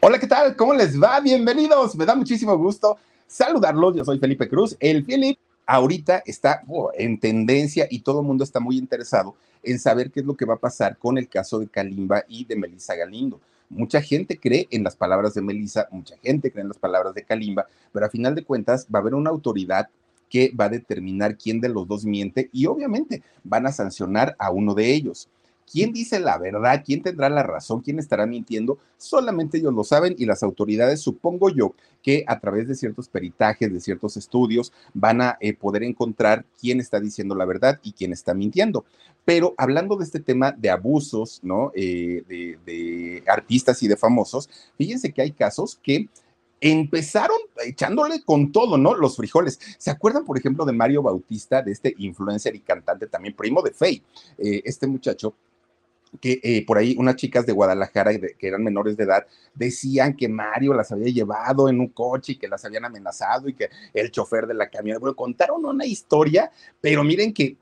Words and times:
Hola, 0.00 0.20
¿qué 0.20 0.28
tal? 0.28 0.54
¿Cómo 0.54 0.74
les 0.74 1.02
va? 1.02 1.18
Bienvenidos. 1.18 1.96
Me 1.96 2.06
da 2.06 2.14
muchísimo 2.14 2.56
gusto 2.56 2.98
saludarlos. 3.26 3.96
Yo 3.96 4.04
soy 4.04 4.20
Felipe 4.20 4.48
Cruz. 4.48 4.76
El 4.78 5.04
Philip 5.04 5.36
ahorita 5.66 6.22
está 6.24 6.62
oh, 6.68 6.92
en 6.94 7.18
tendencia 7.18 7.88
y 7.90 7.98
todo 7.98 8.20
el 8.20 8.26
mundo 8.26 8.44
está 8.44 8.60
muy 8.60 8.78
interesado 8.78 9.34
en 9.60 9.80
saber 9.80 10.12
qué 10.12 10.20
es 10.20 10.26
lo 10.26 10.36
que 10.36 10.44
va 10.44 10.54
a 10.54 10.58
pasar 10.58 10.98
con 10.98 11.18
el 11.18 11.28
caso 11.28 11.58
de 11.58 11.66
Kalimba 11.66 12.22
y 12.28 12.44
de 12.44 12.54
Melissa 12.54 12.94
Galindo. 12.94 13.40
Mucha 13.68 14.00
gente 14.00 14.38
cree 14.38 14.68
en 14.70 14.84
las 14.84 14.94
palabras 14.94 15.34
de 15.34 15.42
Melissa, 15.42 15.88
mucha 15.90 16.16
gente 16.22 16.52
cree 16.52 16.62
en 16.62 16.68
las 16.68 16.78
palabras 16.78 17.12
de 17.12 17.24
Kalimba, 17.24 17.66
pero 17.92 18.06
a 18.06 18.10
final 18.10 18.36
de 18.36 18.44
cuentas 18.44 18.86
va 18.94 19.00
a 19.00 19.02
haber 19.02 19.16
una 19.16 19.30
autoridad 19.30 19.88
que 20.30 20.52
va 20.58 20.66
a 20.66 20.70
determinar 20.70 21.36
quién 21.36 21.60
de 21.60 21.70
los 21.70 21.88
dos 21.88 22.04
miente 22.04 22.50
y 22.52 22.66
obviamente 22.66 23.24
van 23.42 23.66
a 23.66 23.72
sancionar 23.72 24.36
a 24.38 24.52
uno 24.52 24.74
de 24.74 24.94
ellos. 24.94 25.28
¿Quién 25.70 25.92
dice 25.92 26.18
la 26.20 26.38
verdad? 26.38 26.82
¿Quién 26.84 27.02
tendrá 27.02 27.28
la 27.28 27.42
razón? 27.42 27.80
¿Quién 27.80 27.98
estará 27.98 28.26
mintiendo? 28.26 28.78
Solamente 28.96 29.58
ellos 29.58 29.74
lo 29.74 29.84
saben 29.84 30.14
y 30.18 30.24
las 30.24 30.42
autoridades, 30.42 31.00
supongo 31.00 31.50
yo, 31.50 31.74
que 32.02 32.24
a 32.26 32.40
través 32.40 32.68
de 32.68 32.74
ciertos 32.74 33.08
peritajes, 33.08 33.72
de 33.72 33.80
ciertos 33.80 34.16
estudios, 34.16 34.72
van 34.94 35.20
a 35.20 35.36
eh, 35.40 35.54
poder 35.54 35.82
encontrar 35.82 36.44
quién 36.60 36.80
está 36.80 37.00
diciendo 37.00 37.34
la 37.34 37.44
verdad 37.44 37.80
y 37.82 37.92
quién 37.92 38.12
está 38.12 38.34
mintiendo. 38.34 38.84
Pero 39.24 39.54
hablando 39.58 39.96
de 39.96 40.04
este 40.04 40.20
tema 40.20 40.52
de 40.52 40.70
abusos, 40.70 41.40
¿no? 41.42 41.70
Eh, 41.74 42.22
de, 42.28 42.58
de 42.64 43.22
artistas 43.26 43.82
y 43.82 43.88
de 43.88 43.96
famosos, 43.96 44.48
fíjense 44.78 45.12
que 45.12 45.22
hay 45.22 45.32
casos 45.32 45.78
que 45.82 46.08
empezaron 46.60 47.38
echándole 47.64 48.22
con 48.24 48.52
todo, 48.52 48.78
¿no? 48.78 48.94
Los 48.94 49.16
frijoles. 49.16 49.60
¿Se 49.78 49.90
acuerdan, 49.90 50.24
por 50.24 50.38
ejemplo, 50.38 50.64
de 50.64 50.72
Mario 50.72 51.02
Bautista, 51.02 51.62
de 51.62 51.72
este 51.72 51.94
influencer 51.98 52.54
y 52.56 52.60
cantante 52.60 53.06
también, 53.06 53.34
primo 53.34 53.62
de 53.62 53.70
Faye? 53.70 54.02
Eh, 54.38 54.62
este 54.64 54.86
muchacho 54.86 55.34
que 56.20 56.40
eh, 56.42 56.64
por 56.66 56.78
ahí 56.78 56.96
unas 56.98 57.16
chicas 57.16 57.46
de 57.46 57.52
Guadalajara 57.52 58.18
que 58.18 58.48
eran 58.48 58.62
menores 58.62 58.96
de 58.96 59.04
edad 59.04 59.26
decían 59.54 60.14
que 60.14 60.28
Mario 60.28 60.74
las 60.74 60.90
había 60.92 61.12
llevado 61.12 61.68
en 61.68 61.80
un 61.80 61.88
coche 61.88 62.32
y 62.32 62.36
que 62.36 62.48
las 62.48 62.64
habían 62.64 62.84
amenazado 62.84 63.48
y 63.48 63.54
que 63.54 63.70
el 63.92 64.10
chofer 64.10 64.46
de 64.46 64.54
la 64.54 64.68
camioneta, 64.68 65.00
bueno, 65.00 65.16
contaron 65.16 65.64
una 65.64 65.86
historia, 65.86 66.50
pero 66.80 67.04
miren 67.04 67.32
que 67.32 67.56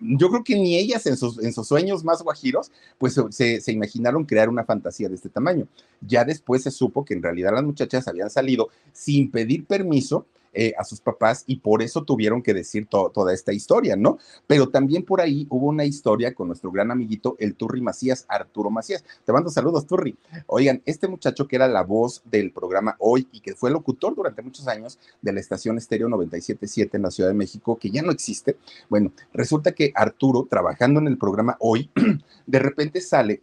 yo 0.00 0.28
creo 0.28 0.44
que 0.44 0.56
ni 0.56 0.76
ellas 0.76 1.06
en 1.06 1.16
sus, 1.16 1.42
en 1.42 1.52
sus 1.52 1.66
sueños 1.66 2.04
más 2.04 2.22
guajiros, 2.22 2.70
pues 2.98 3.18
se, 3.30 3.60
se 3.60 3.72
imaginaron 3.72 4.24
crear 4.24 4.48
una 4.48 4.64
fantasía 4.64 5.08
de 5.08 5.14
este 5.14 5.30
tamaño. 5.30 5.66
Ya 6.00 6.24
después 6.24 6.62
se 6.62 6.70
supo 6.70 7.04
que 7.04 7.14
en 7.14 7.22
realidad 7.22 7.52
las 7.54 7.64
muchachas 7.64 8.06
habían 8.08 8.30
salido 8.30 8.68
sin 8.92 9.30
pedir 9.30 9.64
permiso 9.64 10.26
eh, 10.54 10.72
a 10.78 10.84
sus 10.84 11.00
papás 11.00 11.44
y 11.46 11.56
por 11.56 11.82
eso 11.82 12.04
tuvieron 12.04 12.42
que 12.42 12.54
decir 12.54 12.86
toda 12.86 13.32
esta 13.32 13.52
historia, 13.52 13.96
¿no? 13.96 14.18
Pero 14.46 14.68
también 14.68 15.04
por 15.04 15.20
ahí 15.20 15.46
hubo 15.50 15.66
una 15.66 15.84
historia 15.84 16.34
con 16.34 16.48
nuestro 16.48 16.70
gran 16.70 16.90
amiguito, 16.90 17.36
el 17.38 17.54
Turri 17.54 17.80
Macías, 17.80 18.24
Arturo 18.28 18.70
Macías. 18.70 19.04
Te 19.24 19.32
mando 19.32 19.50
saludos, 19.50 19.86
Turri. 19.86 20.16
Oigan, 20.46 20.82
este 20.86 21.08
muchacho 21.08 21.46
que 21.46 21.56
era 21.56 21.68
la 21.68 21.82
voz 21.82 22.22
del 22.24 22.52
programa 22.52 22.96
Hoy 22.98 23.28
y 23.32 23.40
que 23.40 23.54
fue 23.54 23.70
locutor 23.70 24.14
durante 24.14 24.42
muchos 24.42 24.68
años 24.68 24.98
de 25.20 25.32
la 25.32 25.40
estación 25.40 25.78
Estéreo 25.78 26.08
977 26.08 26.96
en 26.96 27.02
la 27.02 27.10
Ciudad 27.10 27.30
de 27.30 27.34
México, 27.34 27.78
que 27.78 27.90
ya 27.90 28.02
no 28.02 28.12
existe. 28.12 28.56
Bueno, 28.88 29.12
resulta 29.32 29.72
que 29.72 29.92
Arturo, 29.94 30.46
trabajando 30.48 31.00
en 31.00 31.08
el 31.08 31.18
programa 31.18 31.56
Hoy, 31.60 31.90
de 32.46 32.58
repente 32.58 33.00
sale 33.00 33.42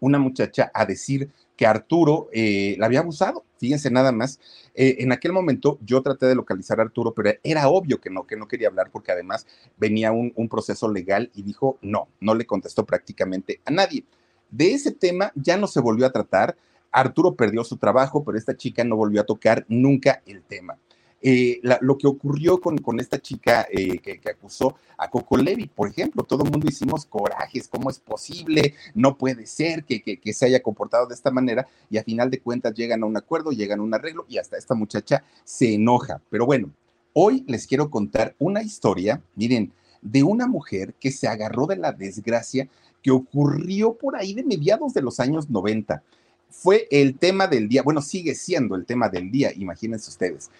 una 0.00 0.18
muchacha 0.18 0.70
a 0.74 0.84
decir 0.84 1.30
que 1.58 1.66
Arturo 1.66 2.28
eh, 2.32 2.76
la 2.78 2.86
había 2.86 3.00
abusado. 3.00 3.44
Fíjense 3.58 3.90
nada 3.90 4.12
más. 4.12 4.38
Eh, 4.76 4.98
en 5.00 5.10
aquel 5.10 5.32
momento 5.32 5.76
yo 5.84 6.00
traté 6.02 6.26
de 6.26 6.36
localizar 6.36 6.78
a 6.78 6.84
Arturo, 6.84 7.12
pero 7.12 7.32
era 7.42 7.68
obvio 7.68 8.00
que 8.00 8.10
no, 8.10 8.24
que 8.28 8.36
no 8.36 8.46
quería 8.46 8.68
hablar 8.68 8.90
porque 8.92 9.10
además 9.10 9.44
venía 9.76 10.12
un, 10.12 10.32
un 10.36 10.48
proceso 10.48 10.88
legal 10.88 11.32
y 11.34 11.42
dijo 11.42 11.76
no, 11.82 12.06
no 12.20 12.36
le 12.36 12.46
contestó 12.46 12.86
prácticamente 12.86 13.60
a 13.64 13.72
nadie. 13.72 14.04
De 14.50 14.72
ese 14.72 14.92
tema 14.92 15.32
ya 15.34 15.56
no 15.58 15.66
se 15.66 15.80
volvió 15.80 16.06
a 16.06 16.12
tratar. 16.12 16.56
Arturo 16.92 17.34
perdió 17.34 17.64
su 17.64 17.76
trabajo, 17.76 18.22
pero 18.22 18.38
esta 18.38 18.56
chica 18.56 18.84
no 18.84 18.96
volvió 18.96 19.20
a 19.20 19.26
tocar 19.26 19.66
nunca 19.68 20.22
el 20.26 20.42
tema. 20.44 20.78
Eh, 21.20 21.60
lo 21.80 21.98
que 21.98 22.06
ocurrió 22.06 22.60
con, 22.60 22.78
con 22.78 23.00
esta 23.00 23.18
chica 23.18 23.66
eh, 23.72 23.98
que, 23.98 24.20
acusó 24.30 24.76
a 24.96 25.10
Coco 25.10 25.36
Levi, 25.36 25.66
por 25.66 25.88
ejemplo, 25.88 26.22
todo 26.22 26.44
mundo 26.44 26.68
hicimos 26.68 27.06
corajes, 27.06 27.66
¿cómo 27.66 27.90
es 27.90 27.98
posible? 27.98 28.74
No 28.94 29.18
puede 29.18 29.46
ser 29.46 29.84
que, 29.84 30.00
que, 30.00 30.32
se 30.32 30.46
haya 30.46 30.62
comportado 30.62 31.06
de 31.06 31.14
esta 31.14 31.32
manera 31.32 31.66
y 31.90 31.98
a 31.98 32.04
final 32.04 32.30
de 32.30 32.40
cuentas 32.40 32.72
llegan 32.74 33.02
a 33.02 33.06
un 33.06 33.16
acuerdo, 33.16 33.50
llegan 33.50 33.80
a 33.80 33.82
un 33.82 33.94
arreglo 33.94 34.26
y 34.28 34.38
hasta 34.38 34.56
esta 34.56 34.74
muchacha 34.76 35.24
se 35.42 35.74
enoja. 35.74 36.20
Pero 36.30 36.46
bueno, 36.46 36.70
hoy 37.14 37.44
les 37.48 37.66
quiero 37.66 37.90
contar 37.90 38.36
una 38.38 38.62
historia, 38.62 39.20
miren, 39.34 39.72
de 40.00 40.22
una 40.22 40.46
mujer 40.46 40.94
que 41.00 41.10
se 41.10 41.26
agarró 41.26 41.66
de 41.66 41.76
la 41.76 41.90
desgracia 41.90 42.68
que 43.02 43.10
ocurrió 43.10 43.94
por 43.94 44.14
ahí 44.14 44.34
de 44.34 44.44
mediados 44.44 44.94
de 44.94 45.02
los 45.02 45.18
años 45.18 45.50
90. 45.50 46.00
Fue 46.48 46.86
el 46.92 47.18
tema 47.18 47.48
del 47.48 47.68
día, 47.68 47.82
bueno, 47.82 48.02
sigue 48.02 48.36
siendo 48.36 48.76
el 48.76 48.86
tema 48.86 49.08
del 49.08 49.32
día, 49.32 49.52
imagínense 49.54 50.10
ustedes 50.10 50.50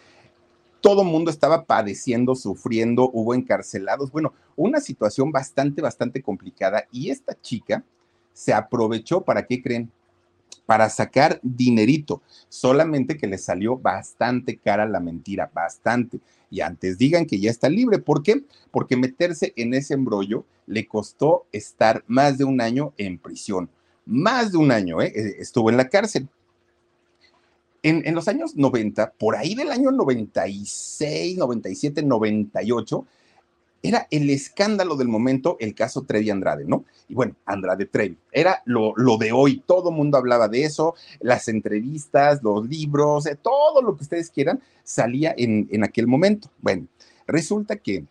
todo 0.81 1.05
mundo 1.05 1.31
estaba 1.31 1.65
padeciendo, 1.65 2.34
sufriendo, 2.34 3.11
hubo 3.12 3.34
encarcelados, 3.34 4.11
bueno, 4.11 4.33
una 4.56 4.81
situación 4.81 5.33
bastante, 5.33 5.83
bastante 5.83 6.22
complicada 6.22 6.87
y 6.93 7.11
esta 7.11 7.39
chica 7.41 7.84
se 8.33 8.53
aprovechó 8.53 9.22
para, 9.22 9.47
¿qué 9.47 9.62
creen? 9.62 9.91
Para 10.67 10.88
sacar 10.91 11.41
dinerito, 11.43 12.22
solamente 12.49 13.17
que 13.17 13.27
le 13.27 13.38
salió 13.38 13.77
bastante 13.77 14.59
cara 14.59 14.87
la 14.87 15.00
mentira, 15.00 15.50
bastante. 15.53 16.21
Y 16.50 16.61
antes 16.61 16.99
digan 16.99 17.27
que 17.27 17.41
ya 17.41 17.50
está 17.50 17.69
libre, 17.69 17.99
¿por 17.99 18.22
qué? 18.22 18.44
Porque 18.71 18.97
meterse 18.97 19.53
en 19.56 19.75
ese 19.75 19.94
embrollo 19.94 20.44
le 20.67 20.87
costó 20.87 21.47
estar 21.53 22.05
más 22.06 22.38
de 22.38 22.44
un 22.44 22.61
año 22.61 22.93
en 22.97 23.19
prisión. 23.19 23.71
Más 24.06 24.53
de 24.53 24.59
un 24.59 24.71
año, 24.71 25.03
¿eh? 25.03 25.12
Estuvo 25.38 25.69
en 25.71 25.77
la 25.77 25.88
cárcel 25.88 26.28
en, 27.88 28.15
los 28.15 28.28
años 28.28 28.56
90, 28.56 29.12
por 29.12 29.37
ahí 29.37 29.54
del 29.54 29.71
año 29.71 29.91
96, 29.91 31.37
97, 31.38 32.03
98, 32.03 33.06
era 33.82 34.09
el 34.10 34.28
escándalo 34.31 34.97
del 34.97 35.09
momento 35.09 35.56
el 35.60 35.75
caso 35.75 36.03
Trevi 36.03 36.31
Andrade, 36.31 36.65
¿no? 36.66 36.84
Y 37.09 37.15
bueno, 37.15 37.37
Andrade 37.47 37.87
Trevi, 37.87 38.19
era 38.32 38.62
lo, 38.65 38.94
de 39.19 39.32
hoy, 39.32 39.62
todo 39.65 39.91
mundo 39.91 40.19
hablaba 40.19 40.49
de 40.49 40.65
eso, 40.65 40.94
las 41.21 41.49
entrevistas, 41.49 42.43
los 42.43 42.69
libros, 42.69 43.26
eh, 43.26 43.38
todo 43.40 43.81
lo 43.82 43.96
que 43.96 44.02
ustedes 44.02 44.31
quieran 44.31 44.61
salía 44.82 45.34
en, 45.37 45.69
en 45.70 45.84
aquel 45.84 46.06
momento. 46.06 46.50
Bueno, 46.61 46.87
resulta 47.26 47.76
que 47.76 48.05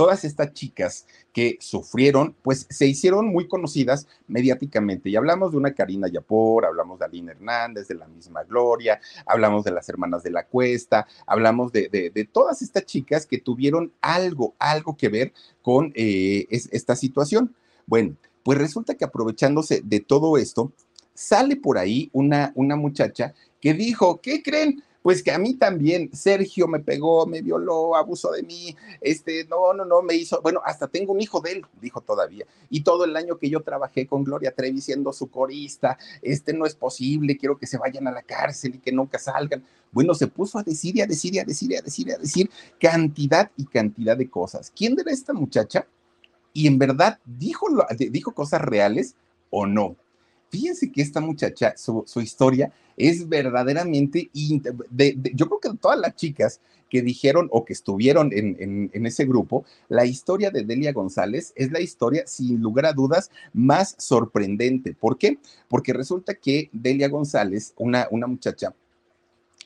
todas 0.00 0.24
estas 0.24 0.54
chicas 0.54 1.04
que 1.30 1.58
sufrieron, 1.60 2.34
pues 2.40 2.66
se 2.70 2.86
hicieron 2.86 3.26
muy 3.26 3.46
conocidas 3.46 4.06
mediáticamente. 4.28 5.10
Y 5.10 5.16
hablamos 5.16 5.50
de 5.50 5.58
una 5.58 5.74
Karina 5.74 6.08
Yapor, 6.08 6.64
hablamos 6.64 6.98
de 6.98 7.04
Aline 7.04 7.32
Hernández, 7.32 7.86
de 7.86 7.96
la 7.96 8.08
misma 8.08 8.42
Gloria, 8.44 8.98
hablamos 9.26 9.62
de 9.62 9.72
las 9.72 9.90
hermanas 9.90 10.22
de 10.22 10.30
la 10.30 10.46
Cuesta, 10.46 11.06
hablamos 11.26 11.70
de, 11.70 12.30
todas 12.32 12.62
estas 12.62 12.86
chicas 12.86 13.26
que 13.26 13.42
tuvieron 13.42 13.92
algo, 14.00 14.54
algo 14.58 14.96
que 14.96 15.10
ver 15.10 15.34
con 15.60 15.92
eh, 15.94 16.46
esta 16.48 16.96
situación. 16.96 17.54
Bueno, 17.84 18.16
pues 18.42 18.56
resulta 18.56 18.94
que 18.94 19.04
aprovechándose 19.04 19.82
de 19.84 20.00
todo 20.00 20.38
esto, 20.38 20.72
sale 21.12 21.56
por 21.56 21.76
ahí 21.76 22.08
una, 22.14 22.52
una 22.54 22.74
muchacha 22.74 23.34
que 23.60 23.74
dijo, 23.74 24.22
¿qué 24.22 24.42
creen? 24.42 24.82
Pues 25.02 25.22
que 25.22 25.32
a 25.32 25.38
mí 25.38 25.54
también, 25.54 26.10
Sergio 26.12 26.68
me 26.68 26.80
pegó, 26.80 27.26
me 27.26 27.40
violó, 27.40 27.96
abusó 27.96 28.32
de 28.32 28.42
mí, 28.42 28.76
este, 29.00 29.44
no, 29.46 29.72
no, 29.72 29.84
no, 29.84 30.02
me 30.02 30.14
hizo, 30.14 30.40
bueno, 30.42 30.60
hasta 30.64 30.88
tengo 30.88 31.12
un 31.12 31.20
hijo 31.20 31.40
de 31.40 31.52
él, 31.52 31.66
dijo 31.80 32.00
todavía, 32.00 32.44
y 32.68 32.82
todo 32.82 33.04
el 33.04 33.16
año 33.16 33.38
que 33.38 33.48
yo 33.48 33.60
trabajé 33.60 34.06
con 34.06 34.24
Gloria 34.24 34.52
Trevi 34.52 34.80
siendo 34.80 35.12
su 35.12 35.30
corista, 35.30 35.98
este 36.20 36.52
no 36.52 36.66
es 36.66 36.74
posible, 36.74 37.38
quiero 37.38 37.56
que 37.56 37.66
se 37.66 37.78
vayan 37.78 38.06
a 38.08 38.12
la 38.12 38.22
cárcel 38.22 38.74
y 38.74 38.78
que 38.78 38.92
nunca 38.92 39.18
salgan. 39.18 39.64
Bueno, 39.92 40.14
se 40.14 40.28
puso 40.28 40.58
a 40.58 40.62
decir 40.62 40.96
y 40.96 41.00
a 41.00 41.06
decir 41.06 41.34
y 41.34 41.38
a 41.38 41.44
decir 41.44 41.72
y 41.72 41.76
a 41.76 41.82
decir 41.82 42.08
y 42.08 42.12
a 42.12 42.18
decir 42.18 42.50
cantidad 42.78 43.50
y 43.56 43.64
cantidad 43.64 44.16
de 44.16 44.30
cosas. 44.30 44.72
¿Quién 44.74 44.98
era 44.98 45.10
esta 45.10 45.32
muchacha? 45.32 45.86
Y 46.52 46.66
en 46.66 46.78
verdad 46.78 47.18
dijo, 47.24 47.66
dijo 48.10 48.32
cosas 48.32 48.60
reales 48.60 49.14
o 49.50 49.66
no. 49.66 49.96
Fíjense 50.50 50.90
que 50.90 51.00
esta 51.00 51.20
muchacha, 51.20 51.74
su, 51.76 52.04
historia 52.20 52.72
es 52.96 53.28
verdaderamente, 53.28 54.30
yo 54.32 55.46
creo 55.46 55.60
que 55.60 55.78
todas 55.80 55.98
las 55.98 56.16
chicas 56.16 56.60
que 56.88 57.02
dijeron 57.02 57.48
o 57.52 57.64
que 57.64 57.72
estuvieron 57.72 58.30
en, 58.32 59.06
ese 59.06 59.24
grupo, 59.26 59.64
la 59.88 60.04
historia 60.04 60.50
de 60.50 60.64
Delia 60.64 60.92
González 60.92 61.52
es 61.54 61.70
la 61.70 61.80
historia, 61.80 62.26
sin 62.26 62.60
lugar 62.60 62.86
a 62.86 62.92
dudas, 62.92 63.30
más 63.52 63.94
sorprendente. 63.96 64.92
¿Por 64.92 65.16
qué? 65.18 65.38
Porque 65.68 65.92
resulta 65.92 66.34
que 66.34 66.68
Delia 66.72 67.08
González, 67.08 67.72
una, 67.76 68.08
una 68.10 68.26
muchacha 68.26 68.74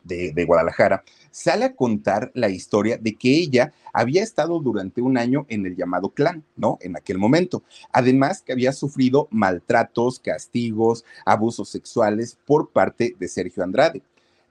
de, 0.04 0.44
Guadalajara, 0.44 1.02
sale 1.30 1.64
a 1.64 1.74
contar 1.74 2.30
la 2.34 2.48
historia 2.48 2.96
de 2.98 3.14
que 3.14 3.36
ella 3.36 3.72
había 3.92 4.22
estado 4.22 4.60
durante 4.60 5.02
un 5.02 5.18
año 5.18 5.46
en 5.48 5.66
el 5.66 5.76
llamado 5.76 6.10
clan, 6.10 6.44
¿no? 6.56 6.78
En 6.80 6.96
aquel 6.96 7.18
momento. 7.18 7.62
Además 7.92 8.42
que 8.42 8.52
había 8.52 8.72
sufrido 8.72 9.28
maltratos, 9.30 10.18
castigos, 10.18 11.04
abusos 11.24 11.68
sexuales 11.68 12.38
por 12.46 12.70
parte 12.70 13.16
de 13.18 13.28
Sergio 13.28 13.62
Andrade. 13.62 14.02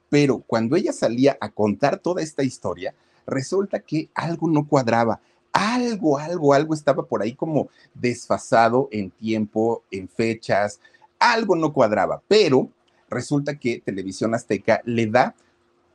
Pero 0.10 0.44
cuando 0.46 0.76
ella 0.76 0.94
salía 0.94 1.38
a 1.40 1.50
contar 1.50 2.00
toda 2.00 2.22
esta 2.22 2.44
historia, 2.44 2.94
resulta 3.26 3.80
que 3.80 4.10
algo 4.14 4.48
no 4.48 4.68
cuadraba. 4.68 5.20
Algo, 5.52 6.18
algo, 6.18 6.54
algo 6.54 6.74
estaba 6.74 7.06
por 7.06 7.22
ahí 7.22 7.34
como 7.34 7.70
desfasado 7.94 8.90
en 8.92 9.12
tiempo, 9.12 9.84
en 9.92 10.10
fechas, 10.10 10.80
algo 11.20 11.56
no 11.56 11.72
cuadraba, 11.72 12.22
pero 12.28 12.70
resulta 13.10 13.58
que 13.58 13.82
Televisión 13.84 14.34
Azteca 14.36 14.82
le 14.86 15.08
da 15.08 15.36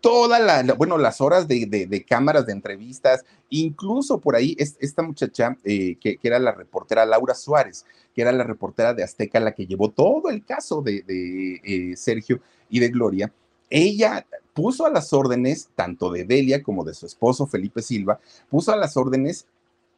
toda 0.01 0.39
la, 0.39 0.63
bueno, 0.75 0.99
las 0.99 1.21
horas 1.21 1.49
de, 1.49 2.05
cámaras 2.09 2.47
de 2.47 2.53
entrevistas, 2.53 3.25
incluso 3.51 4.19
por 4.19 4.37
ahí 4.37 4.57
esta 4.59 5.03
muchacha 5.03 5.57
eh, 5.65 5.97
que, 6.01 6.19
era 6.23 6.39
la 6.39 6.53
reportera 6.53 7.07
Laura 7.07 7.35
Suárez, 7.35 7.85
que 8.15 8.23
era 8.23 8.33
la 8.33 8.45
reportera 8.45 8.95
de 8.95 9.03
Azteca, 9.03 9.41
la 9.41 9.53
que 9.53 9.67
llevó 9.67 9.91
todo 9.91 10.31
el 10.31 10.45
caso 10.45 10.83
de, 10.83 11.05
eh, 11.65 11.97
Sergio 11.97 12.41
y 12.69 12.81
de 12.81 12.89
Gloria, 12.89 13.33
ella 13.71 14.27
puso 14.55 14.87
a 14.87 14.91
las 14.91 15.13
órdenes, 15.13 15.69
tanto 15.75 16.11
de 16.11 16.25
Delia 16.25 16.63
como 16.63 16.85
de 16.85 16.95
su 16.95 17.07
esposo 17.07 17.47
Felipe 17.47 17.83
Silva, 17.83 18.19
puso 18.49 18.73
a 18.73 18.77
las 18.77 18.97
órdenes 18.97 19.47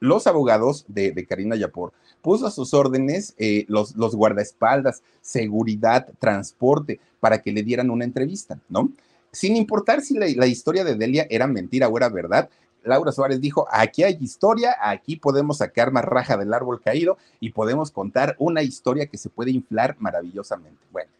los 0.01 0.27
abogados 0.27 0.85
de, 0.89 1.27
Karina 1.27 1.57
Yapor, 1.57 1.93
puso 2.23 2.47
a 2.47 2.51
sus 2.51 2.73
órdenes 2.73 3.35
eh, 3.39 3.67
los, 3.69 3.95
los 3.97 4.17
guardaespaldas, 4.17 5.03
seguridad, 5.21 6.09
transporte, 6.19 6.99
para 7.21 7.43
que 7.43 7.53
le 7.53 7.63
dieran 7.63 7.91
una 7.91 8.05
entrevista, 8.05 8.59
¿no? 8.71 8.91
Sin 9.33 9.57
importar 9.57 10.01
si 10.03 10.15
la, 10.15 10.47
historia 10.47 10.85
de 10.85 10.97
Delia 10.97 11.27
era 11.31 11.47
mentira 11.47 11.89
o 11.89 11.97
era 11.97 12.09
verdad, 12.09 12.49
Laura 12.83 13.13
Suárez 13.13 13.41
dijo, 13.41 13.67
aquí 13.71 14.03
hay 14.03 14.17
historia, 14.21 14.75
aquí 14.81 15.17
podemos 15.17 15.59
sacar 15.59 15.93
más 15.93 16.05
raja 16.05 16.37
del 16.37 16.53
árbol 16.53 16.81
caído 16.81 17.19
y 17.39 17.51
podemos 17.51 17.91
contar 17.91 18.35
una 18.39 18.63
historia 18.63 19.07
que 19.07 19.19
se 19.19 19.29
puede 19.29 19.51
inflar 19.51 19.97
maravillosamente. 19.99 20.81
Bueno, 20.91 21.11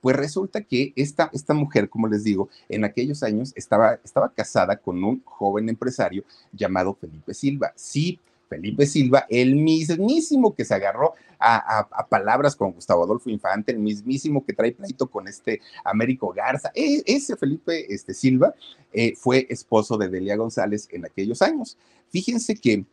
pues 0.00 0.16
resulta 0.16 0.62
que 0.62 0.92
esta, 0.96 1.28
esta 1.32 1.52
mujer, 1.52 1.90
como 1.90 2.08
les 2.08 2.24
digo, 2.24 2.48
en 2.68 2.84
aquellos 2.84 3.22
años 3.22 3.52
estaba, 3.56 3.98
estaba 4.04 4.30
casada 4.30 4.76
con 4.76 5.02
un 5.02 5.22
joven 5.24 5.68
empresario 5.68 6.24
llamado 6.52 6.94
Felipe 6.94 7.34
Silva. 7.34 7.72
Sí, 7.74 8.20
Felipe 8.50 8.84
Silva, 8.84 9.26
el 9.30 9.54
mismísimo 9.54 10.54
que 10.56 10.64
se 10.64 10.74
agarró 10.74 11.14
a, 11.38 12.06
palabras 12.10 12.56
con 12.56 12.72
Gustavo 12.72 13.04
Adolfo 13.04 13.30
Infante, 13.30 13.72
el 13.72 13.78
mismísimo 13.78 14.44
que 14.44 14.52
trae 14.52 14.72
pleito 14.72 15.06
con 15.06 15.28
este 15.28 15.60
Américo 15.84 16.32
Garza. 16.32 16.70
E, 16.74 17.02
ese 17.06 17.36
Felipe 17.36 17.86
este, 17.94 18.12
Silva 18.12 18.52
eh, 18.92 19.14
fue 19.16 19.46
esposo 19.48 19.96
de 19.96 20.08
Delia 20.08 20.36
González 20.36 20.88
en 20.90 21.06
aquellos 21.06 21.40
años. 21.40 21.78
Fíjense 22.10 22.56
que 22.56 22.84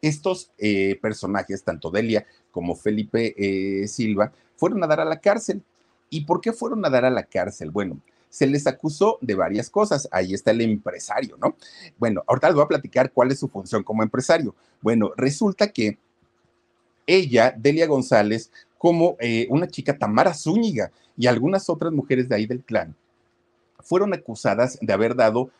estos 0.00 0.50
eh, 0.58 0.98
personajes, 1.02 1.62
tanto 1.62 1.90
Delia 1.90 2.26
como 2.50 2.74
Felipe 2.74 3.34
eh, 3.36 3.86
Silva, 3.86 4.32
fueron 4.56 4.82
a 4.82 4.86
dar 4.86 5.00
a 5.00 5.04
la 5.04 5.20
cárcel. 5.20 5.62
¿Y 6.08 6.24
por 6.24 6.40
qué 6.40 6.52
fueron 6.52 6.84
a 6.84 6.90
dar 6.90 7.04
a 7.04 7.10
la 7.10 7.24
cárcel? 7.24 7.70
Bueno, 7.70 8.00
se 8.28 8.46
les 8.46 8.66
acusó 8.66 9.18
de 9.20 9.34
varias 9.34 9.70
cosas. 9.70 10.08
Ahí 10.10 10.34
está 10.34 10.50
el 10.50 10.60
empresario, 10.60 11.36
¿no? 11.38 11.56
Bueno, 11.98 12.22
ahorita 12.26 12.48
les 12.48 12.54
voy 12.54 12.64
a 12.64 12.68
platicar 12.68 13.12
cuál 13.12 13.30
es 13.30 13.38
su 13.38 13.48
función 13.48 13.82
como 13.82 14.02
empresario. 14.02 14.54
Bueno, 14.80 15.12
resulta 15.16 15.68
que 15.68 15.98
ella, 17.06 17.54
Delia 17.56 17.86
González, 17.86 18.50
como 18.78 19.16
eh, 19.20 19.46
una 19.50 19.68
chica 19.68 19.96
Tamara 19.96 20.34
Zúñiga 20.34 20.90
y 21.16 21.26
algunas 21.26 21.70
otras 21.70 21.92
mujeres 21.92 22.28
de 22.28 22.34
ahí 22.34 22.46
del 22.46 22.64
clan, 22.64 22.94
fueron 23.80 24.12
acusadas 24.12 24.78
de 24.80 24.92
haber 24.92 25.14
dado 25.14 25.50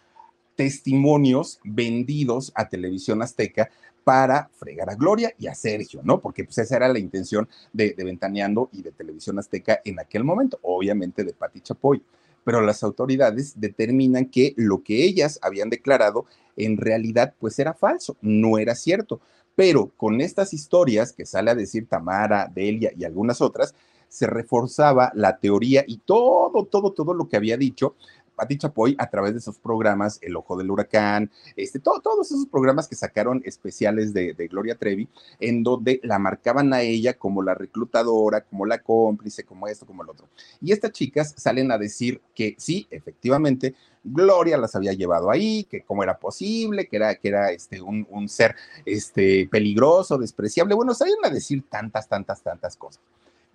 testimonios 0.57 1.61
vendidos 1.65 2.51
a 2.55 2.69
Televisión 2.69 3.23
Azteca 3.23 3.71
para 4.05 4.49
fregar 4.55 4.89
a 4.91 4.95
Gloria 4.95 5.33
y 5.39 5.47
a 5.47 5.55
Sergio, 5.55 6.01
¿no? 6.05 6.21
Porque 6.21 6.45
pues 6.45 6.59
esa 6.59 6.77
era 6.77 6.89
la 6.89 6.99
intención 6.99 7.49
de, 7.73 7.93
de 7.93 8.05
Ventaneando 8.05 8.69
y 8.73 8.83
de 8.83 8.93
Televisión 8.93 9.39
Azteca 9.39 9.81
en 9.85 9.99
aquel 9.99 10.25
momento, 10.25 10.59
obviamente 10.63 11.25
de 11.25 11.33
Pati 11.33 11.61
Chapoy 11.61 12.03
pero 12.47 12.61
las 12.61 12.85
autoridades 12.85 13.59
determinan 13.59 14.27
que 14.27 14.55
lo 14.57 14.85
que 14.85 15.03
ellas 15.03 15.41
habían 15.43 15.69
declarado 15.69 16.27
en 16.57 16.77
realidad 16.77 17.35
pues 17.41 17.59
era 17.59 17.75
falso, 17.75 18.17
no 18.21 18.59
era 18.59 18.77
cierto. 18.77 19.21
Pero 19.57 19.91
con 19.97 20.21
estas 20.21 20.55
historias 20.55 21.13
que 21.13 21.27
sale 21.27 21.51
a 21.51 21.57
decir 21.57 21.89
Tamara, 21.89 22.49
Delia 22.55 22.93
y 22.97 23.05
algunas 23.05 23.41
otras, 23.41 23.75
se 24.09 24.29
reforzaba 24.29 25.11
la 25.17 25.39
teoría 25.39 25.83
y 25.89 25.99
todo, 25.99 26.67
todo, 26.67 26.93
todo 26.93 27.15
lo 27.15 27.29
que 27.29 27.37
había 27.37 27.57
dicho 27.57 27.97
Pati 28.37 28.59
Chapoy 28.59 28.95
a 28.99 29.09
través 29.09 29.33
de 29.33 29.39
esos 29.39 29.59
programas, 29.59 30.19
El 30.23 30.37
Ojo 30.37 30.57
del 30.57 30.71
Huracán, 30.71 31.31
este, 31.57 31.81
todos 31.81 32.31
esos 32.31 32.47
programas 32.47 32.87
que 32.87 32.95
sacaron 32.95 33.43
especiales 33.45 34.13
de, 34.13 34.35
Gloria 34.49 34.77
Trevi, 34.77 35.09
en 35.41 35.63
donde 35.63 36.01
la 36.05 36.19
marcaban 36.19 36.73
a 36.73 36.83
ella 36.83 37.15
como 37.15 37.43
la 37.43 37.55
reclutadora, 37.55 38.43
como 38.43 38.67
la 38.67 38.79
cómplice, 38.79 39.45
como 39.45 39.67
esto, 39.67 39.87
como 39.87 40.03
el 40.03 40.11
otro. 40.11 40.29
Y 40.61 40.73
estas 40.73 40.93
chicas 40.93 41.35
salen 41.37 41.73
a 41.73 41.79
decir 41.79 42.21
que 42.35 42.55
sí, 42.59 42.87
efectivamente, 42.91 43.75
Gloria 44.05 44.57
las 44.57 44.77
había 44.77 44.93
llevado 44.93 45.31
ahí, 45.31 45.65
que 45.65 45.83
cómo 45.83 46.05
era 46.05 46.19
posible, 46.19 46.87
que 46.87 46.97
era, 46.97 47.15
que 47.17 47.29
era 47.29 47.51
este, 47.51 47.81
un, 47.81 48.07
un 48.11 48.29
ser 48.29 48.55
este, 48.85 49.49
peligroso, 49.51 50.17
despreciable. 50.17 50.75
Bueno, 50.75 50.95
salen 50.95 51.17
a 51.25 51.31
decir 51.31 51.65
tantas, 51.69 52.09
tantas, 52.09 52.41
tantas 52.43 52.77
cosas. 52.77 53.01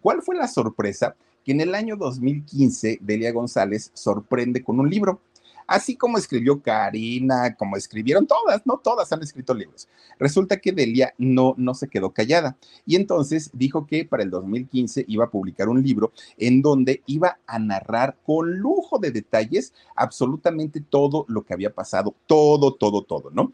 ¿Cuál 0.01 0.21
fue 0.21 0.35
la 0.35 0.47
sorpresa? 0.47 1.15
Que 1.43 1.51
en 1.51 1.61
el 1.61 1.75
año 1.75 1.95
2015 1.95 2.99
Delia 3.01 3.31
González 3.31 3.91
sorprende 3.93 4.63
con 4.63 4.79
un 4.79 4.89
libro. 4.89 5.21
Así 5.67 5.95
como 5.95 6.17
escribió 6.17 6.61
Karina, 6.61 7.55
como 7.55 7.77
escribieron 7.77 8.27
todas, 8.27 8.61
no 8.65 8.79
todas 8.79 9.09
han 9.13 9.21
escrito 9.21 9.53
libros. 9.53 9.87
Resulta 10.19 10.57
que 10.57 10.73
Delia 10.73 11.13
no, 11.17 11.55
no 11.57 11.73
se 11.73 11.87
quedó 11.87 12.11
callada 12.11 12.57
y 12.85 12.97
entonces 12.97 13.51
dijo 13.53 13.87
que 13.87 14.03
para 14.03 14.23
el 14.23 14.29
2015 14.29 15.05
iba 15.07 15.25
a 15.25 15.29
publicar 15.29 15.69
un 15.69 15.81
libro 15.81 16.11
en 16.37 16.61
donde 16.61 17.03
iba 17.05 17.39
a 17.47 17.57
narrar 17.57 18.17
con 18.25 18.57
lujo 18.57 18.99
de 18.99 19.11
detalles 19.11 19.73
absolutamente 19.95 20.81
todo 20.81 21.25
lo 21.29 21.43
que 21.43 21.53
había 21.53 21.73
pasado, 21.73 22.15
todo, 22.27 22.73
todo, 22.73 23.03
todo, 23.03 23.31
¿no? 23.31 23.53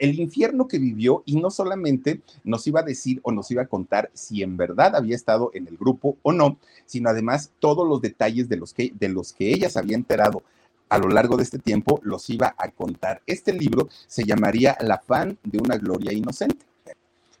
El 0.00 0.18
infierno 0.18 0.66
que 0.66 0.78
vivió 0.78 1.22
y 1.26 1.36
no 1.36 1.50
solamente 1.50 2.22
nos 2.42 2.66
iba 2.66 2.80
a 2.80 2.84
decir 2.84 3.20
o 3.22 3.32
nos 3.32 3.50
iba 3.50 3.62
a 3.62 3.68
contar 3.68 4.10
si 4.14 4.42
en 4.42 4.56
verdad 4.56 4.96
había 4.96 5.14
estado 5.14 5.50
en 5.54 5.68
el 5.68 5.76
grupo 5.76 6.16
o 6.22 6.32
no, 6.32 6.58
sino 6.86 7.10
además 7.10 7.52
todos 7.60 7.86
los 7.86 8.00
detalles 8.00 8.48
de 8.48 8.56
los 8.56 8.72
que, 8.72 8.92
de 8.98 9.10
los 9.10 9.34
que 9.34 9.52
ella 9.52 9.68
se 9.68 9.78
había 9.78 9.96
enterado 9.96 10.42
a 10.88 10.98
lo 10.98 11.08
largo 11.08 11.36
de 11.36 11.44
este 11.44 11.58
tiempo 11.58 12.00
los 12.02 12.28
iba 12.30 12.54
a 12.58 12.70
contar. 12.70 13.22
Este 13.26 13.52
libro 13.52 13.88
se 14.06 14.24
llamaría 14.24 14.76
La 14.80 14.98
fan 14.98 15.38
de 15.44 15.58
una 15.58 15.76
gloria 15.76 16.12
inocente. 16.12 16.64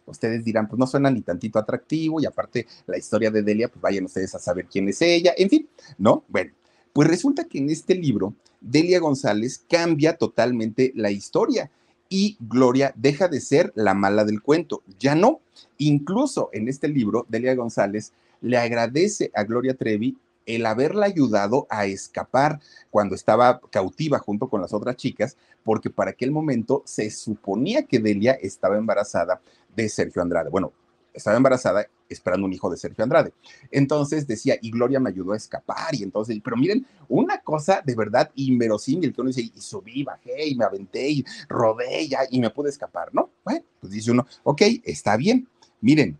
Ustedes 0.04 0.44
dirán, 0.44 0.68
pues 0.68 0.78
no 0.78 0.86
suena 0.86 1.10
ni 1.10 1.22
tantito 1.22 1.58
atractivo 1.58 2.20
y 2.20 2.26
aparte 2.26 2.66
la 2.86 2.98
historia 2.98 3.30
de 3.30 3.42
Delia, 3.42 3.68
pues 3.68 3.80
vayan 3.80 4.04
ustedes 4.04 4.34
a 4.34 4.38
saber 4.38 4.66
quién 4.66 4.88
es 4.88 5.00
ella, 5.00 5.32
en 5.36 5.48
fin, 5.48 5.68
¿no? 5.98 6.24
Bueno, 6.28 6.52
pues 6.92 7.08
resulta 7.08 7.44
que 7.44 7.58
en 7.58 7.70
este 7.70 7.94
libro 7.94 8.34
Delia 8.60 9.00
González 9.00 9.64
cambia 9.68 10.16
totalmente 10.16 10.92
la 10.94 11.10
historia 11.10 11.70
y 12.10 12.36
Gloria 12.40 12.92
deja 12.96 13.28
de 13.28 13.40
ser 13.40 13.72
la 13.74 13.94
mala 13.94 14.26
del 14.26 14.42
cuento. 14.42 14.82
Ya 14.98 15.14
no. 15.14 15.40
Incluso 15.78 16.50
en 16.52 16.68
este 16.68 16.88
libro, 16.88 17.24
Delia 17.30 17.54
González 17.54 18.12
le 18.42 18.58
agradece 18.58 19.30
a 19.34 19.44
Gloria 19.44 19.74
Trevi 19.74 20.18
el 20.44 20.66
haberla 20.66 21.06
ayudado 21.06 21.66
a 21.70 21.86
escapar 21.86 22.60
cuando 22.90 23.14
estaba 23.14 23.60
cautiva 23.70 24.18
junto 24.18 24.48
con 24.48 24.60
las 24.60 24.72
otras 24.72 24.96
chicas, 24.96 25.36
porque 25.62 25.90
para 25.90 26.10
aquel 26.10 26.32
momento 26.32 26.82
se 26.84 27.10
suponía 27.10 27.84
que 27.84 28.00
Delia 28.00 28.32
estaba 28.32 28.76
embarazada 28.76 29.40
de 29.76 29.88
Sergio 29.88 30.20
Andrade. 30.20 30.50
Bueno, 30.50 30.72
estaba 31.12 31.36
embarazada 31.36 31.86
esperando 32.08 32.46
un 32.46 32.52
hijo 32.52 32.70
de 32.70 32.76
Sergio 32.76 33.04
Andrade. 33.04 33.32
Entonces 33.70 34.26
decía, 34.26 34.56
y 34.60 34.70
Gloria 34.70 35.00
me 35.00 35.10
ayudó 35.10 35.32
a 35.32 35.36
escapar, 35.36 35.94
y 35.94 36.02
entonces, 36.02 36.38
pero 36.42 36.56
miren, 36.56 36.86
una 37.08 37.38
cosa 37.40 37.82
de 37.84 37.94
verdad 37.94 38.30
inverosímil, 38.34 39.12
que 39.12 39.20
uno 39.20 39.28
dice, 39.28 39.42
y 39.42 39.60
subí, 39.60 40.02
bajé, 40.02 40.48
y 40.48 40.54
me 40.54 40.64
aventé, 40.64 41.08
y 41.10 41.24
rodé, 41.48 42.08
y 42.30 42.40
me 42.40 42.50
pude 42.50 42.70
escapar, 42.70 43.10
¿no? 43.12 43.30
Bueno, 43.44 43.64
pues 43.80 43.92
dice 43.92 44.10
uno, 44.10 44.26
ok, 44.42 44.62
está 44.84 45.16
bien. 45.16 45.48
Miren, 45.80 46.18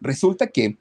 resulta 0.00 0.46
que 0.46 0.76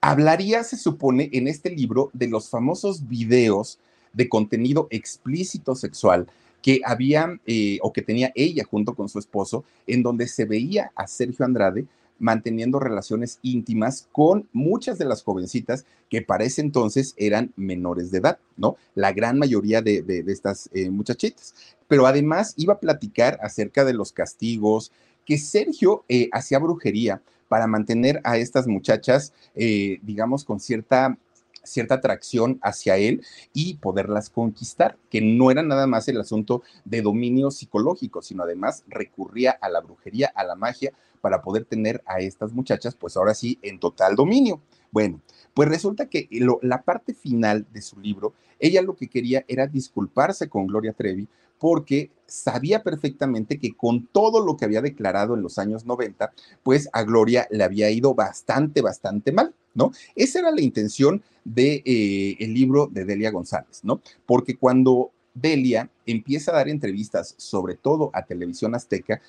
hablaría, 0.00 0.64
se 0.64 0.76
supone, 0.76 1.30
en 1.32 1.48
este 1.48 1.70
libro 1.70 2.10
de 2.12 2.28
los 2.28 2.48
famosos 2.48 3.08
videos 3.08 3.78
de 4.12 4.28
contenido 4.28 4.88
explícito 4.90 5.74
sexual 5.74 6.26
que 6.62 6.80
había 6.84 7.40
eh, 7.46 7.78
o 7.82 7.92
que 7.92 8.02
tenía 8.02 8.32
ella 8.34 8.64
junto 8.64 8.94
con 8.94 9.08
su 9.08 9.18
esposo, 9.18 9.64
en 9.86 10.02
donde 10.02 10.26
se 10.28 10.44
veía 10.44 10.92
a 10.94 11.06
Sergio 11.06 11.44
Andrade 11.44 11.86
manteniendo 12.20 12.78
relaciones 12.78 13.40
íntimas 13.42 14.08
con 14.12 14.48
muchas 14.52 14.98
de 14.98 15.06
las 15.06 15.24
jovencitas 15.24 15.84
que 16.08 16.22
para 16.22 16.44
ese 16.44 16.60
entonces 16.60 17.14
eran 17.16 17.52
menores 17.56 18.12
de 18.12 18.18
edad, 18.18 18.38
¿no? 18.56 18.76
La 18.94 19.12
gran 19.12 19.38
mayoría 19.38 19.82
de, 19.82 20.24
estas 20.28 20.70
eh, 20.72 20.90
muchachitas. 20.90 21.54
Pero 21.88 22.06
además 22.06 22.54
iba 22.56 22.74
a 22.74 22.80
platicar 22.80 23.38
acerca 23.42 23.84
de 23.84 23.94
los 23.94 24.12
castigos, 24.12 24.92
que 25.26 25.38
Sergio 25.38 26.04
eh, 26.08 26.28
hacía 26.32 26.58
brujería 26.58 27.20
para 27.48 27.66
mantener 27.66 28.20
a 28.22 28.38
estas 28.38 28.68
muchachas, 28.68 29.32
digamos, 29.56 30.44
con 30.44 30.60
cierta 30.60 31.18
cierta 31.62 31.96
atracción 31.96 32.58
hacia 32.62 32.96
él 32.96 33.24
y 33.52 33.74
poderlas 33.74 34.30
conquistar, 34.30 34.96
que 35.10 35.20
no 35.20 35.50
era 35.50 35.62
nada 35.62 35.86
más 35.86 36.08
el 36.08 36.20
asunto 36.20 36.62
de 36.84 37.02
dominio 37.02 37.50
psicológico, 37.50 38.22
sino 38.22 38.42
además 38.42 38.84
recurría 38.88 39.52
a 39.52 39.68
la 39.68 39.80
brujería, 39.80 40.32
a 40.34 40.44
la 40.44 40.54
magia, 40.54 40.92
para 41.20 41.42
poder 41.42 41.64
tener 41.64 42.02
a 42.06 42.20
estas 42.20 42.52
muchachas, 42.52 42.94
pues 42.94 43.16
ahora 43.16 43.34
sí, 43.34 43.58
en 43.62 43.78
total 43.78 44.16
dominio. 44.16 44.60
Bueno, 44.90 45.20
pues 45.54 45.68
resulta 45.68 46.06
que 46.06 46.28
la 46.62 46.82
parte 46.82 47.14
final 47.14 47.66
de 47.72 47.82
su 47.82 48.00
libro, 48.00 48.34
ella 48.58 48.82
lo 48.82 48.96
que 48.96 49.08
quería 49.08 49.44
era 49.46 49.66
disculparse 49.66 50.48
con 50.48 50.66
Gloria 50.66 50.92
Trevi 50.92 51.28
porque 51.58 52.10
sabía 52.26 52.82
perfectamente 52.82 53.58
que 53.58 53.76
con 53.76 54.06
todo 54.06 54.44
lo 54.44 54.56
que 54.56 54.64
había 54.64 54.80
declarado 54.80 55.34
en 55.34 55.42
los 55.42 55.58
años 55.58 55.84
90, 55.84 56.32
pues 56.62 56.88
a 56.92 57.02
Gloria 57.02 57.46
le 57.50 57.62
había 57.62 57.90
ido 57.90 58.14
bastante, 58.14 58.80
bastante 58.80 59.30
mal, 59.30 59.54
¿no? 59.74 59.92
Esa 60.14 60.40
era 60.40 60.50
la 60.50 60.60
intención 60.60 61.22
del 61.44 61.82
de, 61.82 61.82
eh, 61.84 62.36
el 62.40 62.54
libro 62.54 62.88
de 62.90 63.04
Delia 63.04 63.30
González, 63.30 63.80
¿no? 63.82 64.00
Porque 64.26 64.56
cuando 64.56 65.10
Delia 65.34 65.90
empieza 66.06 66.50
a 66.50 66.56
dar 66.56 66.68
entrevistas, 66.68 67.34
sobre 67.38 67.76
todo 67.76 68.10
a 68.12 68.24
Televisión 68.24 68.74
Azteca, 68.74 69.20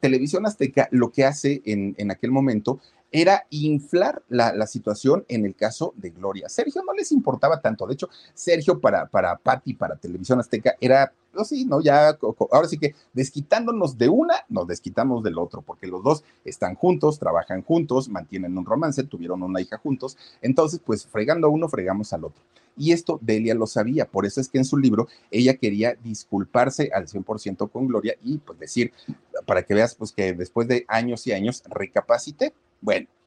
Televisión 0.00 0.46
Azteca 0.46 0.88
lo 0.92 1.10
que 1.10 1.24
hace 1.24 1.60
en, 1.64 1.94
en 1.98 2.10
aquel 2.12 2.30
momento 2.30 2.80
era 3.14 3.46
inflar 3.50 4.24
la, 4.28 4.66
situación 4.66 5.24
en 5.28 5.46
el 5.46 5.54
caso 5.54 5.94
de 5.96 6.10
Gloria. 6.10 6.48
Sergio 6.48 6.82
no 6.84 6.92
les 6.92 7.12
importaba 7.12 7.60
tanto. 7.60 7.86
De 7.86 7.94
hecho, 7.94 8.08
Sergio 8.34 8.80
para, 8.80 9.06
para 9.06 9.36
Patti, 9.36 9.72
para 9.72 9.94
Televisión 9.94 10.40
Azteca, 10.40 10.74
era, 10.80 11.12
sí, 11.42 11.64
¿no? 11.64 11.80
Ya, 11.80 12.16
ahora 12.52 12.68
sí 12.68 12.78
que 12.78 12.94
desquitándonos 13.12 13.98
de 13.98 14.08
una, 14.08 14.34
nos 14.48 14.68
desquitamos 14.68 15.24
del 15.24 15.38
otro, 15.38 15.62
porque 15.62 15.86
los 15.88 16.04
dos 16.04 16.22
están 16.44 16.76
juntos, 16.76 17.18
trabajan 17.18 17.62
juntos, 17.62 18.08
mantienen 18.08 18.56
un 18.56 18.64
romance, 18.66 19.02
tuvieron 19.02 19.42
una 19.42 19.60
hija 19.60 19.78
juntos. 19.78 20.16
Entonces, 20.42 20.80
pues 20.84 21.06
fregando 21.06 21.46
a 21.46 21.50
uno, 21.50 21.68
fregamos 21.68 22.12
al 22.12 22.26
otro. 22.26 22.42
Y 22.76 22.92
esto 22.92 23.18
Delia 23.22 23.54
lo 23.54 23.66
sabía, 23.66 24.06
por 24.06 24.26
eso 24.26 24.40
es 24.40 24.48
que 24.48 24.58
en 24.58 24.64
su 24.64 24.76
libro 24.76 25.08
ella 25.30 25.54
quería 25.54 25.94
disculparse 26.02 26.90
al 26.92 27.06
100% 27.06 27.70
con 27.70 27.86
Gloria 27.86 28.16
y 28.22 28.38
pues 28.38 28.58
decir, 28.58 28.92
para 29.46 29.62
que 29.62 29.74
veas 29.74 29.94
pues 29.94 30.12
que 30.12 30.32
después 30.32 30.66
de 30.68 30.84
años 30.88 31.26
y 31.26 31.32
años 31.32 31.62
recapacité. 31.68 32.52
Bueno, 32.80 33.06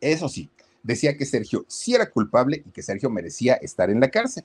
Eso 0.00 0.28
sí, 0.28 0.50
decía 0.82 1.16
que 1.16 1.26
Sergio 1.26 1.64
sí 1.68 1.94
era 1.94 2.10
culpable 2.10 2.62
y 2.64 2.70
que 2.70 2.82
Sergio 2.82 3.10
merecía 3.10 3.54
estar 3.54 3.90
en 3.90 4.00
la 4.00 4.10
cárcel. 4.10 4.44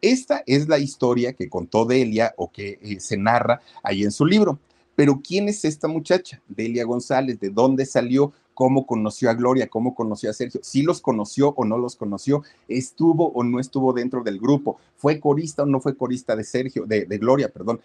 Esta 0.00 0.42
es 0.46 0.68
la 0.68 0.78
historia 0.78 1.32
que 1.32 1.48
contó 1.48 1.86
Delia 1.86 2.34
o 2.36 2.52
que 2.52 2.78
eh, 2.82 3.00
se 3.00 3.16
narra 3.16 3.62
ahí 3.82 4.02
en 4.02 4.12
su 4.12 4.26
libro. 4.26 4.58
Pero 4.96 5.20
¿quién 5.26 5.48
es 5.48 5.64
esta 5.64 5.88
muchacha? 5.88 6.42
Delia 6.46 6.84
González, 6.84 7.40
¿de 7.40 7.50
dónde 7.50 7.86
salió? 7.86 8.32
¿Cómo 8.52 8.86
conoció 8.86 9.30
a 9.30 9.34
Gloria? 9.34 9.66
¿Cómo 9.66 9.94
conoció 9.94 10.30
a 10.30 10.32
Sergio? 10.32 10.60
¿Si 10.62 10.82
los 10.82 11.00
conoció 11.00 11.54
o 11.56 11.64
no 11.64 11.78
los 11.78 11.96
conoció? 11.96 12.42
¿Estuvo 12.68 13.32
o 13.32 13.42
no 13.42 13.58
estuvo 13.58 13.92
dentro 13.92 14.22
del 14.22 14.38
grupo? 14.38 14.78
¿Fue 14.96 15.18
corista 15.18 15.64
o 15.64 15.66
no 15.66 15.80
fue 15.80 15.96
corista 15.96 16.36
de 16.36 16.44
Sergio, 16.44 16.84
de, 16.86 17.04
Gloria, 17.18 17.48
perdón? 17.48 17.80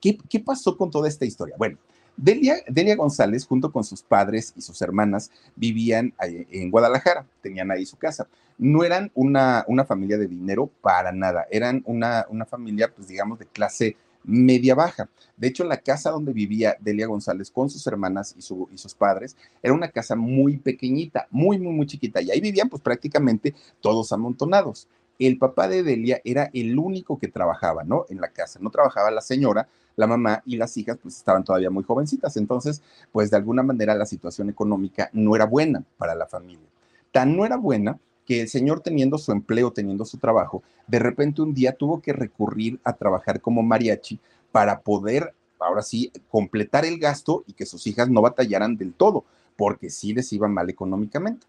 ¿Qué, 0.00 0.18
¿Qué 0.28 0.38
pasó 0.38 0.76
con 0.76 0.90
toda 0.90 1.08
esta 1.08 1.24
historia? 1.24 1.56
Bueno, 1.58 1.78
Delia, 2.16 2.96
González, 2.96 3.46
junto 3.46 3.72
con 3.72 3.84
sus 3.84 4.02
padres 4.02 4.52
y 4.56 4.60
sus 4.60 4.80
hermanas, 4.82 5.30
vivían 5.56 6.14
en 6.20 6.70
Guadalajara, 6.70 7.26
tenían 7.42 7.70
ahí 7.70 7.86
su 7.86 7.96
casa. 7.96 8.28
No 8.56 8.84
eran 8.84 9.10
una, 9.14 9.64
una 9.66 9.84
familia 9.84 10.16
de 10.16 10.28
dinero 10.28 10.70
para 10.80 11.12
nada, 11.12 11.46
eran 11.50 11.82
una, 11.86 12.26
una 12.28 12.44
familia, 12.44 12.92
pues 12.94 13.08
digamos, 13.08 13.38
de 13.38 13.46
clase 13.46 13.96
media 14.24 14.74
baja. 14.74 15.08
De 15.36 15.48
hecho, 15.48 15.64
la 15.64 15.76
casa 15.76 16.10
donde 16.10 16.32
vivía 16.32 16.76
Delia 16.80 17.06
González 17.06 17.50
con 17.50 17.68
sus 17.68 17.86
hermanas 17.86 18.34
y, 18.36 18.38
y, 18.38 18.78
sus 18.78 18.94
padres 18.94 19.36
era 19.62 19.74
una 19.74 19.88
casa 19.88 20.16
muy 20.16 20.56
pequeñita, 20.56 21.26
muy, 21.30 21.58
muy, 21.58 21.72
muy 21.72 21.86
chiquita. 21.86 22.22
Y 22.22 22.30
ahí 22.30 22.40
vivían 22.40 22.68
pues 22.68 22.82
prácticamente 22.82 23.54
todos 23.80 24.12
amontonados. 24.12 24.88
El 25.18 25.38
papá 25.38 25.68
de 25.68 25.82
Delia 25.82 26.20
era 26.24 26.50
el 26.52 26.78
único 26.78 27.18
que 27.18 27.28
trabajaba, 27.28 27.84
¿no? 27.84 28.06
En 28.08 28.20
la 28.20 28.28
casa. 28.28 28.58
No 28.60 28.70
trabajaba 28.70 29.10
la 29.10 29.20
señora, 29.20 29.68
la 29.96 30.06
mamá 30.06 30.42
y 30.44 30.56
las 30.56 30.76
hijas 30.76 30.98
pues 31.00 31.16
estaban 31.16 31.44
todavía 31.44 31.70
muy 31.70 31.84
jovencitas, 31.84 32.36
entonces 32.36 32.82
pues 33.12 33.30
de 33.30 33.36
alguna 33.36 33.62
manera 33.62 33.94
la 33.94 34.06
situación 34.06 34.50
económica 34.50 35.10
no 35.12 35.36
era 35.36 35.46
buena 35.46 35.84
para 35.96 36.14
la 36.14 36.26
familia. 36.26 36.66
Tan 37.12 37.36
no 37.36 37.46
era 37.46 37.56
buena 37.56 37.98
que 38.26 38.40
el 38.40 38.48
señor 38.48 38.80
teniendo 38.80 39.18
su 39.18 39.32
empleo, 39.32 39.72
teniendo 39.72 40.04
su 40.04 40.18
trabajo, 40.18 40.62
de 40.86 40.98
repente 40.98 41.42
un 41.42 41.54
día 41.54 41.76
tuvo 41.76 42.00
que 42.00 42.12
recurrir 42.12 42.80
a 42.84 42.94
trabajar 42.94 43.40
como 43.40 43.62
mariachi 43.62 44.18
para 44.50 44.80
poder, 44.80 45.34
ahora 45.60 45.82
sí, 45.82 46.10
completar 46.28 46.84
el 46.84 46.98
gasto 46.98 47.44
y 47.46 47.52
que 47.52 47.66
sus 47.66 47.86
hijas 47.86 48.08
no 48.08 48.22
batallaran 48.22 48.76
del 48.76 48.94
todo, 48.94 49.24
porque 49.56 49.90
sí 49.90 50.14
les 50.14 50.32
iba 50.32 50.48
mal 50.48 50.70
económicamente. 50.70 51.46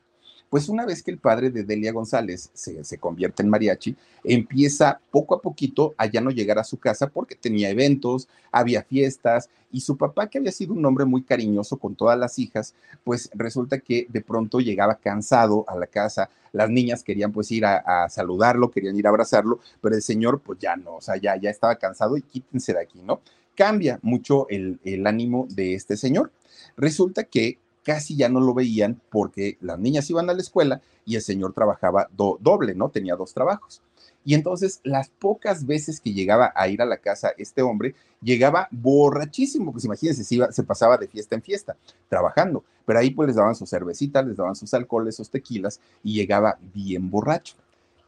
Pues 0.55 0.69
una 0.69 0.85
vez 0.85 1.03
que 1.03 1.12
el 1.12 1.17
padre 1.17 1.50
de 1.50 1.65
Delia 1.65 1.91
González 1.91 2.50
se, 2.53 2.97
convierte 2.97 3.43
en 3.43 3.50
mariachi, 3.50 3.93
empieza 4.24 5.01
poco 5.12 5.35
a 5.35 5.41
poquito 5.41 5.93
a 5.97 6.05
ya 6.05 6.21
no 6.21 6.31
llegar 6.31 6.57
a 6.59 6.63
su 6.63 6.77
casa 6.77 7.07
porque 7.07 7.35
tenía 7.35 7.69
eventos, 7.69 8.29
había 8.53 8.81
fiestas 8.81 9.50
y 9.69 9.81
su 9.81 9.97
papá, 9.97 10.29
que 10.29 10.38
había 10.38 10.53
sido 10.53 10.71
un 10.71 10.85
hombre 10.85 11.03
muy 11.03 11.24
cariñoso 11.24 11.75
con 11.75 11.93
todas 11.93 12.17
las 12.17 12.39
hijas, 12.39 12.74
pues 13.03 13.29
resulta 13.33 13.79
que 13.79 14.07
de 14.07 14.21
pronto 14.21 14.62
llegaba 14.62 14.95
cansado 14.95 15.65
a 15.67 15.75
la 15.75 15.88
casa, 15.88 16.29
las 16.53 16.69
niñas 16.69 17.03
querían 17.03 17.33
pues 17.33 17.51
ir 17.51 17.65
a, 17.65 18.07
saludarlo, 18.07 18.71
querían 18.71 18.95
ir 18.95 19.07
a 19.07 19.09
abrazarlo, 19.09 19.59
pero 19.81 19.93
el 19.93 20.01
señor 20.01 20.39
pues 20.39 20.57
ya 20.59 20.77
no, 20.77 20.95
o 20.95 21.01
sea, 21.01 21.17
ya, 21.17 21.35
ya 21.35 21.50
estaba 21.50 21.75
cansado 21.75 22.15
y 22.15 22.21
quítense 22.21 22.71
de 22.71 22.79
aquí, 22.79 23.01
¿no? 23.03 23.19
Cambia 23.55 24.00
mucho 24.03 24.47
el, 24.47 24.79
el 24.85 25.05
ánimo 25.05 25.47
de 25.50 25.74
este 25.74 25.97
señor. 25.97 26.31
Resulta 26.77 27.25
que 27.25 27.57
casi 27.85 28.17
ya 28.17 28.27
no 28.27 28.41
lo 28.41 28.53
veían 28.53 28.99
porque 29.09 29.57
las 29.61 29.79
niñas 29.79 30.09
iban 30.09 30.29
a 30.29 30.33
la 30.33 30.41
escuela 30.41 30.81
y 31.05 31.15
el 31.15 31.21
señor 31.21 31.53
trabajaba 31.53 32.09
doble, 32.11 32.73
¿no? 32.75 32.89
Tenía 32.89 33.15
dos 33.15 33.33
trabajos. 33.33 33.81
Y 34.25 34.33
entonces 34.33 34.81
las 34.83 35.09
pocas 35.09 35.67
veces 35.67 36.01
que 36.01 36.11
llegaba 36.11 36.51
a 36.55 36.67
ir 36.67 36.81
a 36.81 36.85
la 36.85 36.97
casa 36.97 37.31
este 37.37 37.61
hombre, 37.61 37.93
llegaba 38.23 38.67
borrachísimo, 38.71 39.71
pues 39.71 39.85
imagínense, 39.85 40.23
se, 40.23 40.35
iba, 40.35 40.51
se 40.51 40.63
pasaba 40.63 40.97
de 40.97 41.07
fiesta 41.07 41.35
en 41.35 41.43
fiesta, 41.43 41.77
trabajando, 42.09 42.63
pero 42.85 42.97
ahí 42.97 43.11
pues 43.11 43.27
les 43.27 43.35
daban 43.35 43.55
sus 43.55 43.69
cervecitas, 43.69 44.25
les 44.25 44.35
daban 44.35 44.55
sus 44.55 44.73
alcoholes, 44.73 45.15
sus 45.15 45.29
tequilas 45.29 45.79
y 46.03 46.15
llegaba 46.15 46.57
bien 46.73 47.11
borracho. 47.11 47.55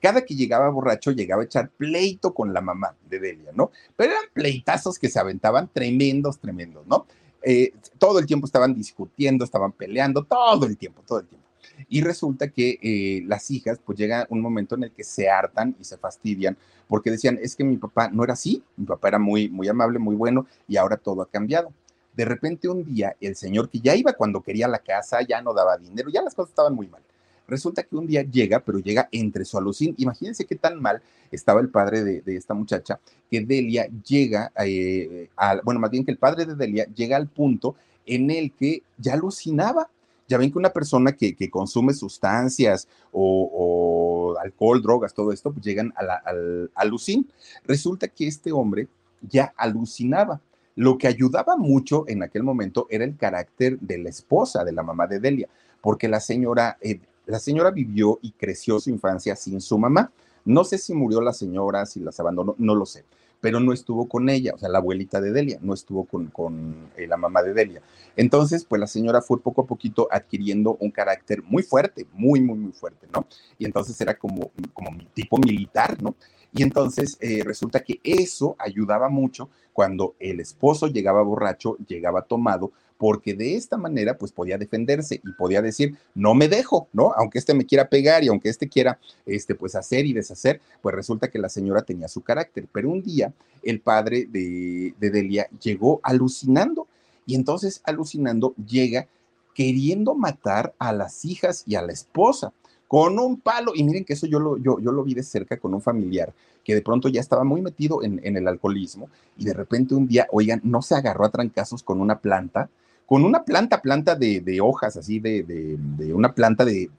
Cada 0.02 0.26
que 0.26 0.36
llegaba 0.36 0.70
borracho, 0.70 1.12
llegaba 1.12 1.44
a 1.44 1.46
echar 1.46 1.70
pleito 1.70 2.34
con 2.34 2.52
la 2.52 2.62
mamá 2.62 2.96
de 3.10 3.20
Delia, 3.20 3.52
¿no? 3.54 3.72
Pero 3.96 4.14
eran 4.14 4.26
pleitazos 4.34 4.98
que 4.98 5.10
se 5.10 5.20
aventaban 5.20 5.70
tremendos, 5.72 6.40
tremendos, 6.40 6.86
¿no? 6.88 7.06
Eh, 7.50 7.72
todo 7.98 8.20
el 8.20 8.26
tiempo 8.26 8.46
estaban 8.46 8.76
discutiendo, 8.76 9.46
estaban 9.46 9.72
peleando, 9.72 10.22
todo 10.26 10.66
el 10.66 10.76
tiempo, 10.76 11.02
todo 11.08 11.20
el 11.20 11.28
tiempo. 11.28 11.48
Y 11.88 12.02
resulta 12.02 12.50
que 12.50 12.78
eh, 12.82 13.24
las 13.26 13.50
hijas, 13.52 13.80
pues 13.86 13.98
llega 13.98 14.28
un 14.30 14.42
momento 14.42 14.76
en 14.76 14.84
el 14.84 14.92
que 14.92 15.06
se 15.06 15.30
hartan 15.30 15.74
y 15.80 15.86
se 15.86 15.98
fastidian, 15.98 16.58
porque 16.90 17.10
decían, 17.10 17.40
es 17.42 17.56
que 17.56 17.64
mi 17.64 17.78
papá 17.78 18.10
no 18.10 18.26
era 18.26 18.34
así, 18.34 18.62
mi 18.76 18.86
papá 18.86 19.08
era 19.08 19.18
muy, 19.18 19.48
muy 19.48 19.70
amable, 19.70 19.98
muy 19.98 20.16
bueno, 20.16 20.46
y 20.68 20.76
ahora 20.76 20.98
todo 20.98 21.22
ha 21.22 21.30
cambiado. 21.30 21.72
De 22.18 22.26
repente 22.26 22.68
un 22.68 22.84
día 22.84 23.16
el 23.22 23.38
señor 23.38 23.70
que 23.70 23.80
ya 23.80 23.96
iba 23.96 24.12
cuando 24.12 24.42
quería 24.42 24.68
la 24.68 24.80
casa, 24.80 25.22
ya 25.22 25.42
no 25.42 25.54
daba 25.54 25.78
dinero, 25.78 26.10
ya 26.10 26.22
las 26.22 26.36
cosas 26.36 26.50
estaban 26.50 26.76
muy 26.76 26.88
mal. 26.90 27.02
Resulta 27.48 27.84
que 27.84 27.96
un 27.96 28.08
día 28.08 28.24
llega, 28.24 28.60
pero 28.60 28.80
llega 28.80 29.08
entre 29.12 29.46
su 29.46 29.58
alucín. 29.58 29.96
Imagínense 29.98 30.46
qué 30.46 30.56
tan 30.56 30.82
mal 30.82 31.02
estaba 31.32 31.62
el 31.62 31.70
padre 31.70 32.04
de, 32.04 32.36
esta 32.36 32.54
muchacha, 32.54 33.00
que 33.30 33.42
Delia 33.42 33.88
llega, 34.06 34.52
eh, 34.64 35.30
bueno, 35.64 35.80
más 35.80 35.92
bien 35.92 36.06
que 36.06 36.12
el 36.12 36.18
padre 36.18 36.46
de 36.46 36.56
Delia 36.56 36.86
llega 36.94 37.18
al 37.18 37.28
punto 37.28 37.76
en 38.06 38.30
el 38.32 38.52
que 38.52 38.84
ya 38.98 39.14
alucinaba. 39.14 39.90
Ya 40.30 40.38
ven 40.38 40.52
que 40.52 40.58
una 40.58 40.72
persona 40.72 41.14
que, 41.14 41.36
consume 41.50 41.94
sustancias 41.94 42.88
o, 43.14 44.36
alcohol, 44.42 44.82
drogas, 44.82 45.14
todo 45.14 45.32
esto, 45.32 45.54
pues 45.54 45.66
llegan 45.66 45.94
al 45.96 46.70
alucín. 46.76 47.30
Resulta 47.66 48.10
que 48.10 48.28
este 48.28 48.52
hombre 48.52 48.90
ya 49.22 49.54
alucinaba. 49.56 50.42
Lo 50.76 50.98
que 50.98 51.08
ayudaba 51.08 51.58
mucho 51.58 52.04
en 52.08 52.22
aquel 52.22 52.44
momento 52.44 52.88
era 52.90 53.04
el 53.04 53.18
carácter 53.18 53.80
de 53.80 53.98
la 53.98 54.10
esposa 54.10 54.64
de 54.64 54.74
la 54.74 54.84
mamá 54.84 55.08
de 55.08 55.20
Delia, 55.20 55.48
porque 55.82 56.08
la 56.08 56.20
señora 56.20 56.78
eh, 56.82 57.00
la 57.28 57.40
señora 57.40 57.72
vivió 57.72 58.20
y 58.22 58.32
creció 58.32 58.80
su 58.80 58.90
infancia 58.90 59.36
sin 59.36 59.62
su 59.62 59.78
mamá. 59.78 60.12
No 60.46 60.64
sé 60.64 60.78
si 60.78 60.94
murió 60.94 61.22
la 61.22 61.34
señora, 61.34 61.86
si 61.86 62.00
las 62.00 62.20
abandonó, 62.20 62.56
no 62.58 62.74
lo 62.74 62.86
sé, 62.86 63.04
pero 63.42 63.60
no 63.60 63.74
estuvo 63.74 64.08
con 64.08 64.30
ella, 64.30 64.54
o 64.56 64.58
sea, 64.58 64.70
la 64.70 64.78
abuelita 64.78 65.20
de 65.20 65.32
Delia, 65.32 65.60
no 65.62 65.74
estuvo 65.74 66.06
con, 66.06 66.28
con 66.28 66.90
eh, 66.96 67.06
la 67.06 67.18
mamá 67.18 67.44
de 67.44 67.54
Delia. 67.54 67.82
Entonces, 68.16 68.64
pues 68.64 68.80
la 68.80 68.88
señora 68.88 69.22
fue 69.22 69.42
poco 69.42 69.64
a 69.64 69.68
poquito 69.68 70.08
adquiriendo 70.10 70.78
un 70.80 70.90
carácter 70.90 71.44
muy 71.44 71.64
fuerte, 71.64 72.08
muy, 72.14 72.40
muy, 72.40 72.58
muy 72.58 72.72
fuerte, 72.72 73.08
¿no? 73.14 73.28
Y 73.60 73.66
entonces 73.66 74.00
era 74.00 74.18
como, 74.18 74.52
como 74.74 74.92
tipo 75.14 75.38
militar, 75.38 76.02
¿no? 76.02 76.16
Y 76.54 76.64
entonces 76.64 77.18
eh, 77.20 77.44
resulta 77.44 77.82
que 77.82 78.00
eso 78.04 78.56
ayudaba 78.58 79.10
mucho 79.10 79.50
cuando 79.74 80.16
el 80.20 80.40
esposo 80.40 80.88
llegaba 80.88 81.22
borracho, 81.22 81.78
llegaba 81.88 82.24
tomado, 82.24 82.72
porque 82.98 83.34
de 83.34 83.56
esta 83.56 83.78
manera 83.78 84.18
pues 84.18 84.32
podía 84.32 84.58
defenderse 84.58 85.22
y 85.24 85.32
podía 85.34 85.62
decir, 85.62 85.98
no 86.16 86.34
me 86.34 86.48
dejo, 86.48 86.88
¿no? 86.94 87.14
Aunque 87.16 87.40
este 87.40 87.54
me 87.54 87.66
quiera 87.66 87.90
pegar 87.90 88.24
y 88.24 88.28
aunque 88.28 88.50
este 88.50 88.68
quiera, 88.68 89.00
este, 89.26 89.56
pues 89.56 89.76
hacer 89.76 90.06
y 90.06 90.14
deshacer, 90.14 90.62
pues 90.82 90.96
resulta 90.96 91.30
que 91.30 91.40
la 91.40 91.50
señora 91.50 91.84
tenía 91.84 92.08
su 92.08 92.22
carácter. 92.22 92.68
Pero 92.72 92.90
un 92.90 93.02
día 93.02 93.34
el 93.64 93.80
padre 93.80 94.28
de, 94.30 94.94
de 95.00 95.10
Delia 95.10 95.48
llegó 95.62 96.00
alucinando 96.04 96.88
y 97.26 97.36
entonces 97.36 97.82
alucinando 97.84 98.56
llega 98.56 99.08
queriendo 99.54 100.14
matar 100.14 100.74
a 100.78 100.94
las 100.94 101.26
hijas 101.26 101.64
y 101.66 101.76
a 101.76 101.82
la 101.82 101.92
esposa 101.92 102.54
con 102.88 103.20
un 103.20 103.40
palo. 103.40 103.74
Y 103.76 103.84
miren 103.84 104.06
que 104.06 104.14
eso 104.14 104.28
yo 104.28 104.40
lo, 104.40 104.58
yo, 104.58 104.80
yo 104.80 104.92
lo 104.92 105.04
vi 105.04 105.14
de 105.14 105.24
cerca 105.24 105.58
con 105.58 105.74
un 105.74 105.82
familiar 105.82 106.34
que 106.64 106.76
de 106.76 106.82
pronto 106.82 107.08
ya 107.08 107.22
estaba 107.22 107.46
muy 107.46 107.62
metido 107.62 108.04
en, 108.04 108.20
en, 108.24 108.36
el 108.36 108.46
alcoholismo 108.46 109.10
y 109.38 109.46
de 109.46 109.54
repente 109.54 109.96
un 109.96 110.06
día, 110.06 110.28
oigan, 110.32 110.60
no 110.66 110.82
se 110.82 110.96
agarró 110.96 111.24
a 111.24 111.30
trancazos 111.30 111.82
con 111.82 112.02
una 112.02 112.20
planta 112.20 112.70
con 113.08 113.24
una 113.24 113.44
planta, 113.44 113.82
planta 113.82 114.16
de, 114.16 114.60
hojas, 114.62 114.98
así, 114.98 115.20
de, 115.20 115.44
de, 115.44 116.14
una 116.14 116.34
planta 116.34 116.66
de, 116.66 116.92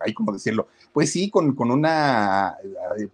hay 0.00 0.12
como 0.12 0.32
decirlo, 0.32 0.66
pues 0.92 1.12
sí, 1.12 1.30
con, 1.30 1.54
con 1.54 1.70
una 1.70 2.56
eh, 2.98 3.08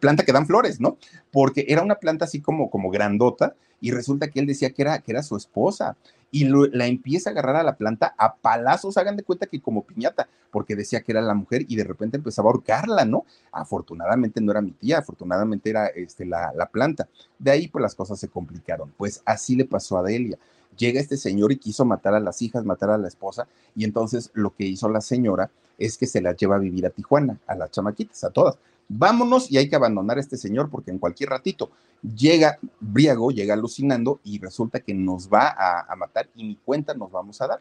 planta 0.00 0.24
que 0.24 0.32
dan 0.32 0.46
flores, 0.46 0.80
¿no? 0.80 0.98
Porque 1.30 1.66
era 1.68 1.82
una 1.82 1.94
planta 1.94 2.24
así 2.24 2.40
como, 2.40 2.68
como 2.68 2.90
grandota 2.90 3.54
y 3.80 3.92
resulta 3.92 4.28
que 4.28 4.40
él 4.40 4.46
decía 4.46 4.70
que 4.70 4.82
era, 4.82 4.98
que 4.98 5.12
era 5.12 5.22
su 5.22 5.36
esposa 5.36 5.96
y 6.32 6.48
la 6.48 6.86
empieza 6.86 7.30
a 7.30 7.32
agarrar 7.32 7.56
a 7.56 7.62
la 7.62 7.76
planta 7.76 8.12
a 8.18 8.34
palazos, 8.34 8.96
hagan 8.96 9.16
de 9.16 9.22
cuenta 9.22 9.46
que 9.46 9.60
como 9.60 9.84
piñata, 9.84 10.28
porque 10.50 10.74
decía 10.74 11.00
que 11.00 11.12
era 11.12 11.20
la 11.20 11.34
mujer 11.34 11.64
y 11.68 11.76
de 11.76 11.84
repente 11.84 12.16
empezaba 12.16 12.48
a 12.48 12.52
ahorcarla, 12.52 13.04
¿no? 13.04 13.24
Afortunadamente 13.52 14.40
no 14.40 14.50
era 14.50 14.62
mi 14.62 14.72
tía, 14.72 14.98
afortunadamente 14.98 15.70
era 15.70 15.86
este, 15.86 16.26
la, 16.26 16.52
la 16.56 16.66
planta. 16.66 17.08
De 17.38 17.52
ahí 17.52 17.68
pues 17.68 17.82
las 17.82 17.94
cosas 17.94 18.18
se 18.18 18.28
complicaron. 18.28 18.92
Pues 18.96 19.22
así 19.24 19.54
le 19.54 19.64
pasó 19.64 19.96
a 19.96 20.02
Delia 20.02 20.36
llega 20.80 20.98
este 20.98 21.18
señor 21.18 21.52
y 21.52 21.58
quiso 21.58 21.84
matar 21.84 22.14
a 22.14 22.20
las 22.20 22.40
hijas, 22.40 22.64
matar 22.64 22.90
a 22.90 22.98
la 22.98 23.06
esposa, 23.06 23.46
y 23.76 23.84
entonces 23.84 24.30
lo 24.32 24.54
que 24.54 24.64
hizo 24.64 24.88
la 24.88 25.02
señora 25.02 25.50
es 25.78 25.98
que 25.98 26.06
se 26.06 26.22
las 26.22 26.36
lleva 26.36 26.56
a 26.56 26.58
vivir 26.58 26.86
a 26.86 26.90
Tijuana, 26.90 27.38
a 27.46 27.54
las 27.54 27.70
chamaquitas, 27.70 28.24
a 28.24 28.30
todas. 28.30 28.56
Vámonos 28.88 29.50
y 29.50 29.58
hay 29.58 29.68
que 29.68 29.76
abandonar 29.76 30.16
a 30.16 30.20
este 30.20 30.36
señor 30.36 30.68
porque 30.68 30.90
en 30.90 30.98
cualquier 30.98 31.30
ratito 31.30 31.70
llega 32.02 32.58
briago, 32.80 33.30
llega 33.30 33.54
alucinando 33.54 34.20
y 34.24 34.40
resulta 34.40 34.80
que 34.80 34.94
nos 34.94 35.28
va 35.28 35.54
a, 35.56 35.94
matar 35.96 36.28
y 36.34 36.42
ni 36.42 36.56
cuenta 36.56 36.94
nos 36.94 37.10
vamos 37.12 37.40
a 37.40 37.46
dar 37.46 37.60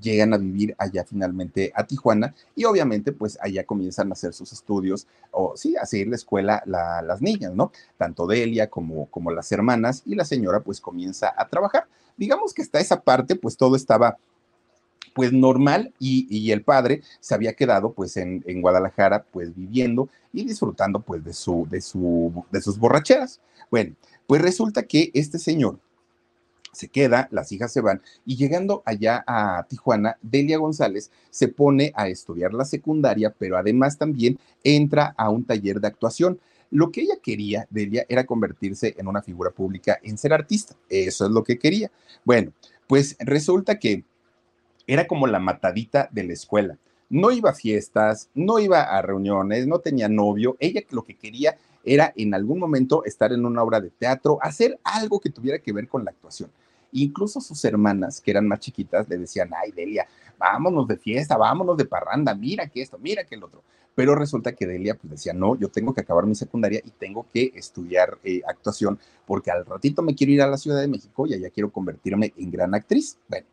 llegan 0.00 0.32
a 0.34 0.38
vivir 0.38 0.74
allá 0.78 1.04
finalmente 1.04 1.72
a 1.74 1.84
Tijuana 1.84 2.34
y 2.54 2.64
obviamente 2.64 3.12
pues 3.12 3.38
allá 3.40 3.64
comienzan 3.64 4.10
a 4.10 4.12
hacer 4.12 4.32
sus 4.32 4.52
estudios 4.52 5.06
o 5.30 5.56
sí, 5.56 5.76
a 5.76 5.86
seguir 5.86 6.08
la 6.08 6.16
escuela 6.16 6.62
las 6.66 7.20
niñas, 7.20 7.54
¿no? 7.54 7.72
Tanto 7.96 8.26
Delia 8.26 8.70
como, 8.70 9.06
como 9.06 9.30
las 9.30 9.50
hermanas 9.52 10.02
y 10.06 10.14
la 10.14 10.24
señora 10.24 10.60
pues 10.60 10.80
comienza 10.80 11.32
a 11.36 11.48
trabajar. 11.48 11.86
Digamos 12.20 12.52
que 12.52 12.60
hasta 12.60 12.80
esa 12.80 13.00
parte 13.00 13.34
pues 13.34 13.56
todo 13.56 13.74
estaba 13.74 14.18
pues 15.14 15.32
normal 15.32 15.94
y, 15.98 16.52
el 16.52 16.62
padre 16.62 17.02
se 17.18 17.34
había 17.34 17.54
quedado 17.54 17.94
pues 17.94 18.18
en, 18.18 18.44
en, 18.46 18.60
Guadalajara 18.60 19.24
pues 19.24 19.56
viviendo 19.56 20.10
y 20.30 20.44
disfrutando 20.44 21.00
pues 21.00 21.24
de, 21.24 21.32
su, 21.32 21.66
de, 21.70 21.80
su, 21.80 22.44
de 22.50 22.60
sus 22.60 22.78
borracheras. 22.78 23.40
Bueno, 23.70 23.96
pues 24.26 24.42
resulta 24.42 24.82
que 24.82 25.10
este 25.14 25.38
señor 25.38 25.80
se 26.72 26.88
queda, 26.88 27.26
las 27.30 27.52
hijas 27.52 27.72
se 27.72 27.80
van 27.80 28.02
y 28.26 28.36
llegando 28.36 28.82
allá 28.84 29.24
a 29.26 29.64
Tijuana, 29.66 30.18
Delia 30.20 30.58
González 30.58 31.10
se 31.30 31.48
pone 31.48 31.90
a 31.96 32.08
estudiar 32.08 32.52
la 32.52 32.66
secundaria, 32.66 33.34
pero 33.36 33.56
además 33.56 33.96
también 33.96 34.38
entra 34.62 35.14
a 35.16 35.30
un 35.30 35.44
taller 35.44 35.80
de 35.80 35.88
actuación. 35.88 36.38
Lo 36.70 36.92
que 36.92 37.02
ella 37.02 37.16
quería, 37.22 37.66
Delia, 37.70 38.06
era 38.08 38.24
convertirse 38.24 38.94
en 38.96 39.08
una 39.08 39.22
figura 39.22 39.50
pública, 39.50 39.98
en 40.02 40.16
ser 40.16 40.32
artista. 40.32 40.76
Eso 40.88 41.26
es 41.26 41.30
lo 41.32 41.42
que 41.42 41.58
quería. 41.58 41.90
Bueno, 42.24 42.52
pues 42.86 43.16
resulta 43.18 43.78
que 43.78 44.04
era 44.86 45.06
como 45.06 45.26
la 45.26 45.38
matadita 45.38 46.08
de 46.12 46.24
la 46.24 46.32
escuela. 46.32 46.78
No 47.08 47.32
iba 47.32 47.50
a 47.50 47.54
fiestas, 47.54 48.30
no 48.34 48.60
iba 48.60 48.82
a 48.82 49.02
reuniones, 49.02 49.66
no 49.66 49.80
tenía 49.80 50.08
novio. 50.08 50.56
Ella 50.60 50.82
lo 50.90 51.02
que 51.02 51.16
quería 51.16 51.56
era 51.84 52.12
en 52.16 52.34
algún 52.34 52.58
momento 52.58 53.04
estar 53.04 53.32
en 53.32 53.44
una 53.44 53.62
obra 53.62 53.80
de 53.80 53.90
teatro, 53.90 54.38
hacer 54.40 54.78
algo 54.84 55.18
que 55.18 55.30
tuviera 55.30 55.58
que 55.58 55.72
ver 55.72 55.88
con 55.88 56.04
la 56.04 56.12
actuación. 56.12 56.50
Incluso 56.92 57.40
sus 57.40 57.64
hermanas, 57.64 58.20
que 58.20 58.30
eran 58.30 58.46
más 58.46 58.60
chiquitas, 58.60 59.08
le 59.08 59.18
decían, 59.18 59.50
ay, 59.56 59.70
Delia, 59.72 60.06
vámonos 60.38 60.86
de 60.88 60.96
fiesta, 60.96 61.36
vámonos 61.36 61.76
de 61.76 61.84
parranda, 61.84 62.34
mira 62.34 62.66
que 62.68 62.82
esto, 62.82 62.98
mira 62.98 63.24
que 63.24 63.34
el 63.34 63.44
otro. 63.44 63.62
Pero 63.94 64.14
resulta 64.14 64.52
que 64.52 64.66
Delia 64.66 64.94
pues 64.94 65.10
decía, 65.10 65.32
no, 65.32 65.58
yo 65.58 65.68
tengo 65.68 65.92
que 65.92 66.00
acabar 66.00 66.26
mi 66.26 66.34
secundaria 66.34 66.80
y 66.84 66.90
tengo 66.90 67.26
que 67.32 67.52
estudiar 67.54 68.18
eh, 68.24 68.40
actuación 68.46 68.98
porque 69.26 69.50
al 69.50 69.66
ratito 69.66 70.02
me 70.02 70.14
quiero 70.14 70.32
ir 70.32 70.42
a 70.42 70.46
la 70.46 70.56
Ciudad 70.56 70.80
de 70.80 70.88
México 70.88 71.26
y 71.26 71.34
allá 71.34 71.50
quiero 71.50 71.70
convertirme 71.70 72.32
en 72.36 72.50
gran 72.50 72.74
actriz. 72.74 73.18
Bueno, 73.28 73.46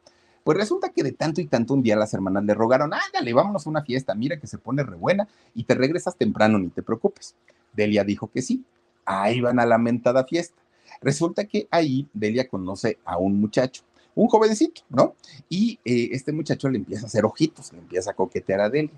pues 0.43 0.57
resulta 0.57 0.89
que 0.89 1.03
de 1.03 1.11
tanto 1.11 1.41
y 1.41 1.45
tanto 1.45 1.73
un 1.73 1.83
día 1.83 1.97
las 1.97 2.13
hermanas 2.13 2.45
le 2.45 2.53
rogaron, 2.53 2.93
ándale, 2.93 3.33
vámonos 3.33 3.67
a 3.67 3.69
una 3.69 3.83
fiesta, 3.83 4.15
mira 4.15 4.39
que 4.39 4.47
se 4.47 4.57
pone 4.57 4.81
re 4.83 4.95
buena 4.95 5.27
y 5.53 5.65
te 5.65 5.75
regresas 5.75 6.15
temprano, 6.15 6.57
ni 6.57 6.69
te 6.69 6.83
preocupes. 6.83 7.35
Delia 7.73 8.03
dijo 8.03 8.31
que 8.31 8.41
sí. 8.41 8.63
Ahí 9.05 9.41
van 9.41 9.59
a 9.59 9.65
la 9.65 9.77
mentada 9.77 10.23
fiesta. 10.25 10.61
Resulta 11.01 11.45
que 11.45 11.67
ahí 11.69 12.07
Delia 12.13 12.47
conoce 12.47 12.97
a 13.05 13.17
un 13.17 13.39
muchacho, 13.39 13.83
un 14.15 14.27
jovencito, 14.27 14.81
¿no? 14.89 15.15
Y 15.49 15.79
eh, 15.85 16.09
este 16.11 16.31
muchacho 16.31 16.69
le 16.69 16.77
empieza 16.77 17.03
a 17.03 17.07
hacer 17.07 17.25
ojitos, 17.25 17.71
le 17.73 17.79
empieza 17.79 18.11
a 18.11 18.13
coquetear 18.13 18.61
a 18.61 18.69
Delia. 18.69 18.91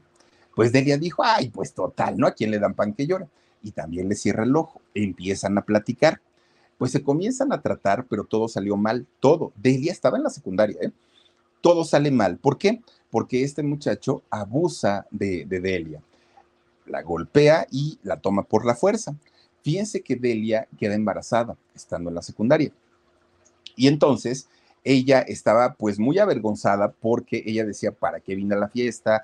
Pues 0.55 0.71
Delia 0.71 0.97
dijo, 0.97 1.23
ay, 1.23 1.49
pues 1.49 1.73
total, 1.73 2.17
¿no? 2.17 2.27
¿A 2.27 2.31
quién 2.31 2.51
le 2.51 2.59
dan 2.59 2.73
pan 2.73 2.93
que 2.93 3.07
llora? 3.07 3.27
Y 3.61 3.71
también 3.71 4.09
le 4.09 4.15
cierra 4.15 4.43
el 4.43 4.55
ojo, 4.55 4.81
empiezan 4.93 5.57
a 5.57 5.61
platicar. 5.61 6.21
Pues 6.77 6.91
se 6.91 7.03
comienzan 7.03 7.51
a 7.51 7.61
tratar, 7.61 8.05
pero 8.07 8.23
todo 8.23 8.47
salió 8.47 8.77
mal, 8.77 9.05
todo. 9.19 9.51
Delia 9.55 9.91
estaba 9.91 10.17
en 10.17 10.23
la 10.23 10.29
secundaria, 10.29 10.77
¿eh? 10.81 10.91
Todo 11.61 11.83
sale 11.83 12.09
mal. 12.09 12.37
¿Por 12.37 12.57
qué? 12.57 12.81
Porque 13.09 13.43
este 13.43 13.63
muchacho 13.63 14.23
abusa 14.29 15.05
de 15.11 15.45
Delia 15.45 16.01
la 16.89 17.03
golpea 17.03 17.67
y 17.71 17.99
la 18.03 18.17
toma 18.17 18.43
por 18.43 18.65
la 18.65 18.75
fuerza. 18.75 19.15
Fíjense 19.61 20.01
que 20.01 20.15
Delia 20.15 20.67
queda 20.77 20.95
embarazada 20.95 21.55
estando 21.75 22.09
en 22.09 22.15
la 22.15 22.21
secundaria. 22.21 22.71
Y 23.75 23.87
entonces 23.87 24.49
ella 24.83 25.19
estaba 25.21 25.73
pues 25.73 25.99
muy 25.99 26.19
avergonzada 26.19 26.91
porque 26.91 27.43
ella 27.45 27.65
decía, 27.65 27.91
¿para 27.91 28.19
qué 28.19 28.35
vine 28.35 28.55
a 28.55 28.59
la 28.59 28.69
fiesta? 28.69 29.23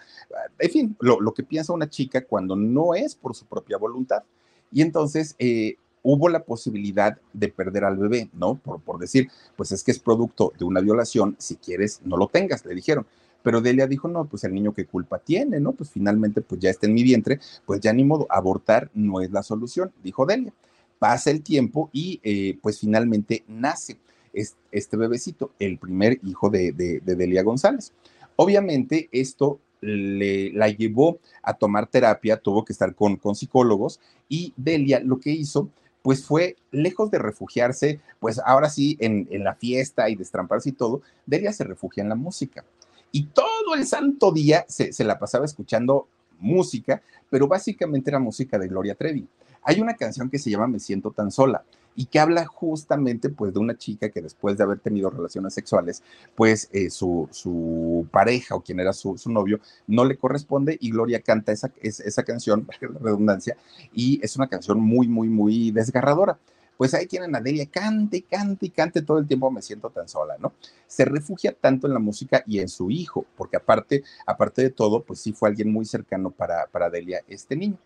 En 0.59 0.69
fin, 0.69 0.97
lo, 0.99 1.33
que 1.33 1.43
piensa 1.43 1.73
una 1.73 1.89
chica 1.89 2.25
cuando 2.25 2.55
no 2.55 2.95
es 2.95 3.15
por 3.15 3.35
su 3.35 3.45
propia 3.45 3.77
voluntad. 3.77 4.23
Y 4.71 4.81
entonces 4.81 5.35
eh, 5.39 5.75
hubo 6.03 6.29
la 6.29 6.43
posibilidad 6.43 7.17
de 7.33 7.47
perder 7.49 7.85
al 7.85 7.97
bebé, 7.97 8.29
¿no? 8.33 8.55
Por, 8.55 8.81
por 8.81 8.99
decir, 8.99 9.29
pues 9.55 9.71
es 9.71 9.83
que 9.83 9.91
es 9.91 9.99
producto 9.99 10.53
de 10.57 10.65
una 10.65 10.81
violación, 10.81 11.35
si 11.39 11.55
quieres, 11.55 12.01
no 12.03 12.17
lo 12.17 12.27
tengas, 12.27 12.65
le 12.65 12.75
dijeron. 12.75 13.05
Pero 13.45 13.61
Delia 13.61 13.85
dijo, 13.85 14.07
no, 14.07 14.25
pues 14.25 14.43
el 14.43 14.55
niño 14.55 14.73
qué 14.73 14.87
culpa 14.87 15.19
tiene, 15.19 15.59
¿no? 15.59 15.73
Pues 15.73 15.91
finalmente, 15.91 16.41
pues 16.41 16.59
ya 16.59 16.71
está 16.71 16.87
en 16.87 16.95
mi 16.95 17.03
vientre, 17.03 17.39
pues 17.67 17.79
ya 17.79 17.93
ni 17.93 18.03
modo, 18.03 18.25
abortar 18.29 18.89
no 18.95 19.21
es 19.21 19.31
la 19.31 19.43
solución, 19.43 19.91
dijo 20.03 20.25
Delia. 20.25 20.51
Pasa 20.97 21.29
el 21.29 21.43
tiempo 21.43 21.91
y 21.93 22.19
eh, 22.23 22.57
pues 22.61 22.79
finalmente 22.79 23.43
nace 23.47 23.97
este 24.71 24.97
bebecito, 24.97 25.51
el 25.59 25.77
primer 25.77 26.19
hijo 26.23 26.49
de, 26.49 26.71
Delia 27.03 27.43
González. 27.43 27.93
Obviamente 28.35 29.09
esto 29.11 29.59
le, 29.81 30.51
la 30.51 30.69
llevó 30.69 31.19
a 31.41 31.53
tomar 31.53 31.87
terapia, 31.87 32.37
tuvo 32.37 32.65
que 32.65 32.73
estar 32.73 32.93
con, 32.95 33.15
con 33.15 33.35
psicólogos 33.35 33.99
y 34.27 34.53
Delia 34.57 34.99
lo 34.99 35.19
que 35.19 35.31
hizo 35.31 35.69
pues 36.05 36.23
fue 36.23 36.55
lejos 36.69 37.09
de 37.09 37.17
refugiarse, 37.17 37.99
pues 38.19 38.39
ahora 38.45 38.69
sí, 38.69 38.95
en, 38.99 39.27
la 39.43 39.55
fiesta 39.55 40.07
y 40.07 40.15
destramparse 40.15 40.69
y 40.69 40.73
todo, 40.73 41.01
Delia 41.25 41.51
se 41.51 41.63
refugia 41.63 42.03
en 42.03 42.09
la 42.09 42.15
música. 42.15 42.63
Y 43.11 43.23
todo 43.23 43.73
el 43.73 43.87
santo 43.87 44.31
día 44.31 44.65
se, 44.67 44.93
se 44.93 45.03
la 45.03 45.17
pasaba 45.17 45.45
escuchando 45.45 46.07
música, 46.37 47.01
pero 47.31 47.47
básicamente 47.47 48.11
era 48.11 48.19
música 48.19 48.59
de 48.59 48.67
Gloria 48.67 48.93
Trevi. 48.93 49.27
Hay 49.63 49.81
una 49.81 49.95
canción 49.95 50.29
que 50.29 50.37
se 50.37 50.51
llama 50.51 50.67
Me 50.67 50.79
siento 50.79 51.09
tan 51.09 51.31
sola 51.31 51.65
y 51.95 52.05
que 52.05 52.19
habla 52.19 52.45
justamente 52.45 53.29
pues 53.29 53.53
de 53.53 53.59
una 53.59 53.77
chica 53.77 54.09
que 54.09 54.21
después 54.21 54.57
de 54.57 54.63
haber 54.63 54.79
tenido 54.79 55.09
relaciones 55.09 55.53
sexuales, 55.53 56.03
pues 56.35 56.69
eh, 56.71 56.89
su, 56.89 57.27
su, 57.31 58.07
pareja 58.11 58.55
o 58.55 58.61
quien 58.61 58.79
era 58.79 58.93
su, 58.93 59.17
su, 59.17 59.31
novio 59.31 59.59
no 59.87 60.05
le 60.05 60.17
corresponde 60.17 60.77
y 60.79 60.91
Gloria 60.91 61.21
canta 61.21 61.51
esa, 61.51 61.71
esa 61.81 62.23
canción, 62.23 62.67
la 62.81 62.99
redundancia, 62.99 63.57
y 63.93 64.19
es 64.23 64.35
una 64.35 64.47
canción 64.47 64.79
muy, 64.79 65.07
muy, 65.07 65.29
muy 65.29 65.71
desgarradora. 65.71 66.37
Pues 66.77 66.93
ahí 66.93 67.07
tienen 67.07 67.33
a 67.35 67.39
Delia, 67.39 67.65
cante, 67.67 68.23
cante 68.23 68.69
cante 68.69 69.01
todo 69.01 69.17
el 69.17 69.27
tiempo, 69.27 69.49
me 69.49 69.61
siento 69.61 69.89
tan 69.89 70.09
sola, 70.09 70.35
¿no? 70.39 70.53
Se 70.87 71.05
refugia 71.05 71.53
tanto 71.53 71.87
en 71.87 71.93
la 71.93 71.99
música 71.99 72.43
y 72.45 72.59
en 72.59 72.67
su 72.67 72.91
hijo, 72.91 73.25
porque 73.37 73.55
aparte, 73.55 74.03
aparte 74.25 74.61
de 74.61 74.71
todo, 74.71 75.01
pues 75.01 75.19
sí 75.19 75.31
fue 75.31 75.47
alguien 75.47 75.71
muy 75.71 75.85
cercano 75.85 76.31
para, 76.31 76.67
para 76.67 76.89
Delia, 76.89 77.21
este 77.29 77.55
niño. 77.55 77.77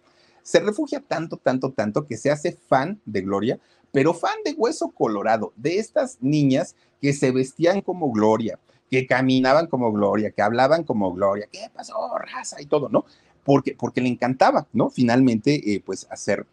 Se 0.41 0.60
refugia 0.60 1.02
tanto, 1.02 1.38
tanto, 1.38 1.72
tanto 1.72 2.08
que 2.08 2.17
se 2.17 2.32
hace 2.32 2.54
fan 2.54 3.00
de 3.06 3.22
Gloria, 3.22 3.60
pero 3.91 4.13
fan 4.13 4.38
de 4.45 4.54
hueso 4.54 4.89
colorado, 4.89 5.54
de 5.56 5.78
estas 5.78 6.17
niñas 6.21 6.75
que 7.02 7.13
se 7.13 7.32
vestían 7.32 7.82
como 7.82 8.12
Gloria, 8.12 8.60
que 8.89 9.08
caminaban 9.08 9.67
como 9.67 9.91
Gloria, 9.91 10.32
que 10.32 10.41
hablaban 10.41 10.84
como 10.84 11.13
Gloria, 11.13 11.47
¿qué 11.52 11.69
pasó, 11.73 11.95
raza? 12.17 12.62
Y 12.62 12.65
todo, 12.65 12.89
¿no? 12.89 13.06
Porque, 13.43 13.75
porque 13.75 14.02
le 14.02 14.10
encantaba, 14.10 14.67
¿no? 14.73 14.89
Finalmente, 14.89 15.73
eh, 15.73 15.82
pues 15.84 16.08
hacer, 16.10 16.45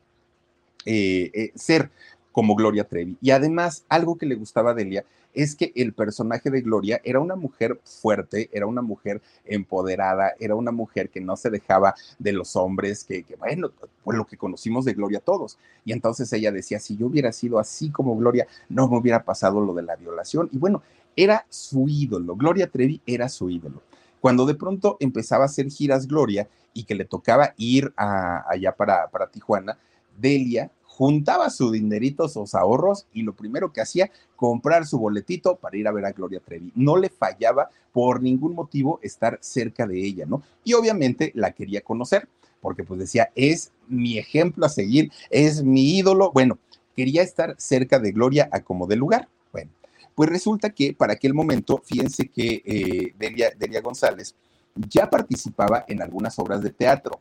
eh, 0.85 1.31
eh, 1.35 1.53
ser 1.55 1.91
como 2.37 2.55
Gloria 2.55 2.85
Trevi. 2.85 3.17
Y 3.23 3.31
además, 3.31 3.87
algo 3.89 4.19
que 4.19 4.27
le 4.27 4.35
gustaba 4.35 4.73
a 4.73 4.75
Delia 4.75 5.07
es 5.33 5.57
que 5.57 5.73
el 5.75 5.95
personaje 5.95 6.51
de 6.51 6.61
Gloria 6.61 7.01
era 7.03 7.19
una 7.19 7.35
mujer 7.35 7.81
fuerte, 7.83 8.51
era 8.53 8.67
una 8.67 8.83
mujer 8.83 9.23
empoderada, 9.47 10.35
era 10.39 10.55
una 10.55 10.71
mujer 10.71 11.09
que 11.09 11.23
no 11.23 11.39
se 11.39 11.49
dejaba 11.49 11.95
de 12.19 12.33
los 12.33 12.55
hombres, 12.55 13.05
que, 13.05 13.25
bueno, 13.39 13.71
pues 14.05 14.19
lo 14.19 14.27
que 14.27 14.37
conocimos 14.37 14.85
de 14.85 14.93
Gloria 14.93 15.21
todos. 15.21 15.57
Y 15.87 15.93
entonces 15.93 16.31
ella 16.35 16.53
decía, 16.53 16.79
si 16.79 16.95
yo 16.99 17.07
hubiera 17.07 17.33
sido 17.33 17.59
así 17.59 17.91
como 17.91 18.15
Gloria, 18.19 18.47
no 18.69 18.87
me 18.87 18.99
hubiera 18.99 19.25
pasado 19.25 19.63
lo 19.63 19.73
de 19.73 19.85
la 19.85 19.97
violación. 19.97 20.51
Y 20.53 20.59
bueno, 20.59 20.83
era 21.17 21.47
su 21.49 21.89
ídolo, 21.89 22.37
Gloria 22.37 22.67
Trevi 22.71 23.01
era 23.07 23.31
su 23.31 23.49
ídolo. 23.49 23.81
Cuando 24.21 24.45
de 24.45 24.57
pronto 24.57 24.99
empezaba 25.01 25.45
a 25.45 25.47
hacer 25.47 25.71
giras 25.71 26.07
Gloria 26.07 26.51
y 26.75 26.85
que 26.85 26.97
le 26.97 27.07
tocaba 27.07 27.55
ir 27.57 27.95
allá 27.97 28.77
para, 28.77 29.09
para 29.09 29.29
Tijuana, 29.29 29.79
Delia 30.19 30.71
juntaba 30.97 31.51
su 31.51 31.71
dinerito, 31.71 32.27
sus 32.27 32.55
ahorros 32.55 33.07
y 33.13 33.21
lo 33.21 33.35
primero 33.35 33.71
que 33.71 33.83
hacía, 33.83 34.11
comprar 34.35 34.87
su 34.87 34.99
boletito 34.99 35.57
para 35.57 35.77
ir 35.77 35.87
a 35.87 35.93
ver 35.93 36.07
a 36.07 36.13
Gloria 36.13 36.41
Trevi. 36.41 36.73
No 36.75 36.97
le 36.97 37.11
fallaba 37.11 37.69
por 37.93 38.23
ningún 38.23 38.55
motivo 38.55 38.99
estar 39.03 39.39
cerca 39.43 39.87
de 39.87 40.03
ella, 40.03 40.25
¿no? 40.27 40.43
Y 40.65 40.73
obviamente 40.73 41.33
la 41.35 41.53
quería 41.53 41.83
conocer, 41.83 42.29
porque 42.63 42.83
pues 42.83 42.99
decía, 42.99 43.31
es 43.35 43.73
mi 43.89 44.17
ejemplo 44.17 44.65
a 44.65 44.71
seguir, 44.71 45.13
es 45.29 45.63
mi 45.63 45.99
ídolo. 45.99 46.33
Bueno, 46.33 46.59
quería 46.97 47.23
estar 47.23 47.55
cerca 47.59 47.99
de 47.99 48.13
Gloria 48.13 48.49
a 48.51 48.61
como 48.61 48.87
de 48.87 48.97
lugar. 48.97 49.29
Bueno, 49.53 49.71
pues 50.15 50.31
resulta 50.31 50.71
que 50.71 50.95
para 50.95 51.13
aquel 51.13 51.35
momento, 51.35 51.83
fíjense 51.85 52.29
que 52.29 52.63
eh, 52.65 53.15
Delia, 53.19 53.51
Delia 53.59 53.83
González 53.83 54.35
ya 54.75 55.11
participaba 55.11 55.85
en 55.89 56.01
algunas 56.01 56.39
obras 56.39 56.63
de 56.63 56.71
teatro 56.71 57.21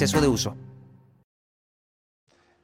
de 0.00 0.28
uso. 0.28 0.56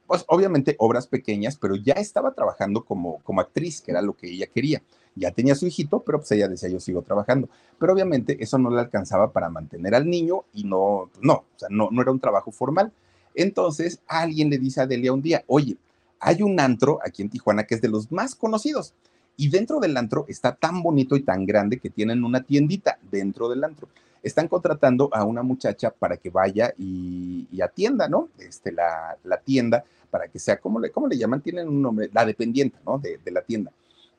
Pues 0.06 0.24
obviamente 0.28 0.74
obras 0.78 1.06
pequeñas, 1.06 1.58
pero 1.60 1.76
ya 1.76 1.92
estaba 1.94 2.32
trabajando 2.32 2.84
como, 2.84 3.18
como 3.24 3.42
actriz, 3.42 3.82
que 3.82 3.90
era 3.90 4.00
lo 4.00 4.14
que 4.14 4.30
ella 4.30 4.46
quería. 4.46 4.82
Ya 5.14 5.32
tenía 5.32 5.54
su 5.54 5.66
hijito, 5.66 6.00
pero 6.00 6.18
pues 6.18 6.32
ella 6.32 6.48
decía, 6.48 6.70
yo 6.70 6.80
sigo 6.80 7.02
trabajando. 7.02 7.50
Pero 7.78 7.92
obviamente 7.92 8.42
eso 8.42 8.56
no 8.56 8.70
le 8.70 8.80
alcanzaba 8.80 9.32
para 9.32 9.50
mantener 9.50 9.94
al 9.94 10.08
niño 10.08 10.44
y 10.54 10.64
no, 10.64 11.10
no, 11.20 11.34
o 11.34 11.58
sea, 11.58 11.68
no, 11.70 11.90
no 11.90 12.00
era 12.00 12.10
un 12.10 12.20
trabajo 12.20 12.52
formal. 12.52 12.90
Entonces 13.34 14.00
alguien 14.06 14.48
le 14.48 14.58
dice 14.58 14.80
a 14.80 14.86
Delia 14.86 15.12
un 15.12 15.20
día, 15.20 15.44
oye, 15.46 15.76
hay 16.20 16.40
un 16.40 16.58
antro 16.58 17.00
aquí 17.04 17.20
en 17.20 17.28
Tijuana 17.28 17.64
que 17.64 17.74
es 17.74 17.82
de 17.82 17.88
los 17.88 18.10
más 18.10 18.34
conocidos. 18.34 18.94
Y 19.36 19.50
dentro 19.50 19.78
del 19.80 19.94
antro 19.98 20.24
está 20.28 20.54
tan 20.54 20.82
bonito 20.82 21.16
y 21.16 21.22
tan 21.22 21.44
grande 21.44 21.78
que 21.78 21.90
tienen 21.90 22.24
una 22.24 22.42
tiendita 22.42 22.98
dentro 23.10 23.50
del 23.50 23.62
antro 23.64 23.88
están 24.26 24.48
contratando 24.48 25.08
a 25.12 25.24
una 25.24 25.42
muchacha 25.42 25.90
para 25.90 26.16
que 26.16 26.30
vaya 26.30 26.74
y, 26.76 27.48
atienda, 27.62 28.08
¿no? 28.08 28.28
Este, 28.38 28.72
la, 28.72 29.16
tienda, 29.44 29.84
para 30.10 30.28
que 30.28 30.38
sea, 30.38 30.58
¿cómo 30.58 30.80
le, 30.80 30.90
cómo 30.90 31.06
le 31.06 31.16
llaman? 31.16 31.40
Tienen 31.40 31.68
un 31.68 31.80
nombre, 31.80 32.10
la 32.12 32.24
dependiente, 32.24 32.76
¿no? 32.84 32.98
De, 32.98 33.18
la 33.30 33.42
tienda. 33.42 33.72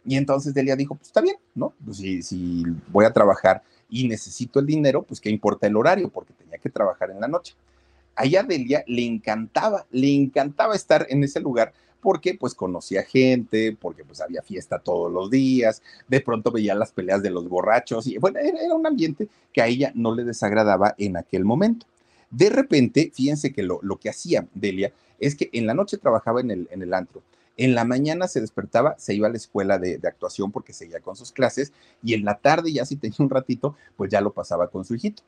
Y 0.06 0.16
entonces 0.16 0.54
Delia 0.54 0.76
dijo, 0.76 0.96
pues 0.96 1.08
está 1.08 1.22
bien, 1.22 1.36
¿no? 1.54 1.74
Pues 1.84 1.98
si, 1.98 2.22
si 2.24 2.64
voy 2.90 3.06
a 3.06 3.12
trabajar 3.12 3.62
y 3.90 4.08
necesito 4.08 4.60
el 4.60 4.66
dinero, 4.66 5.04
pues 5.04 5.20
qué 5.20 5.30
importa 5.30 5.68
el 5.68 5.76
horario, 5.76 6.10
porque 6.10 6.34
tenía 6.34 6.58
que 6.58 6.70
trabajar 6.70 7.12
en 7.12 7.20
la 7.20 7.28
noche. 7.28 7.56
Allá 8.16 8.44
Delia 8.44 8.84
le 8.88 9.06
encantaba, 9.06 9.86
le 9.92 10.16
encantaba 10.16 10.76
estar 10.76 11.06
en 11.10 11.24
ese 11.24 11.42
lugar 11.42 11.74
porque 12.02 12.36
pues 12.36 12.54
conocía 12.54 13.04
gente, 13.04 13.76
porque 13.80 14.04
pues 14.04 14.22
había 14.22 14.42
fiesta 14.42 14.80
todos 14.80 15.12
los 15.12 15.30
días, 15.30 15.82
de 16.08 16.22
pronto 16.22 16.52
veía 16.52 16.76
las 16.76 16.92
peleas 16.92 17.22
de 17.22 17.30
los 17.30 17.48
borrachos 17.50 18.08
y 18.08 18.18
bueno, 18.18 18.40
era, 18.40 18.74
un 18.74 18.86
ambiente 18.86 19.28
que 19.54 19.62
a 19.62 19.68
ella 19.68 19.92
no 19.96 20.14
le 20.14 20.24
desagradaba 20.24 20.96
en 20.98 21.18
aquel 21.18 21.46
momento. 21.46 21.86
De 22.30 22.50
repente, 22.50 23.12
fíjense 23.14 23.54
que 23.54 23.64
lo, 23.64 23.80
lo 23.82 23.98
que 23.98 24.10
hacía 24.10 24.48
Delia 24.54 24.92
es 25.20 25.36
que 25.36 25.50
en 25.54 25.66
la 25.66 25.74
noche 25.74 25.98
trabajaba 25.98 26.42
en 26.42 26.52
el, 26.52 26.68
en 26.72 26.82
el 26.82 26.94
antro, 26.94 27.22
en 27.56 27.74
la 27.74 27.86
mañana 27.86 28.28
se 28.28 28.40
despertaba, 28.40 28.96
se 29.00 29.16
iba 29.16 29.28
a 29.28 29.32
la 29.32 29.38
escuela 29.38 29.80
de, 29.80 29.98
de, 29.98 30.08
actuación 30.08 30.52
porque 30.52 30.74
seguía 30.74 31.00
con 31.00 31.16
sus 31.16 31.32
clases 31.32 31.74
y 32.04 32.14
en 32.14 32.24
la 32.24 32.38
tarde 32.38 32.72
ya 32.72 32.86
si 32.86 32.98
tenía 32.98 33.18
un 33.20 33.30
ratito, 33.30 33.76
pues 33.96 34.12
ya 34.12 34.22
lo 34.22 34.32
pasaba 34.32 34.68
con 34.68 34.86
su 34.86 34.94
hijito. 34.94 35.24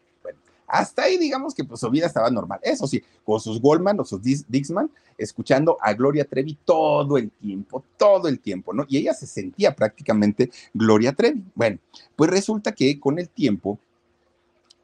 Hasta 0.69 1.03
ahí 1.03 1.17
digamos 1.17 1.55
que 1.55 1.63
pues 1.63 1.79
su 1.79 1.89
vida 1.89 2.05
estaba 2.05 2.29
normal. 2.29 2.60
Eso 2.62 2.88
sí, 2.88 3.01
con 3.23 3.39
sus 3.39 3.60
Goldman 3.60 3.99
o 3.99 4.05
sus 4.05 4.21
Dixman, 4.21 4.89
escuchando 5.17 5.77
a 5.82 5.93
Gloria 5.93 6.25
Trevi 6.25 6.58
todo 6.63 7.17
el 7.17 7.32
tiempo, 7.32 7.84
todo 7.97 8.27
el 8.27 8.39
tiempo, 8.39 8.71
¿no? 8.71 8.86
Y 8.88 8.97
ella 8.97 9.13
se 9.15 9.25
sentía 9.25 9.75
prácticamente 9.75 10.51
Gloria 10.73 11.13
Trevi. 11.13 11.43
Bueno, 11.55 11.79
pues 12.15 12.29
resulta 12.29 12.71
que 12.71 12.99
con 12.99 13.17
el 13.17 13.29
tiempo, 13.29 13.79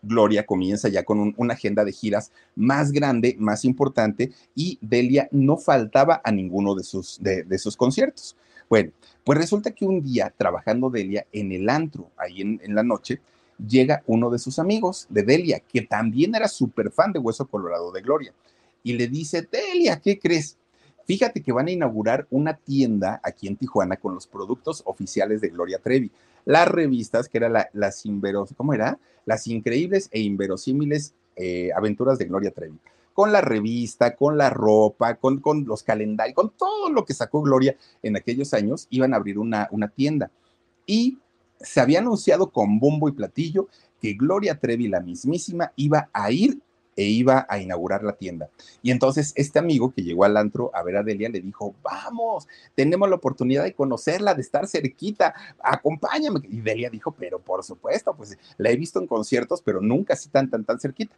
Gloria 0.02 0.46
comienza 0.46 0.90
ya 0.90 1.04
con 1.04 1.34
una 1.38 1.54
agenda 1.54 1.86
de 1.86 1.92
giras 1.92 2.32
más 2.56 2.92
grande, 2.92 3.36
más 3.38 3.64
importante, 3.64 4.32
y 4.56 4.80
Delia 4.82 5.28
no 5.32 5.58
faltaba 5.58 6.22
a 6.24 6.32
ninguno 6.32 6.76
de 6.76 6.84
sus, 6.84 7.20
de, 7.22 7.58
sus 7.60 7.78
conciertos. 7.78 8.36
Bueno, 8.70 8.92
pues 9.24 9.38
resulta 9.38 9.72
que 9.72 9.86
un 9.86 10.02
día, 10.02 10.34
trabajando 10.36 10.90
Delia 10.90 11.28
en 11.32 11.52
el 11.52 11.70
antro, 11.70 12.10
ahí 12.18 12.42
en 12.42 12.76
la 12.76 12.84
noche, 12.84 13.22
llega 13.58 14.04
uno 14.08 14.30
de 14.30 14.40
sus 14.40 14.60
amigos, 14.60 15.08
de 15.10 15.24
Delia, 15.24 15.60
que 15.60 15.82
también 15.82 16.36
era 16.36 16.48
súper 16.48 16.92
fan 16.92 17.12
de 17.12 17.20
Hueso 17.20 17.46
Colorado 17.48 17.92
de 17.92 18.02
Gloria, 18.02 18.34
y 18.84 18.94
le 18.94 19.08
dice, 19.08 19.48
Delia, 19.52 20.00
¿qué 20.00 20.20
crees? 20.20 20.58
Fíjate 21.06 21.42
que 21.42 21.52
van 21.52 21.68
a 21.68 21.72
inaugurar 21.72 22.28
una 22.32 22.56
tienda 22.56 23.20
aquí 23.24 23.48
en 23.48 23.58
Tijuana 23.58 23.98
con 23.98 24.16
los 24.16 24.26
productos 24.26 24.82
oficiales 24.86 25.40
de 25.40 25.50
Gloria 25.50 25.80
Trevi. 25.80 26.12
Las 26.46 26.68
revistas, 26.68 27.30
que 27.30 27.38
eran 27.38 27.54
las 27.74 28.04
¿cómo 28.58 28.74
era? 28.74 29.00
Las 29.26 29.48
increíbles 29.48 30.10
e 30.12 30.20
inverosímiles 30.22 31.14
eh, 31.36 31.70
aventuras 31.76 32.18
de 32.18 32.26
Gloria 32.26 32.52
Trevi. 32.52 32.80
Con 33.14 33.32
la 33.32 33.42
revista, 33.42 34.16
con 34.16 34.38
la 34.38 34.50
ropa, 34.50 35.16
con, 35.16 35.40
con, 35.40 35.66
los 35.66 35.84
calendarios, 35.84 36.36
con 36.36 36.50
todo 36.50 36.90
lo 36.90 37.06
que 37.06 37.14
sacó 37.14 37.42
Gloria 37.42 37.78
en 38.02 38.18
aquellos 38.18 38.54
años, 38.54 38.88
iban 38.90 39.14
a 39.14 39.18
abrir 39.18 39.38
una, 39.38 39.68
una 39.72 39.88
tienda. 39.88 40.32
Y 40.86 41.20
se 41.66 41.82
había 41.82 42.00
anunciado 42.00 42.52
con 42.52 42.80
bombo 42.80 43.10
y 43.10 43.14
platillo 43.14 43.68
que 44.02 44.14
Gloria 44.14 44.60
Trevi, 44.60 44.88
la 44.88 45.00
mismísima, 45.00 45.72
iba 45.76 46.10
a 46.14 46.32
ir 46.32 46.60
e 46.96 47.04
iba 47.04 47.46
a 47.50 47.60
inaugurar 47.60 48.04
la 48.04 48.14
tienda. 48.14 48.50
Y 48.82 48.92
entonces 48.92 49.34
este 49.36 49.60
amigo 49.60 49.94
que 49.94 50.04
llegó 50.04 50.24
al 50.24 50.38
antro 50.38 50.72
a 50.74 50.82
ver 50.84 50.98
a 50.98 51.04
Delia 51.04 51.30
le 51.30 51.42
dijo, 51.42 51.76
vamos, 51.84 52.48
tenemos 52.74 53.10
la 53.10 53.16
oportunidad 53.16 53.64
de 53.64 53.74
conocerla, 53.74 54.34
de 54.34 54.42
estar 54.42 54.68
cerquita, 54.68 55.34
acompáñame. 55.62 56.42
Y 56.50 56.62
Delia 56.62 56.90
dijo, 56.90 57.12
pero 57.12 57.40
por 57.40 57.64
supuesto, 57.64 58.16
pues 58.16 58.38
la 58.58 58.70
he 58.70 58.78
visto 58.78 59.00
en 59.00 59.08
conciertos, 59.08 59.62
pero 59.62 59.82
nunca 59.82 60.14
así 60.14 60.30
tan, 60.30 60.50
tan, 60.50 60.64
tan 60.64 60.80
cerquita. 60.80 61.16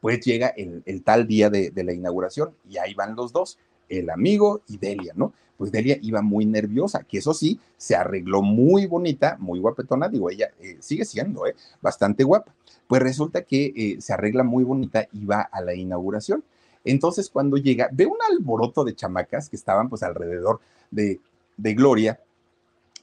Pues 0.00 0.20
llega 0.20 0.48
el, 0.48 1.02
tal 1.02 1.26
día 1.26 1.48
de, 1.48 1.70
de 1.70 1.84
la 1.84 1.94
inauguración 1.94 2.54
y 2.68 2.76
ahí 2.76 2.92
van 2.92 3.16
los 3.16 3.32
dos, 3.32 3.58
el 3.88 4.10
amigo 4.10 4.62
y 4.68 4.78
Delia, 4.78 5.12
¿no? 5.16 5.32
Pues 5.56 5.70
Delia 5.70 5.98
iba 6.02 6.20
muy 6.20 6.46
nerviosa, 6.46 7.04
que 7.04 7.18
eso 7.18 7.32
sí, 7.32 7.60
se 7.76 7.94
arregló 7.94 8.42
muy 8.42 8.86
bonita, 8.86 9.36
muy 9.38 9.60
guapetona, 9.60 10.08
digo, 10.08 10.30
ella 10.30 10.50
eh, 10.60 10.76
sigue 10.80 11.04
siendo, 11.04 11.46
¿eh? 11.46 11.54
Bastante 11.80 12.24
guapa. 12.24 12.52
Pues 12.86 13.02
resulta 13.02 13.42
que 13.42 13.72
eh, 13.76 13.96
se 14.00 14.12
arregla 14.12 14.42
muy 14.42 14.64
bonita 14.64 15.06
y 15.12 15.24
va 15.24 15.42
a 15.42 15.60
la 15.60 15.74
inauguración. 15.74 16.44
Entonces 16.84 17.30
cuando 17.30 17.56
llega, 17.56 17.88
ve 17.92 18.06
un 18.06 18.18
alboroto 18.30 18.84
de 18.84 18.94
chamacas 18.94 19.48
que 19.48 19.56
estaban 19.56 19.88
pues 19.88 20.02
alrededor 20.02 20.60
de, 20.90 21.20
de 21.56 21.74
Gloria, 21.74 22.20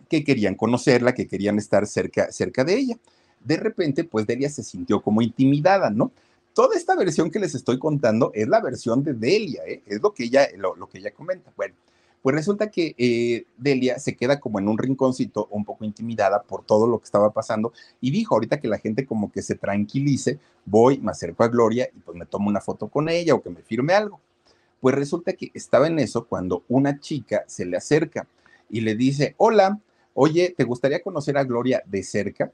que 0.08 0.24
querían 0.24 0.56
conocerla, 0.56 1.14
que 1.14 1.28
querían 1.28 1.58
estar 1.58 1.88
cerca, 1.88 2.32
cerca 2.32 2.64
de 2.64 2.76
ella. 2.76 2.98
De 3.40 3.58
repente, 3.58 4.04
pues 4.04 4.28
Delia 4.28 4.50
se 4.50 4.62
sintió 4.62 5.02
como 5.02 5.22
intimidada, 5.22 5.90
¿no? 5.90 6.12
Toda 6.54 6.76
esta 6.76 6.96
versión 6.96 7.32
que 7.32 7.40
les 7.40 7.56
estoy 7.56 7.80
contando 7.80 8.32
es 8.34 8.48
la 8.48 8.60
versión 8.60 9.04
de 9.04 9.14
Delia, 9.14 9.64
¿eh? 9.66 9.82
es 9.86 10.02
lo 10.02 10.14
que 10.14 10.26
ella, 10.26 10.50
lo, 10.58 10.76
que 10.90 10.98
ella 10.98 11.12
comenta. 11.12 11.52
Bueno, 11.56 11.76
pues 12.22 12.36
resulta 12.36 12.70
que 12.70 12.94
eh, 12.98 13.46
Delia 13.58 14.00
se 14.00 14.18
queda 14.18 14.40
como 14.40 14.60
en 14.60 14.68
un 14.68 14.78
rinconcito, 14.78 15.48
un 15.50 15.64
poco 15.64 15.86
intimidada 15.86 16.44
por 16.44 16.66
todo 16.66 16.88
lo 16.88 17.00
que 17.00 17.06
estaba 17.06 17.32
pasando, 17.32 17.72
y 18.02 18.12
dijo, 18.12 18.36
ahorita 18.36 18.60
que 18.60 18.68
la 18.68 18.80
gente 18.80 19.06
como 19.06 19.32
que 19.32 19.42
se 19.42 19.56
tranquilice, 19.56 20.40
voy, 20.66 20.98
me 21.00 21.12
acerco 21.12 21.44
a 21.44 21.48
Gloria 21.48 21.90
y 21.96 22.00
pues 22.00 22.18
me 22.18 22.26
tomo 22.26 22.50
una 22.50 22.60
foto 22.60 22.90
con 22.90 23.08
ella 23.08 23.34
o 23.34 23.42
que 23.42 23.50
me 23.50 23.62
firme 23.62 23.94
algo. 23.94 24.20
Pues 24.82 24.94
resulta 24.94 25.34
que 25.34 25.52
estaba 25.54 25.88
en 25.88 26.00
eso 26.00 26.26
cuando 26.26 26.64
una 26.68 27.00
chica 27.00 27.46
se 27.48 27.66
le 27.66 27.78
acerca 27.78 28.28
y 28.70 28.82
le 28.82 28.96
dice, 28.96 29.36
hola, 29.38 29.80
oye, 30.14 30.54
¿te 30.56 30.66
gustaría 30.66 31.02
conocer 31.02 31.38
a 31.38 31.46
Gloria 31.46 31.82
de 31.86 32.04
cerca? 32.04 32.52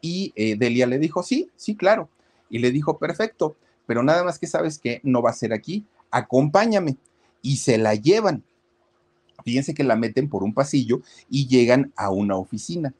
Y 0.00 0.32
eh, 0.34 0.56
Delia 0.56 0.86
le 0.86 0.98
dijo, 0.98 1.22
sí, 1.22 1.50
sí, 1.56 1.76
claro. 1.76 2.08
Y 2.50 2.58
le 2.58 2.70
dijo, 2.70 2.98
perfecto, 2.98 3.56
pero 3.86 4.02
nada 4.02 4.24
más 4.24 4.38
que 4.38 4.46
sabes 4.46 4.78
que 4.78 5.00
no 5.02 5.22
va 5.22 5.30
a 5.30 5.34
ser 5.34 5.52
aquí, 5.52 5.84
acompáñame. 6.10 6.96
Y 7.42 7.56
se 7.56 7.78
la 7.78 7.94
llevan. 7.94 8.42
Fíjense 9.44 9.74
que 9.74 9.84
la 9.84 9.96
meten 9.96 10.28
por 10.28 10.42
un 10.42 10.54
pasillo 10.54 11.02
y 11.28 11.46
llegan 11.46 11.92
a 11.96 12.10
una 12.10 12.36
oficina. 12.36 12.94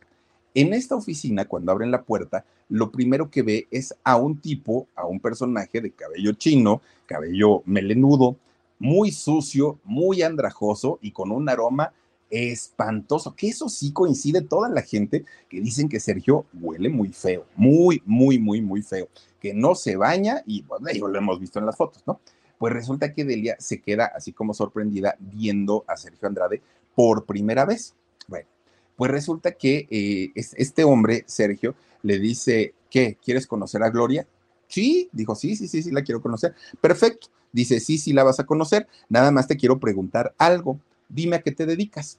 En 0.55 0.73
esta 0.75 0.95
oficina, 0.95 1.47
cuando 1.47 1.73
abren 1.73 1.91
la 1.91 2.03
puerta, 2.03 2.45
lo 2.69 2.91
primero 2.91 3.31
que 3.31 3.43
ve 3.43 3.67
es 3.71 3.95
a 4.05 4.17
un 4.17 4.39
tipo, 4.39 4.87
a 4.95 5.07
un 5.07 5.21
personaje 5.21 5.81
de 5.81 5.91
cabello 5.91 6.33
chino, 6.33 6.83
cabello 7.07 7.63
melenudo, 7.67 8.37
muy 8.79 9.13
sucio, 9.13 9.79
muy 9.85 10.23
andrajoso 10.23 10.99
y 11.01 11.13
con 11.13 11.33
un 11.33 11.49
aroma 11.49 11.93
espantoso, 12.35 13.35
que 13.37 13.49
eso 13.49 13.69
sí 13.69 13.93
coincide 13.93 14.43
toda 14.43 14.69
la 14.69 14.83
gente 14.83 15.25
que 15.49 15.61
dicen 15.61 15.89
que 15.89 16.01
Sergio 16.01 16.47
huele 16.53 16.89
muy 16.89 17.11
feo, 17.11 17.47
muy, 17.55 18.03
muy, 18.05 18.39
muy, 18.39 18.61
muy 18.61 18.83
feo, 18.83 19.09
que 19.41 19.55
no 19.55 19.75
se 19.75 19.97
baña 19.97 20.43
y 20.47 20.63
bueno, 20.63 21.09
lo 21.09 21.19
hemos 21.19 21.39
visto 21.39 21.59
en 21.59 21.67
las 21.67 21.77
fotos, 21.77 22.03
¿no? 22.07 22.21
Pues 22.59 22.73
resulta 22.73 23.13
que 23.13 23.25
Delia 23.25 23.57
se 23.59 23.81
queda 23.81 24.07
así 24.07 24.33
como 24.33 24.55
sorprendida 24.55 25.17
viendo 25.19 25.85
a 25.87 25.97
Sergio 25.97 26.27
Andrade 26.27 26.63
por 26.95 27.25
primera 27.25 27.65
vez. 27.65 27.95
Bueno, 28.27 28.49
pues 28.97 29.11
resulta 29.11 29.53
que 29.53 29.87
eh, 29.91 30.33
este 30.35 30.85
hombre, 30.85 31.25
Sergio, 31.27 31.75
le 32.03 32.19
dice, 32.19 32.75
¿qué? 32.91 33.19
¿Quieres 33.23 33.47
conocer 33.47 33.83
a 33.83 33.91
Gloria? 33.91 34.27
Sí, 34.69 35.09
dijo, 35.13 35.35
sí, 35.35 35.57
sí, 35.57 35.69
sí, 35.69 35.83
sí, 35.83 35.91
la 35.91 36.03
quiero 36.03 36.23
conocer. 36.23 36.55
Perfecto. 36.81 37.29
Dice, 37.53 37.81
sí, 37.81 37.99
sí, 37.99 38.13
la 38.13 38.25
vas 38.25 38.41
a 38.41 38.47
conocer. 38.47 38.89
Nada 39.09 39.31
más 39.31 39.47
te 39.47 39.57
quiero 39.57 39.79
preguntar 39.79 40.35
algo. 40.39 40.81
Dime 41.09 41.37
a 41.37 41.43
qué 41.43 41.53
te 41.53 41.67
dedicas. 41.67 42.19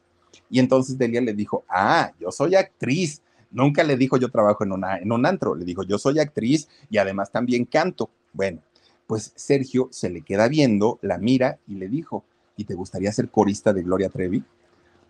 Y 0.50 0.60
entonces 0.60 0.98
Delia 0.98 1.22
le 1.22 1.34
dijo, 1.34 1.64
ah, 1.70 2.12
yo 2.20 2.32
soy 2.32 2.56
actriz. 2.56 3.22
Nunca 3.52 3.84
le 3.84 3.96
dijo 3.96 4.18
yo 4.18 4.30
trabajo 4.30 4.64
en, 4.64 4.74
en 5.02 5.12
un 5.12 5.26
antro, 5.26 5.56
le 5.56 5.64
dijo 5.64 5.84
yo 5.84 5.98
soy 5.98 6.20
actriz 6.20 6.68
y 6.90 6.98
además 6.98 7.32
también 7.32 7.66
canto. 7.66 8.10
Bueno, 8.34 8.62
pues 9.08 9.32
Sergio 9.36 9.88
se 9.92 10.10
le 10.10 10.22
queda 10.22 10.48
viendo, 10.48 11.00
la 11.02 11.18
mira 11.18 11.60
y 11.68 11.76
le 11.76 11.88
dijo, 11.88 12.26
¿y 12.58 12.66
te 12.66 12.74
gustaría 12.74 13.12
ser 13.12 13.30
corista 13.30 13.72
de 13.72 13.84
Gloria 13.84 14.10
Trevi? 14.10 14.44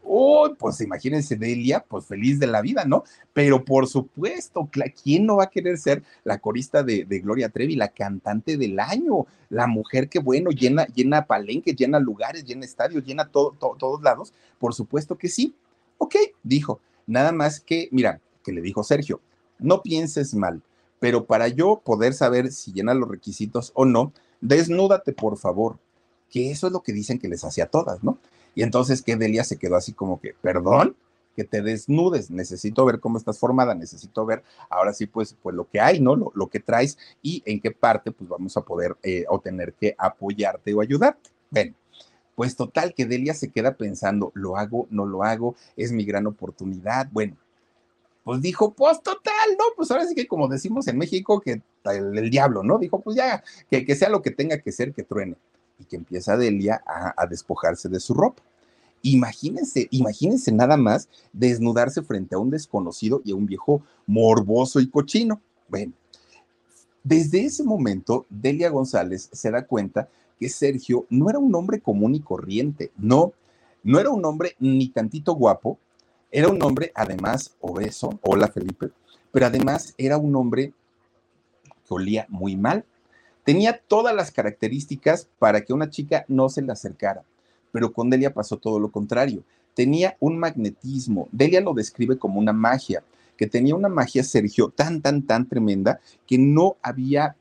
Oh, 0.08 0.54
pues 0.58 0.82
imagínense 0.82 1.36
Delia, 1.36 1.84
pues 1.88 2.06
feliz 2.06 2.40
de 2.40 2.48
la 2.48 2.62
vida, 2.62 2.86
¿no? 2.86 3.04
Pero 3.34 3.66
por 3.66 3.88
supuesto, 3.88 4.70
¿quién 5.04 5.26
no 5.26 5.38
va 5.38 5.46
a 5.46 5.50
querer 5.50 5.78
ser 5.78 6.04
la 6.24 6.40
corista 6.40 6.84
de, 6.84 7.04
Gloria 7.24 7.50
Trevi, 7.50 7.76
la 7.76 7.90
cantante 7.90 8.56
del 8.58 8.80
año? 8.80 9.26
La 9.50 9.68
mujer 9.68 10.08
que, 10.08 10.20
bueno, 10.20 10.52
llena, 10.52 10.86
llena 10.88 11.26
palenques, 11.26 11.76
llena 11.76 12.00
lugares, 12.00 12.46
llena 12.46 12.66
estadios, 12.66 13.04
llena 13.04 13.28
todo, 13.28 13.56
todos 13.60 14.02
lados. 14.04 14.34
Por 14.60 14.74
supuesto 14.74 15.18
que 15.18 15.28
sí. 15.28 15.56
Ok, 15.98 16.16
dijo. 16.44 16.80
Nada 17.08 17.32
más 17.32 17.60
que, 17.60 17.90
mira, 17.92 18.20
que 18.44 18.52
le 18.52 18.62
dijo 18.62 18.84
Sergio, 18.84 19.22
no 19.60 19.82
pienses 19.82 20.34
mal, 20.34 20.62
pero 21.00 21.26
para 21.26 21.48
yo 21.48 21.82
poder 21.84 22.14
saber 22.14 22.52
si 22.52 22.74
llena 22.74 22.94
los 22.94 23.10
requisitos 23.10 23.72
o 23.76 23.86
no, 23.86 24.14
desnúdate, 24.42 25.14
por 25.14 25.38
favor. 25.38 25.80
Que 26.30 26.52
eso 26.52 26.68
es 26.68 26.74
lo 26.74 26.82
que 26.82 26.94
dicen 26.94 27.20
que 27.20 27.28
les 27.28 27.44
hacía 27.44 27.66
a 27.66 27.70
todas, 27.70 28.04
¿no? 28.04 28.18
Y 28.56 28.64
entonces 28.64 29.02
que 29.02 29.18
Delia 29.18 29.44
se 29.44 29.58
quedó 29.58 29.76
así 29.76 29.94
como 29.94 30.20
que, 30.20 30.34
perdón, 30.42 30.96
que 31.36 31.44
te 31.44 31.62
desnudes, 31.62 32.32
necesito 32.32 32.86
ver 32.86 33.00
cómo 33.02 33.18
estás 33.18 33.38
formada, 33.38 33.76
necesito 33.76 34.26
ver 34.26 34.44
ahora 34.70 34.94
sí 34.94 35.06
pues, 35.06 35.36
pues 35.44 35.54
lo 35.54 35.70
que 35.70 35.82
hay, 35.82 36.00
¿no? 36.00 36.16
Lo, 36.16 36.32
lo 36.34 36.48
que 36.48 36.62
traes 36.62 36.98
y 37.22 37.44
en 37.46 37.60
qué 37.60 37.72
parte 37.72 38.12
pues 38.12 38.30
vamos 38.30 38.56
a 38.56 38.62
poder 38.62 38.96
eh, 39.04 39.26
o 39.30 39.40
tener 39.40 39.74
que 39.74 39.94
apoyarte 39.98 40.74
o 40.74 40.82
ayudarte. 40.82 41.30
Ven, 41.52 41.76
pues 42.36 42.56
total 42.56 42.94
que 42.94 43.06
Delia 43.06 43.34
se 43.34 43.52
queda 43.52 43.76
pensando, 43.76 44.32
lo 44.34 44.58
hago, 44.58 44.88
no 44.90 45.06
lo 45.06 45.24
hago, 45.24 45.56
es 45.76 45.92
mi 45.92 46.06
gran 46.06 46.26
oportunidad. 46.26 47.10
Bueno, 47.12 47.36
pues 48.24 48.42
dijo, 48.42 48.74
pues 48.74 49.02
total, 49.04 49.52
¿no? 49.58 49.66
Pues 49.76 49.92
ahora 49.92 50.06
sí 50.06 50.16
que 50.16 50.28
como 50.28 50.48
decimos 50.48 50.88
en 50.88 50.98
México, 50.98 51.42
que 51.42 51.62
el, 51.84 52.30
diablo, 52.30 52.64
¿no? 52.64 52.78
Dijo, 52.80 53.02
pues 53.02 53.18
ya, 53.18 53.44
que, 53.70 53.86
que 53.86 53.96
sea 53.96 54.10
lo 54.10 54.22
que 54.22 54.32
tenga 54.32 54.58
que 54.60 54.72
ser, 54.72 54.94
que 54.94 55.04
truene 55.04 55.36
y 55.80 55.86
que 55.86 55.96
empieza 55.96 56.38
Delia 56.38 56.84
a, 56.86 57.26
despojarse 57.28 57.90
de 57.90 58.00
su 58.00 58.14
ropa. 58.14 58.42
Imagínense, 59.02 59.88
imagínense 59.92 60.52
nada 60.52 60.78
más 60.78 61.10
desnudarse 61.32 62.02
frente 62.02 62.36
a 62.36 62.40
un 62.40 62.50
desconocido 62.50 63.22
y 63.24 63.32
a 63.32 63.36
un 63.36 63.46
viejo 63.46 63.84
morboso 64.08 64.80
y 64.80 64.90
cochino. 64.90 65.42
Bueno, 65.68 65.94
desde 67.04 67.46
ese 67.46 67.64
momento, 67.64 68.26
Delia 68.30 68.70
González 68.70 69.30
se 69.32 69.52
da 69.52 69.66
cuenta 69.66 70.10
que 70.40 70.50
Sergio 70.50 71.06
no 71.10 71.30
era 71.30 71.40
un 71.40 71.54
hombre 71.54 71.80
común 71.80 72.16
y 72.16 72.20
corriente, 72.20 72.92
no, 72.98 73.34
no 73.84 74.00
era 74.00 74.10
un 74.10 74.26
hombre 74.26 74.56
ni 74.60 74.90
tantito 74.90 75.36
guapo, 75.36 75.78
era 76.32 76.50
un 76.50 76.62
hombre 76.64 76.92
además 76.96 77.56
obeso, 77.62 78.20
hola 78.24 78.48
Felipe, 78.48 78.90
pero 79.32 79.46
además 79.46 79.94
era 79.98 80.18
un 80.18 80.36
hombre 80.36 80.74
que 81.88 81.94
olía 81.94 82.26
muy 82.30 82.56
mal, 82.56 82.84
Tenía 83.46 83.80
todas 83.88 84.16
las 84.16 84.32
características 84.32 85.30
para 85.38 85.62
que 85.62 85.72
una 85.72 85.92
chica 85.92 86.26
no 86.28 86.50
se 86.50 86.64
le 86.64 86.72
acercara, 86.72 87.24
pero 87.72 87.94
con 87.94 88.10
Delia 88.10 88.34
pasó 88.34 88.58
todo 88.58 88.80
lo 88.80 88.92
contrario. 88.92 89.44
Tenía 89.76 90.18
un 90.20 90.40
magnetismo. 90.40 91.30
Delia 91.32 91.62
lo 91.62 91.76
describe 91.76 92.18
como 92.18 92.40
una 92.40 92.54
magia, 92.54 93.04
que 93.38 93.46
tenía 93.46 93.76
una 93.76 93.88
magia, 93.88 94.24
Sergio, 94.24 94.70
tan, 94.70 95.00
tan, 95.00 95.22
tan 95.22 95.48
tremenda 95.48 96.00
que 96.26 96.40
no 96.40 96.76
había 96.82 97.36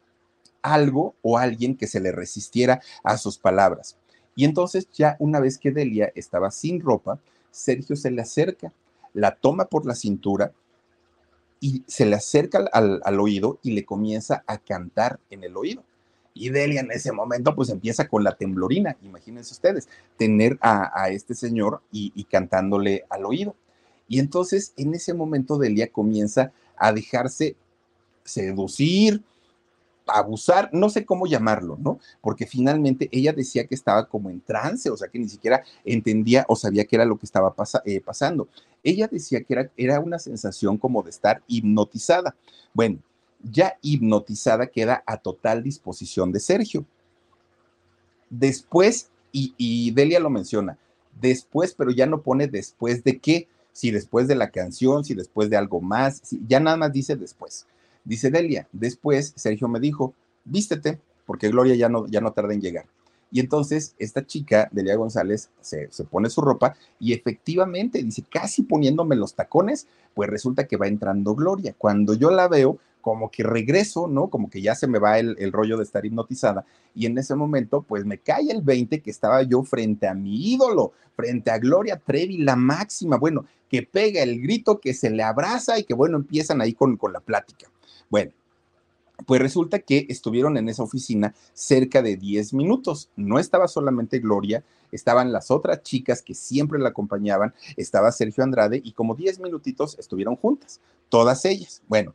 algo 0.61 1.14
o 1.23 1.38
alguien 1.38 1.75
que 1.75 1.87
se 1.87 2.01
le 2.01 2.12
resistiera 2.12 2.83
a 3.03 3.17
sus 3.17 3.38
palabras. 3.38 3.97
Y 4.37 4.45
entonces 4.45 4.88
ya 4.93 5.17
una 5.21 5.40
vez 5.40 5.57
que 5.57 5.71
Delia 5.71 6.12
estaba 6.14 6.51
sin 6.51 6.81
ropa, 6.81 7.19
Sergio 7.51 7.97
se 7.97 8.11
le 8.11 8.21
acerca, 8.21 8.75
la 9.14 9.37
toma 9.37 9.67
por 9.67 9.87
la 9.87 9.95
cintura 9.95 10.53
y 11.61 11.83
se 11.87 12.05
le 12.05 12.17
acerca 12.17 12.59
al, 12.73 13.01
al, 13.03 13.21
oído 13.21 13.59
y 13.62 13.71
le 13.71 13.87
comienza 13.87 14.45
a 14.47 14.59
cantar 14.59 15.19
en 15.31 15.45
el 15.45 15.57
oído. 15.57 15.83
Y 16.35 16.51
Delia 16.51 16.81
en 16.81 16.90
ese 16.90 17.12
momento 17.12 17.55
pues 17.55 17.70
empieza 17.70 18.09
con 18.09 18.25
la 18.25 18.35
temblorina, 18.37 18.97
imagínense 19.03 19.53
ustedes, 19.53 19.88
tener 20.16 20.59
a, 20.61 21.09
este 21.11 21.35
señor 21.35 21.81
y, 21.92 22.25
cantándole 22.25 23.05
al 23.09 23.25
oído. 23.25 23.55
Y 24.09 24.18
entonces 24.18 24.75
en 24.77 24.94
ese 24.94 25.14
momento 25.14 25.57
Delia 25.57 25.90
comienza 25.90 26.53
a 26.77 26.92
dejarse 26.92 27.55
seducir, 28.25 29.23
abusar, 30.07 30.68
no 30.73 30.90
sé 30.90 31.07
cómo 31.07 31.27
llamarlo, 31.27 31.79
¿no? 31.81 31.99
Porque 32.20 32.47
finalmente 32.47 33.09
ella 33.12 33.33
decía 33.33 33.66
que 33.66 33.75
estaba 33.75 34.07
como 34.09 34.29
en 34.29 34.40
trance, 34.40 34.90
o 34.90 34.97
sea, 34.97 35.09
que 35.09 35.18
ni 35.18 35.29
siquiera 35.29 35.62
entendía 35.85 36.44
o 36.49 36.57
sabía 36.57 36.85
qué 36.85 36.97
era 36.97 37.05
lo 37.05 37.16
que 37.16 37.27
estaba 37.27 37.55
eh, 37.85 38.01
pasando. 38.01 38.49
Ella 38.83 39.09
decía 39.09 39.42
que 39.42 39.70
era 39.77 40.01
una 40.01 40.18
sensación 40.18 40.77
como 40.79 41.03
de 41.03 41.11
estar 41.11 41.42
hipnotizada. 41.47 42.35
Bueno, 42.75 42.99
ya 43.50 43.76
hipnotizada 43.83 44.66
queda 44.66 45.02
a 45.07 45.18
total 45.18 45.62
disposición 45.62 46.33
de 46.33 46.40
Sergio. 46.40 46.85
Después, 48.30 49.11
y, 49.33 49.90
Delia 49.92 50.20
lo 50.20 50.30
menciona, 50.30 50.78
después, 51.20 51.74
pero 51.74 51.90
ya 51.90 52.07
no 52.07 52.22
pone 52.22 52.48
después 52.48 53.04
de 53.04 53.18
qué, 53.18 53.48
si 53.72 53.90
después 53.90 54.28
de 54.28 54.37
la 54.37 54.50
canción, 54.50 55.04
si 55.04 55.14
después 55.14 55.50
de 55.50 55.57
algo 55.57 55.80
más, 55.80 56.22
ya 56.46 56.61
nada 56.61 56.76
más 56.76 56.92
dice 56.92 57.16
después. 57.16 57.66
Dice 58.04 58.30
Delia, 58.30 58.68
después 58.72 59.33
Sergio 59.37 59.68
me 59.68 59.80
dijo, 59.80 60.14
vístete, 60.44 61.00
porque 61.26 61.48
Gloria 61.48 61.74
ya 61.74 61.88
no, 61.88 62.07
ya 62.07 62.20
no 62.20 62.33
tarda 62.33 62.54
en 62.54 62.61
llegar. 62.61 62.87
Y 63.33 63.40
entonces 63.40 63.96
esta 63.98 64.24
chica, 64.24 64.68
Delia 64.70 64.94
González, 64.94 65.50
se, 65.61 65.90
se, 65.90 66.04
pone 66.04 66.30
su 66.30 66.40
ropa 66.40 66.76
y 67.00 67.12
efectivamente 67.12 68.00
dice, 68.02 68.22
casi 68.22 68.62
poniéndome 68.62 69.16
los 69.16 69.35
tacones, 69.35 69.88
pues 70.14 70.30
resulta 70.30 70.68
que 70.68 70.76
va 70.76 70.87
entrando 70.87 71.35
Gloria. 71.35 71.74
Cuando 71.76 72.14
yo 72.14 72.30
la 72.30 72.46
veo, 72.46 72.78
como 73.05 73.31
que 73.31 73.43
regreso, 73.43 74.09
¿no? 74.09 74.31
Como 74.31 74.49
que 74.49 74.62
ya 74.62 74.75
se 74.75 74.87
me 74.87 74.99
va 74.99 75.19
el, 75.19 75.37
el, 75.38 75.53
rollo 75.53 75.77
de 75.77 75.85
estar 75.85 76.07
hipnotizada. 76.07 76.64
Y 76.95 77.05
en 77.05 77.19
ese 77.19 77.35
momento, 77.35 77.83
pues 77.83 78.07
me 78.07 78.17
cae 78.17 78.51
el 78.51 78.62
20 78.62 79.03
que 79.03 79.11
estaba 79.11 79.43
yo 79.43 79.62
frente 79.62 80.09
a 80.09 80.14
mi 80.14 80.55
ídolo, 80.55 80.93
frente 81.14 81.51
a 81.51 81.59
Gloria 81.59 81.99
Trevi, 81.99 82.38
la 82.38 82.57
máxima, 82.57 83.19
bueno, 83.19 83.45
que 83.69 83.83
pega 83.83 84.23
el 84.23 84.40
grito, 84.40 84.81
que 84.81 84.95
se 84.95 85.11
le 85.11 85.23
abraza 85.23 85.79
y 85.79 85.85
que, 85.85 85.93
bueno, 85.93 86.17
empiezan 86.17 86.62
ahí 86.62 86.73
con, 86.73 86.97
con 86.97 87.12
la 87.12 87.21
plática. 87.21 87.71
Bueno, 88.09 88.33
pues 89.27 89.38
resulta 89.38 89.81
que 89.81 90.07
estuvieron 90.09 90.57
en 90.57 90.71
esa 90.71 90.83
oficina 90.83 91.35
cerca 91.53 92.01
de 92.01 92.17
10 92.17 92.55
minutos. 92.55 93.11
No 93.17 93.38
estaba 93.38 93.69
solamente 93.69 94.19
Gloria, 94.19 94.64
estaban 94.93 95.31
las 95.31 95.51
otras 95.51 95.83
chicas 95.83 96.23
que 96.23 96.35
siempre 96.35 96.79
la 96.79 96.88
acompañaban, 96.88 97.53
estaba 97.77 98.12
Sergio 98.12 98.45
Andrade 98.45 98.81
y 98.83 98.93
como 98.93 99.14
10 99.14 99.40
minutitos 99.40 99.99
estuvieron 99.99 100.37
juntas, 100.37 100.81
todas 101.11 101.45
ellas. 101.45 101.83
Bueno, 101.87 102.14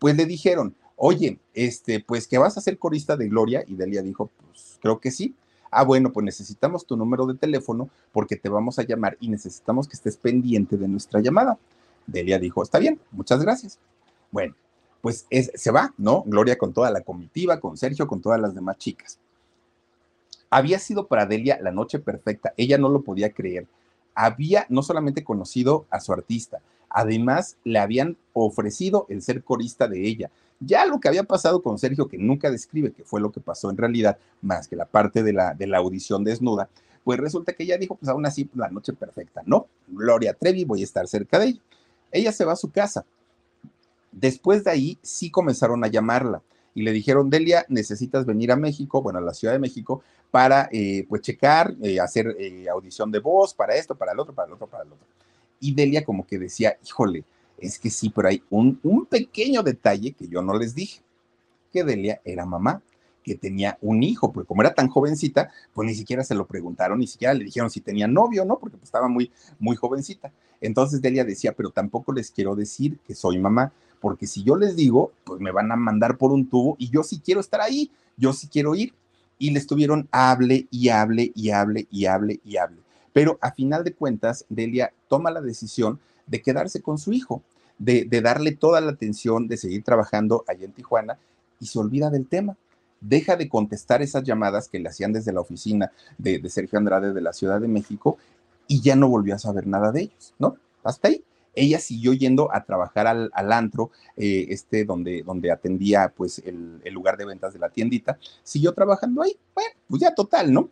pues 0.00 0.16
le 0.16 0.24
dijeron, 0.26 0.74
oye, 0.96 1.38
este, 1.54 2.00
pues 2.00 2.26
que 2.26 2.38
vas 2.38 2.58
a 2.58 2.60
ser 2.60 2.78
corista 2.78 3.16
de 3.16 3.28
Gloria 3.28 3.62
y 3.68 3.76
Delia 3.76 4.02
dijo, 4.02 4.30
pues 4.36 4.78
creo 4.82 4.98
que 4.98 5.12
sí. 5.12 5.36
Ah, 5.70 5.84
bueno, 5.84 6.12
pues 6.12 6.24
necesitamos 6.24 6.84
tu 6.84 6.96
número 6.96 7.26
de 7.26 7.34
teléfono 7.34 7.88
porque 8.10 8.34
te 8.34 8.48
vamos 8.48 8.80
a 8.80 8.82
llamar 8.82 9.16
y 9.20 9.28
necesitamos 9.28 9.86
que 9.86 9.94
estés 9.94 10.16
pendiente 10.16 10.76
de 10.76 10.88
nuestra 10.88 11.20
llamada. 11.20 11.58
Delia 12.06 12.38
dijo, 12.40 12.62
está 12.62 12.78
bien, 12.78 12.98
muchas 13.12 13.40
gracias. 13.42 13.78
Bueno, 14.32 14.56
pues 15.00 15.26
se 15.54 15.70
va, 15.70 15.94
¿no? 15.96 16.22
Gloria 16.26 16.58
con 16.58 16.72
toda 16.72 16.90
la 16.90 17.02
comitiva, 17.02 17.60
con 17.60 17.76
Sergio, 17.76 18.08
con 18.08 18.20
todas 18.20 18.40
las 18.40 18.54
demás 18.54 18.78
chicas. 18.78 19.18
Había 20.48 20.78
sido 20.78 21.06
para 21.06 21.26
Delia 21.26 21.58
la 21.60 21.72
noche 21.72 21.98
perfecta, 21.98 22.54
ella 22.56 22.78
no 22.78 22.88
lo 22.88 23.02
podía 23.02 23.32
creer. 23.32 23.66
Había 24.14 24.66
no 24.70 24.82
solamente 24.82 25.22
conocido 25.22 25.86
a 25.90 26.00
su 26.00 26.12
artista, 26.12 26.60
además 26.90 27.56
le 27.64 27.78
habían 27.78 28.16
ofrecido 28.32 29.06
el 29.08 29.22
ser 29.22 29.42
corista 29.42 29.88
de 29.88 30.06
ella. 30.06 30.30
Ya 30.60 30.84
lo 30.84 31.00
que 31.00 31.08
había 31.08 31.24
pasado 31.24 31.62
con 31.62 31.78
Sergio, 31.78 32.08
que 32.08 32.18
nunca 32.18 32.50
describe 32.50 32.92
qué 32.92 33.04
fue 33.04 33.20
lo 33.20 33.32
que 33.32 33.40
pasó 33.40 33.70
en 33.70 33.78
realidad, 33.78 34.18
más 34.42 34.68
que 34.68 34.76
la 34.76 34.84
parte 34.84 35.22
de 35.22 35.32
la, 35.32 35.54
de 35.54 35.66
la 35.66 35.78
audición 35.78 36.22
desnuda, 36.22 36.68
pues 37.02 37.18
resulta 37.18 37.54
que 37.54 37.62
ella 37.62 37.78
dijo, 37.78 37.94
pues 37.94 38.10
aún 38.10 38.26
así, 38.26 38.50
la 38.54 38.68
noche 38.68 38.92
perfecta, 38.92 39.42
¿no? 39.46 39.66
Gloria 39.88 40.34
Trevi, 40.34 40.64
voy 40.64 40.82
a 40.82 40.84
estar 40.84 41.08
cerca 41.08 41.38
de 41.38 41.46
ella. 41.46 41.60
Ella 42.12 42.32
se 42.32 42.44
va 42.44 42.52
a 42.52 42.56
su 42.56 42.70
casa, 42.70 43.06
Después 44.12 44.64
de 44.64 44.70
ahí 44.70 44.98
sí 45.02 45.30
comenzaron 45.30 45.84
a 45.84 45.88
llamarla 45.88 46.42
y 46.74 46.82
le 46.82 46.92
dijeron, 46.92 47.30
Delia, 47.30 47.64
necesitas 47.68 48.26
venir 48.26 48.52
a 48.52 48.56
México, 48.56 49.02
bueno, 49.02 49.18
a 49.18 49.22
la 49.22 49.34
Ciudad 49.34 49.54
de 49.54 49.60
México, 49.60 50.02
para 50.30 50.68
eh, 50.72 51.04
pues 51.08 51.22
checar, 51.22 51.74
eh, 51.82 52.00
hacer 52.00 52.36
eh, 52.38 52.68
audición 52.68 53.10
de 53.10 53.18
voz, 53.18 53.54
para 53.54 53.74
esto, 53.74 53.94
para 53.94 54.12
el 54.12 54.20
otro, 54.20 54.34
para 54.34 54.48
el 54.48 54.54
otro, 54.54 54.66
para 54.66 54.84
el 54.84 54.92
otro. 54.92 55.06
Y 55.60 55.74
Delia 55.74 56.04
como 56.04 56.26
que 56.26 56.38
decía, 56.38 56.76
híjole, 56.84 57.24
es 57.58 57.78
que 57.78 57.90
sí, 57.90 58.10
pero 58.10 58.28
hay 58.28 58.42
un, 58.50 58.80
un 58.82 59.06
pequeño 59.06 59.62
detalle 59.62 60.12
que 60.12 60.26
yo 60.26 60.42
no 60.42 60.58
les 60.58 60.74
dije, 60.74 61.00
que 61.72 61.84
Delia 61.84 62.20
era 62.24 62.46
mamá 62.46 62.82
que 63.22 63.34
tenía 63.34 63.78
un 63.80 64.02
hijo, 64.02 64.32
porque 64.32 64.46
como 64.46 64.62
era 64.62 64.74
tan 64.74 64.88
jovencita, 64.88 65.50
pues 65.72 65.86
ni 65.86 65.94
siquiera 65.94 66.24
se 66.24 66.34
lo 66.34 66.46
preguntaron, 66.46 66.98
ni 66.98 67.06
siquiera 67.06 67.34
le 67.34 67.44
dijeron 67.44 67.70
si 67.70 67.80
tenía 67.80 68.08
novio, 68.08 68.44
¿no? 68.44 68.58
Porque 68.58 68.76
pues 68.76 68.88
estaba 68.88 69.08
muy, 69.08 69.30
muy 69.58 69.76
jovencita. 69.76 70.32
Entonces 70.60 71.00
Delia 71.00 71.24
decía, 71.24 71.52
pero 71.52 71.70
tampoco 71.70 72.12
les 72.12 72.30
quiero 72.30 72.54
decir 72.54 72.98
que 73.06 73.14
soy 73.14 73.38
mamá, 73.38 73.72
porque 74.00 74.26
si 74.26 74.42
yo 74.42 74.56
les 74.56 74.76
digo, 74.76 75.12
pues 75.24 75.40
me 75.40 75.50
van 75.52 75.70
a 75.72 75.76
mandar 75.76 76.16
por 76.16 76.32
un 76.32 76.48
tubo 76.48 76.76
y 76.78 76.90
yo 76.90 77.02
sí 77.02 77.20
quiero 77.24 77.40
estar 77.40 77.60
ahí, 77.60 77.90
yo 78.16 78.32
sí 78.32 78.48
quiero 78.48 78.74
ir. 78.74 78.94
Y 79.38 79.52
le 79.52 79.58
estuvieron 79.58 80.06
hable 80.10 80.66
y 80.70 80.90
hable 80.90 81.32
y 81.34 81.50
hable 81.50 81.86
y 81.90 82.04
hable 82.04 82.40
y 82.44 82.56
hable. 82.58 82.76
Pero 83.12 83.38
a 83.40 83.52
final 83.52 83.84
de 83.84 83.94
cuentas, 83.94 84.44
Delia 84.48 84.92
toma 85.08 85.30
la 85.30 85.40
decisión 85.40 85.98
de 86.26 86.42
quedarse 86.42 86.80
con 86.80 86.98
su 86.98 87.12
hijo, 87.12 87.42
de, 87.78 88.04
de 88.04 88.20
darle 88.20 88.52
toda 88.52 88.80
la 88.80 88.92
atención, 88.92 89.48
de 89.48 89.56
seguir 89.56 89.82
trabajando 89.82 90.44
allá 90.46 90.64
en 90.64 90.72
Tijuana 90.72 91.18
y 91.60 91.66
se 91.66 91.78
olvida 91.78 92.10
del 92.10 92.26
tema 92.26 92.56
deja 93.00 93.36
de 93.36 93.48
contestar 93.48 94.02
esas 94.02 94.22
llamadas 94.24 94.68
que 94.68 94.78
le 94.78 94.88
hacían 94.88 95.12
desde 95.12 95.32
la 95.32 95.40
oficina 95.40 95.90
de, 96.18 96.48
Sergio 96.48 96.78
Andrade 96.78 97.12
de 97.12 97.20
la 97.20 97.32
Ciudad 97.32 97.60
de 97.60 97.68
México 97.68 98.18
y 98.66 98.80
ya 98.82 98.94
no 98.94 99.08
volvió 99.08 99.34
a 99.34 99.38
saber 99.38 99.66
nada 99.66 99.90
de 99.90 100.02
ellos, 100.02 100.34
¿no? 100.38 100.56
Hasta 100.84 101.08
ahí 101.08 101.24
ella 101.54 101.80
siguió 101.80 102.12
yendo 102.12 102.54
a 102.54 102.64
trabajar 102.64 103.08
al, 103.08 103.30
al 103.34 103.52
antro, 103.52 103.90
eh, 104.16 104.46
este, 104.50 104.84
donde, 104.84 105.24
donde 105.24 105.50
atendía 105.50 106.12
pues 106.16 106.38
el, 106.44 106.80
el, 106.84 106.94
lugar 106.94 107.16
de 107.16 107.24
ventas 107.24 107.52
de 107.52 107.58
la 107.58 107.70
tiendita, 107.70 108.18
siguió 108.44 108.72
trabajando 108.72 109.22
ahí, 109.22 109.36
bueno, 109.52 109.70
pues 109.88 110.00
ya 110.00 110.14
total, 110.14 110.52
¿no? 110.52 110.70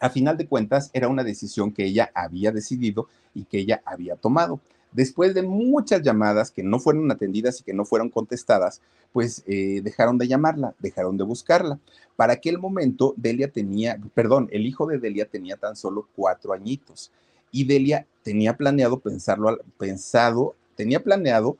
A 0.00 0.10
final 0.10 0.36
de 0.36 0.46
cuentas, 0.46 0.90
era 0.92 1.08
una 1.08 1.24
decisión 1.24 1.72
que 1.72 1.84
ella 1.84 2.10
había 2.14 2.52
decidido 2.52 3.08
y 3.34 3.44
que 3.44 3.58
ella 3.58 3.82
había 3.84 4.16
tomado. 4.16 4.60
Después 4.92 5.34
de 5.34 5.42
muchas 5.42 6.02
llamadas 6.02 6.50
que 6.50 6.62
no 6.62 6.78
fueron 6.78 7.10
atendidas 7.10 7.60
y 7.60 7.64
que 7.64 7.74
no 7.74 7.84
fueron 7.84 8.08
contestadas, 8.08 8.80
pues 9.12 9.42
eh, 9.46 9.80
dejaron 9.82 10.18
de 10.18 10.28
llamarla, 10.28 10.74
dejaron 10.78 11.16
de 11.16 11.24
buscarla. 11.24 11.78
Para 12.16 12.34
aquel 12.34 12.58
momento, 12.58 13.14
Delia 13.16 13.50
tenía, 13.50 13.98
perdón, 14.14 14.48
el 14.52 14.66
hijo 14.66 14.86
de 14.86 14.98
Delia 14.98 15.26
tenía 15.26 15.56
tan 15.56 15.76
solo 15.76 16.08
cuatro 16.16 16.52
añitos 16.52 17.10
y 17.50 17.64
Delia 17.64 18.06
tenía 18.22 18.56
planeado 18.56 18.98
pensarlo, 18.98 19.58
pensado, 19.78 20.54
tenía 20.76 21.02
planeado 21.02 21.56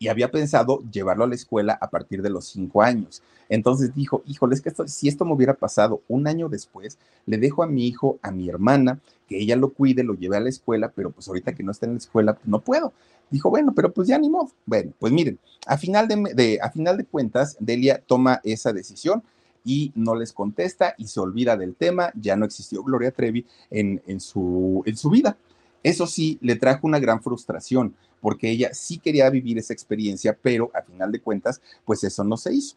y 0.00 0.08
había 0.08 0.30
pensado 0.30 0.82
llevarlo 0.90 1.24
a 1.24 1.28
la 1.28 1.34
escuela 1.34 1.78
a 1.80 1.90
partir 1.90 2.22
de 2.22 2.30
los 2.30 2.46
cinco 2.46 2.82
años. 2.82 3.22
Entonces 3.50 3.94
dijo, 3.94 4.22
híjole, 4.26 4.54
es 4.54 4.62
que 4.62 4.70
esto, 4.70 4.88
si 4.88 5.08
esto 5.08 5.26
me 5.26 5.34
hubiera 5.34 5.52
pasado 5.52 6.00
un 6.08 6.26
año 6.26 6.48
después, 6.48 6.98
le 7.26 7.36
dejo 7.36 7.62
a 7.62 7.66
mi 7.66 7.86
hijo, 7.86 8.18
a 8.22 8.30
mi 8.30 8.48
hermana, 8.48 8.98
que 9.28 9.38
ella 9.38 9.56
lo 9.56 9.68
cuide, 9.68 10.02
lo 10.02 10.14
lleve 10.14 10.38
a 10.38 10.40
la 10.40 10.48
escuela, 10.48 10.90
pero 10.90 11.10
pues 11.10 11.28
ahorita 11.28 11.54
que 11.54 11.62
no 11.62 11.70
está 11.70 11.84
en 11.84 11.92
la 11.92 11.98
escuela, 11.98 12.32
pues 12.32 12.48
no 12.48 12.60
puedo. 12.60 12.94
Dijo, 13.28 13.50
bueno, 13.50 13.74
pero 13.76 13.92
pues 13.92 14.08
ya 14.08 14.18
ni 14.18 14.30
modo. 14.30 14.50
Bueno, 14.64 14.92
pues 14.98 15.12
miren, 15.12 15.38
a 15.66 15.76
final 15.76 16.08
de, 16.08 16.16
de, 16.34 16.58
a 16.62 16.70
final 16.70 16.96
de 16.96 17.04
cuentas, 17.04 17.58
Delia 17.60 18.02
toma 18.06 18.40
esa 18.42 18.72
decisión 18.72 19.22
y 19.66 19.92
no 19.94 20.14
les 20.14 20.32
contesta 20.32 20.94
y 20.96 21.08
se 21.08 21.20
olvida 21.20 21.58
del 21.58 21.74
tema, 21.74 22.10
ya 22.14 22.36
no 22.36 22.46
existió 22.46 22.82
Gloria 22.82 23.10
Trevi 23.10 23.46
en, 23.70 24.00
en, 24.06 24.18
su, 24.20 24.82
en 24.86 24.96
su 24.96 25.10
vida. 25.10 25.36
Eso 25.82 26.06
sí, 26.06 26.38
le 26.42 26.56
trajo 26.56 26.86
una 26.86 26.98
gran 26.98 27.22
frustración, 27.22 27.94
porque 28.20 28.50
ella 28.50 28.74
sí 28.74 28.98
quería 28.98 29.30
vivir 29.30 29.58
esa 29.58 29.72
experiencia, 29.72 30.36
pero 30.40 30.70
a 30.74 30.82
final 30.82 31.10
de 31.10 31.20
cuentas, 31.20 31.60
pues 31.84 32.04
eso 32.04 32.22
no 32.22 32.36
se 32.36 32.54
hizo. 32.54 32.76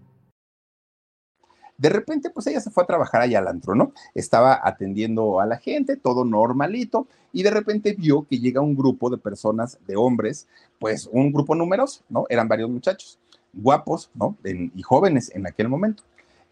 De 1.81 1.89
repente, 1.89 2.29
pues 2.29 2.45
ella 2.45 2.61
se 2.61 2.69
fue 2.69 2.83
a 2.83 2.85
trabajar 2.85 3.21
allá 3.21 3.39
al 3.39 3.47
antro, 3.47 3.73
¿no? 3.73 3.91
Estaba 4.13 4.61
atendiendo 4.63 5.39
a 5.39 5.47
la 5.47 5.57
gente, 5.57 5.97
todo 5.97 6.25
normalito, 6.25 7.07
y 7.33 7.41
de 7.41 7.49
repente 7.49 7.95
vio 7.97 8.27
que 8.29 8.37
llega 8.37 8.61
un 8.61 8.75
grupo 8.75 9.09
de 9.09 9.17
personas, 9.17 9.79
de 9.87 9.95
hombres, 9.95 10.47
pues 10.77 11.09
un 11.11 11.33
grupo 11.33 11.55
numeroso, 11.55 12.03
¿no? 12.07 12.27
Eran 12.29 12.47
varios 12.47 12.69
muchachos, 12.69 13.17
guapos, 13.51 14.11
¿no? 14.13 14.37
En, 14.43 14.71
y 14.75 14.83
jóvenes 14.83 15.31
en 15.33 15.47
aquel 15.47 15.69
momento. 15.69 16.03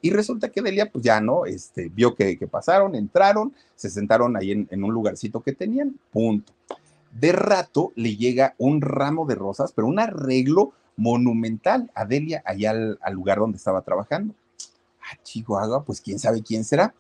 Y 0.02 0.10
resulta 0.10 0.50
que 0.50 0.64
Delia, 0.64 0.92
pues 0.92 1.04
ya, 1.04 1.22
¿no? 1.22 1.46
Este, 1.46 1.90
vio 1.90 2.16
que, 2.16 2.36
pasaron, 2.50 2.96
entraron, 2.96 3.54
se 3.76 3.92
sentaron 3.92 4.36
ahí 4.36 4.52
en, 4.68 4.84
un 4.84 4.92
lugarcito 4.92 5.42
que 5.42 5.54
tenían, 5.54 6.00
punto. 6.12 6.54
De 7.12 7.34
rato 7.34 7.94
le 7.96 8.16
llega 8.16 8.56
un 8.58 8.82
ramo 8.82 9.28
de 9.28 9.36
rosas, 9.36 9.74
pero 9.74 9.88
un 9.88 10.00
arreglo 10.00 10.74
monumental 10.98 11.92
a 11.94 12.06
Delia 12.06 12.42
allá 12.48 12.72
al, 12.72 12.98
al 13.04 13.14
lugar 13.14 13.38
donde 13.38 13.58
estaba 13.58 13.84
trabajando 13.84 14.34
ah, 15.12 15.20
Chihuahua, 15.24 15.84
pues 15.84 16.02
quién 16.02 16.20
sabe 16.20 16.42
quién 16.42 16.64
será. 16.64 16.94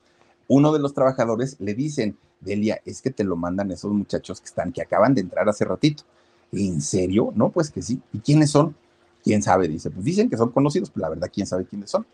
Uno 0.47 0.71
de 0.73 0.79
los 0.79 0.93
trabajadores 0.93 1.57
le 1.59 1.73
dicen, 1.73 2.17
Delia, 2.39 2.81
es 2.85 3.01
que 3.01 3.11
te 3.11 3.23
lo 3.23 3.35
mandan 3.35 3.71
esos 3.71 3.91
muchachos 3.91 4.39
que 4.39 4.47
están, 4.47 4.71
que 4.71 4.81
acaban 4.81 5.13
de 5.13 5.21
entrar 5.21 5.47
hace 5.47 5.65
ratito. 5.65 6.03
¿En 6.51 6.81
serio? 6.81 7.31
No, 7.35 7.49
pues 7.49 7.69
que 7.69 7.81
sí. 7.81 8.01
¿Y 8.13 8.19
quiénes 8.19 8.49
son? 8.49 8.75
¿Quién 9.23 9.43
sabe? 9.43 9.67
Dice, 9.67 9.91
pues 9.91 10.03
dicen 10.05 10.29
que 10.29 10.37
son 10.37 10.51
conocidos, 10.51 10.89
pero 10.89 11.03
la 11.03 11.09
verdad, 11.09 11.29
¿quién 11.31 11.45
sabe 11.45 11.65
quiénes 11.65 11.91
son? 11.91 12.05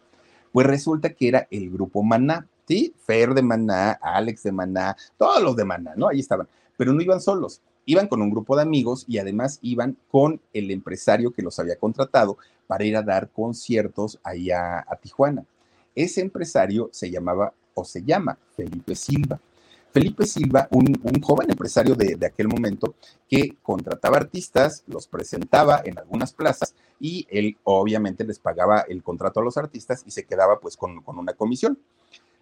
Pues 0.51 0.67
resulta 0.67 1.13
que 1.13 1.27
era 1.27 1.47
el 1.51 1.69
grupo 1.69 2.03
Maná, 2.03 2.47
¿sí? 2.67 2.93
Fer 3.05 3.33
de 3.33 3.41
Maná, 3.41 3.91
Alex 4.01 4.43
de 4.43 4.51
Maná, 4.51 4.95
todos 5.17 5.41
los 5.41 5.55
de 5.55 5.65
Maná, 5.65 5.93
¿no? 5.95 6.07
Ahí 6.07 6.19
estaban. 6.19 6.47
Pero 6.77 6.93
no 6.93 7.01
iban 7.01 7.21
solos, 7.21 7.61
iban 7.85 8.07
con 8.07 8.21
un 8.21 8.29
grupo 8.29 8.55
de 8.55 8.63
amigos 8.63 9.05
y 9.07 9.19
además 9.19 9.59
iban 9.61 9.97
con 10.09 10.41
el 10.53 10.71
empresario 10.71 11.31
que 11.31 11.41
los 11.41 11.59
había 11.59 11.77
contratado 11.77 12.37
para 12.67 12.83
ir 12.83 12.97
a 12.97 13.03
dar 13.03 13.29
conciertos 13.29 14.19
allá 14.23 14.79
a 14.79 14.95
Tijuana. 14.95 15.45
Ese 15.95 16.21
empresario 16.21 16.89
se 16.91 17.09
llamaba 17.09 17.53
o 17.73 17.85
se 17.85 18.03
llama 18.03 18.37
Felipe 18.55 18.95
Silva. 18.95 19.39
Felipe 19.91 20.25
Silva, 20.25 20.67
un, 20.71 20.93
joven 21.21 21.49
empresario 21.49 21.95
de, 21.95 22.17
aquel 22.25 22.49
momento 22.49 22.95
que 23.29 23.55
contrataba 23.63 24.17
artistas, 24.17 24.83
los 24.87 25.07
presentaba 25.07 25.81
en 25.85 25.97
algunas 25.97 26.33
plazas 26.33 26.75
y 26.99 27.25
él 27.29 27.57
obviamente 27.63 28.25
les 28.25 28.39
pagaba 28.39 28.81
el 28.81 29.01
contrato 29.03 29.39
a 29.39 29.43
los 29.43 29.55
artistas 29.55 30.03
y 30.05 30.11
se 30.11 30.25
quedaba 30.25 30.59
pues 30.59 30.75
con, 30.75 31.01
una 31.05 31.31
comisión. 31.31 31.79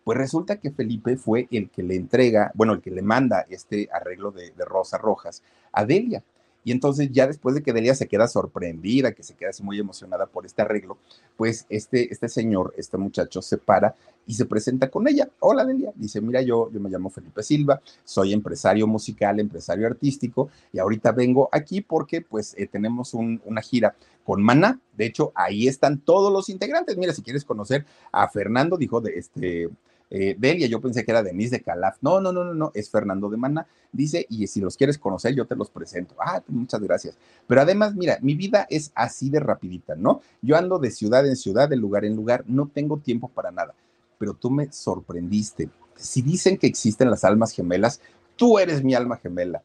Pues 0.03 0.17
resulta 0.17 0.59
que 0.59 0.71
Felipe 0.71 1.15
fue 1.15 1.47
el 1.51 1.69
que 1.69 1.83
le 1.83 1.95
entrega, 1.95 2.51
bueno, 2.55 2.73
el 2.73 2.81
que 2.81 2.89
le 2.89 3.03
manda 3.03 3.45
este 3.47 3.87
arreglo 3.93 4.31
de, 4.31 4.49
de 4.49 4.65
Rosa 4.65 4.97
Rojas 4.97 5.43
a 5.71 5.85
Delia. 5.85 6.23
Y 6.63 6.71
entonces 6.71 7.09
ya 7.11 7.27
después 7.27 7.55
de 7.55 7.63
que 7.63 7.73
Delia 7.73 7.95
se 7.95 8.07
queda 8.07 8.27
sorprendida, 8.27 9.11
que 9.11 9.23
se 9.23 9.35
queda 9.35 9.49
así 9.49 9.63
muy 9.63 9.79
emocionada 9.79 10.25
por 10.25 10.45
este 10.45 10.61
arreglo, 10.61 10.97
pues 11.35 11.65
este, 11.69 12.11
este 12.11 12.29
señor, 12.29 12.73
este 12.77 12.97
muchacho 12.97 13.41
se 13.41 13.57
para 13.57 13.95
y 14.25 14.33
se 14.33 14.45
presenta 14.45 14.89
con 14.89 15.07
ella. 15.07 15.29
Hola 15.39 15.65
Delia, 15.65 15.91
dice, 15.95 16.21
mira, 16.21 16.41
yo, 16.41 16.71
yo 16.71 16.79
me 16.79 16.89
llamo 16.89 17.09
Felipe 17.09 17.43
Silva, 17.43 17.81
soy 18.03 18.33
empresario 18.33 18.87
musical, 18.87 19.39
empresario 19.39 19.87
artístico 19.87 20.49
y 20.71 20.79
ahorita 20.79 21.11
vengo 21.11 21.49
aquí 21.51 21.81
porque 21.81 22.21
pues 22.21 22.55
eh, 22.57 22.67
tenemos 22.67 23.13
una 23.13 23.61
gira 23.61 23.95
con 24.23 24.41
Maná. 24.41 24.79
De 24.95 25.05
hecho, 25.05 25.31
ahí 25.35 25.67
están 25.67 25.99
todos 25.99 26.31
los 26.31 26.49
integrantes. 26.49 26.97
Mira, 26.97 27.13
si 27.13 27.21
quieres 27.21 27.43
conocer 27.43 27.85
a 28.11 28.29
Fernando, 28.29 28.77
dijo 28.77 29.01
de 29.01 29.17
este 29.17 29.69
eh, 30.15 30.35
Delia, 30.37 30.67
yo 30.67 30.79
pensé 30.79 31.03
que 31.03 31.09
era 31.09 31.23
Denise 31.23 31.57
de 31.57 31.63
Calaf. 31.63 31.97
No, 32.01 32.21
no, 32.21 32.31
no, 32.31 32.43
no, 32.43 32.53
no, 32.53 32.71
es 32.75 32.87
Fernando 32.87 33.31
de 33.31 33.37
Mana. 33.37 33.65
Dice, 33.91 34.27
y 34.29 34.45
si 34.45 34.61
los 34.61 34.77
quieres 34.77 34.99
conocer, 34.99 35.33
yo 35.33 35.47
te 35.47 35.55
los 35.55 35.71
presento. 35.71 36.13
Ah, 36.19 36.39
pues 36.45 36.55
muchas 36.55 36.79
gracias. 36.81 37.17
Pero 37.47 37.61
además, 37.61 37.95
mira, 37.95 38.19
mi 38.21 38.35
vida 38.35 38.67
es 38.69 38.91
así 38.93 39.31
de 39.31 39.39
rapidita, 39.39 39.95
¿no? 39.95 40.21
Yo 40.39 40.55
ando 40.55 40.77
de 40.77 40.91
ciudad 40.91 41.25
en 41.25 41.35
ciudad, 41.35 41.67
de 41.67 41.77
lugar 41.77 42.05
en 42.05 42.15
lugar, 42.15 42.43
no 42.45 42.67
tengo 42.71 42.99
tiempo 42.99 43.27
para 43.27 43.49
nada. 43.49 43.73
Pero 44.19 44.35
tú 44.35 44.51
me 44.51 44.71
sorprendiste. 44.71 45.71
Si 45.95 46.21
dicen 46.21 46.59
que 46.59 46.67
existen 46.67 47.09
las 47.09 47.23
almas 47.23 47.51
gemelas, 47.51 47.99
tú 48.35 48.59
eres 48.59 48.83
mi 48.83 48.93
alma 48.93 49.17
gemela. 49.17 49.63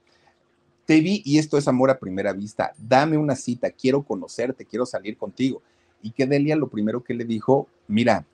Te 0.87 1.03
vi 1.03 1.21
y 1.27 1.37
esto 1.37 1.59
es 1.59 1.69
amor 1.69 1.91
a 1.91 1.99
primera 1.99 2.33
vista. 2.33 2.73
Dame 2.79 3.19
una 3.19 3.37
cita, 3.37 3.71
quiero 3.71 4.03
conocerte, 4.03 4.65
quiero 4.65 4.87
salir 4.87 5.19
contigo. 5.19 5.61
Y 6.01 6.13
que 6.13 6.27
Delia 6.27 6.57
lo 6.57 6.69
primero 6.69 7.05
que 7.05 7.13
le 7.13 7.27
dijo, 7.27 7.69
mira, 7.87 8.25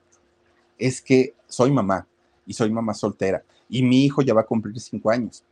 es 0.78 1.00
que 1.00 1.34
soy 1.46 1.70
mamá 1.70 2.06
y 2.46 2.54
soy 2.54 2.70
mamá 2.70 2.94
soltera 2.94 3.42
y 3.68 3.82
mi 3.82 4.04
hijo 4.04 4.22
ya 4.22 4.34
va 4.34 4.42
a 4.42 4.46
cumplir 4.46 4.78
cinco 4.80 5.10
años. 5.10 5.44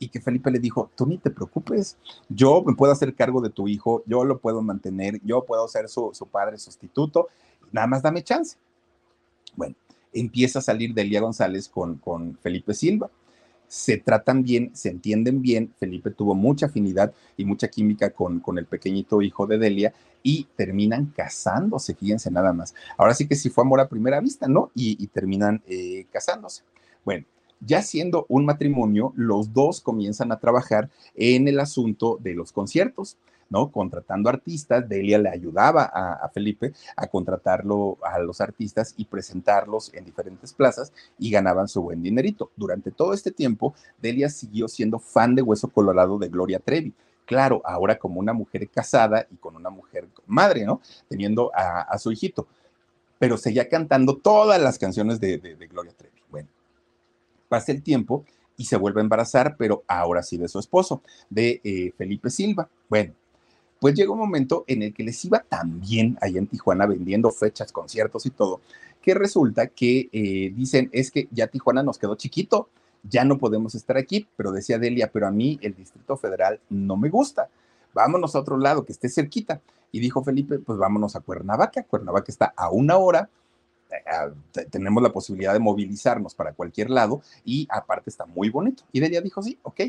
Y 0.00 0.08
que 0.08 0.20
Felipe 0.20 0.50
le 0.50 0.60
dijo, 0.60 0.90
tú 0.94 1.06
ni 1.06 1.18
te 1.18 1.30
preocupes, 1.30 1.96
yo 2.28 2.62
me 2.64 2.74
puedo 2.74 2.92
hacer 2.92 3.14
cargo 3.14 3.40
de 3.40 3.50
tu 3.50 3.66
hijo, 3.66 4.04
yo 4.06 4.24
lo 4.24 4.38
puedo 4.38 4.62
mantener, 4.62 5.20
yo 5.24 5.44
puedo 5.44 5.66
ser 5.66 5.88
su, 5.88 6.12
padre 6.30 6.56
sustituto, 6.58 7.28
nada 7.72 7.88
más 7.88 8.02
dame 8.02 8.22
chance. 8.22 8.56
Bueno, 9.56 9.74
empieza 10.12 10.60
a 10.60 10.62
salir 10.62 10.94
Delia 10.94 11.20
González 11.20 11.68
con, 11.68 11.96
con 11.96 12.36
Felipe 12.38 12.74
Silva 12.74 13.10
se 13.68 13.98
tratan 13.98 14.42
bien, 14.42 14.70
se 14.74 14.88
entienden 14.88 15.42
bien. 15.42 15.72
Felipe 15.78 16.10
tuvo 16.10 16.34
mucha 16.34 16.66
afinidad 16.66 17.12
y 17.36 17.44
mucha 17.44 17.68
química 17.68 18.10
con, 18.10 18.40
con 18.40 18.58
el 18.58 18.66
pequeñito 18.66 19.22
hijo 19.22 19.46
de 19.46 19.58
Delia 19.58 19.92
y 20.22 20.46
terminan 20.56 21.06
casándose, 21.16 21.94
fíjense 21.94 22.30
nada 22.30 22.52
más. 22.52 22.74
Ahora 22.96 23.14
sí 23.14 23.28
que 23.28 23.36
sí 23.36 23.50
fue 23.50 23.64
amor 23.64 23.80
a 23.80 23.88
primera 23.88 24.20
vista, 24.20 24.48
¿no? 24.48 24.70
Y, 24.74 25.06
terminan 25.08 25.62
eh, 25.66 26.06
casándose. 26.10 26.62
Bueno, 27.04 27.24
ya 27.60 27.82
siendo 27.82 28.26
un 28.28 28.44
matrimonio, 28.44 29.12
los 29.16 29.52
dos 29.52 29.80
comienzan 29.80 30.32
a 30.32 30.38
trabajar 30.38 30.90
en 31.14 31.48
el 31.48 31.60
asunto 31.60 32.18
de 32.20 32.34
los 32.34 32.52
conciertos. 32.52 33.16
¿No? 33.50 33.70
Contratando 33.70 34.28
artistas, 34.28 34.88
Delia 34.88 35.18
le 35.18 35.30
ayudaba 35.30 35.84
a, 35.84 36.28
Felipe 36.28 36.72
a 36.96 37.06
contratarlo 37.06 37.98
a 38.02 38.18
los 38.18 38.40
artistas 38.40 38.94
y 38.96 39.04
presentarlos 39.06 39.92
en 39.94 40.04
diferentes 40.04 40.52
plazas 40.52 40.92
y 41.18 41.30
ganaban 41.30 41.68
su 41.68 41.82
buen 41.82 42.02
dinerito. 42.02 42.50
Durante 42.56 42.90
todo 42.90 43.14
este 43.14 43.30
tiempo, 43.30 43.74
Delia 44.00 44.28
siguió 44.28 44.68
siendo 44.68 44.98
fan 44.98 45.34
de 45.34 45.42
Hueso 45.42 45.68
Colorado 45.68 46.18
de 46.18 46.28
Gloria 46.28 46.58
Trevi. 46.58 46.92
Claro, 47.24 47.60
ahora 47.64 47.98
como 47.98 48.20
una 48.20 48.32
mujer 48.32 48.68
casada 48.68 49.26
y 49.30 49.36
con 49.36 49.54
una 49.56 49.70
mujer 49.70 50.08
madre, 50.26 50.64
¿no? 50.64 50.80
Teniendo 51.08 51.50
a, 51.54 51.96
su 51.98 52.10
hijito. 52.10 52.46
Pero 53.18 53.36
seguía 53.36 53.68
cantando 53.68 54.16
todas 54.16 54.60
las 54.60 54.78
canciones 54.78 55.20
de, 55.20 55.38
Gloria 55.70 55.92
Trevi. 55.96 56.16
Bueno, 56.30 56.48
pasa 57.48 57.72
el 57.72 57.82
tiempo 57.82 58.24
y 58.56 58.64
se 58.64 58.76
vuelve 58.76 59.00
a 59.00 59.04
embarazar, 59.04 59.56
pero 59.56 59.84
ahora 59.86 60.22
sí 60.22 60.36
de 60.36 60.48
su 60.48 60.58
esposo, 60.58 61.02
de 61.28 61.60
eh, 61.64 61.92
Felipe 61.96 62.30
Silva. 62.30 62.68
Bueno, 62.88 63.12
pues 63.80 63.94
llegó 63.94 64.14
un 64.14 64.18
momento 64.18 64.64
en 64.66 64.82
el 64.82 64.94
que 64.94 65.04
les 65.04 65.24
iba 65.24 65.40
tan 65.40 65.80
bien 65.80 66.18
allá 66.20 66.38
en 66.38 66.46
Tijuana 66.46 66.86
vendiendo 66.86 67.30
fechas, 67.30 67.72
conciertos 67.72 68.26
y 68.26 68.30
todo, 68.30 68.60
que 69.00 69.14
resulta 69.14 69.68
que 69.68 70.08
eh, 70.12 70.52
dicen, 70.54 70.90
es 70.92 71.10
que 71.10 71.28
ya 71.30 71.46
Tijuana 71.46 71.82
nos 71.82 71.98
quedó 71.98 72.14
chiquito, 72.16 72.68
ya 73.02 73.24
no 73.24 73.38
podemos 73.38 73.74
estar 73.74 73.96
aquí, 73.96 74.26
pero 74.36 74.52
decía 74.52 74.78
Delia, 74.78 75.10
pero 75.12 75.26
a 75.26 75.30
mí 75.30 75.58
el 75.62 75.74
Distrito 75.74 76.16
Federal 76.16 76.60
no 76.68 76.96
me 76.96 77.08
gusta, 77.08 77.48
vámonos 77.94 78.34
a 78.34 78.40
otro 78.40 78.58
lado 78.58 78.84
que 78.84 78.92
esté 78.92 79.08
cerquita. 79.08 79.60
Y 79.90 80.00
dijo 80.00 80.22
Felipe, 80.22 80.58
pues 80.58 80.78
vámonos 80.78 81.16
a 81.16 81.20
Cuernavaca, 81.20 81.82
Cuernavaca 81.84 82.30
está 82.30 82.52
a 82.54 82.70
una 82.70 82.98
hora, 82.98 83.30
eh, 83.90 84.64
tenemos 84.70 85.02
la 85.02 85.12
posibilidad 85.12 85.54
de 85.54 85.60
movilizarnos 85.60 86.34
para 86.34 86.52
cualquier 86.52 86.90
lado 86.90 87.22
y 87.44 87.66
aparte 87.70 88.10
está 88.10 88.26
muy 88.26 88.50
bonito. 88.50 88.82
Y 88.92 89.00
Delia 89.00 89.22
dijo, 89.22 89.42
sí, 89.42 89.58
ok, 89.62 89.80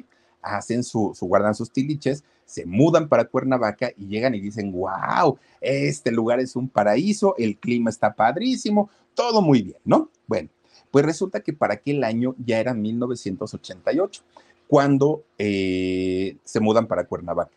hacen 0.41 0.83
su, 0.83 1.13
su, 1.15 1.25
guardan 1.27 1.55
sus 1.55 1.71
tiliches, 1.71 2.23
se 2.45 2.65
mudan 2.65 3.07
para 3.07 3.25
Cuernavaca 3.25 3.91
y 3.95 4.07
llegan 4.07 4.33
y 4.35 4.39
dicen, 4.39 4.71
wow, 4.71 5.37
este 5.61 6.11
lugar 6.11 6.39
es 6.39 6.55
un 6.55 6.67
paraíso, 6.67 7.35
el 7.37 7.57
clima 7.57 7.89
está 7.89 8.13
padrísimo, 8.13 8.89
todo 9.13 9.41
muy 9.41 9.61
bien, 9.61 9.77
¿no? 9.85 10.09
Bueno, 10.27 10.49
pues 10.91 11.05
resulta 11.05 11.41
que 11.41 11.53
para 11.53 11.75
aquel 11.75 12.03
año 12.03 12.35
ya 12.43 12.59
era 12.59 12.73
1988, 12.73 14.23
cuando 14.67 15.23
eh, 15.37 16.37
se 16.43 16.59
mudan 16.59 16.87
para 16.87 17.05
Cuernavaca. 17.05 17.51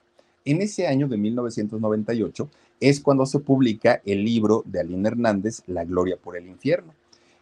En 0.44 0.60
ese 0.60 0.86
año 0.86 1.08
de 1.08 1.16
1998 1.16 2.50
es 2.80 3.00
cuando 3.00 3.26
se 3.26 3.38
publica 3.38 4.02
el 4.04 4.24
libro 4.24 4.62
de 4.66 4.80
Aline 4.80 5.08
Hernández, 5.08 5.62
La 5.66 5.84
Gloria 5.84 6.16
por 6.16 6.36
el 6.36 6.48
Infierno. 6.48 6.94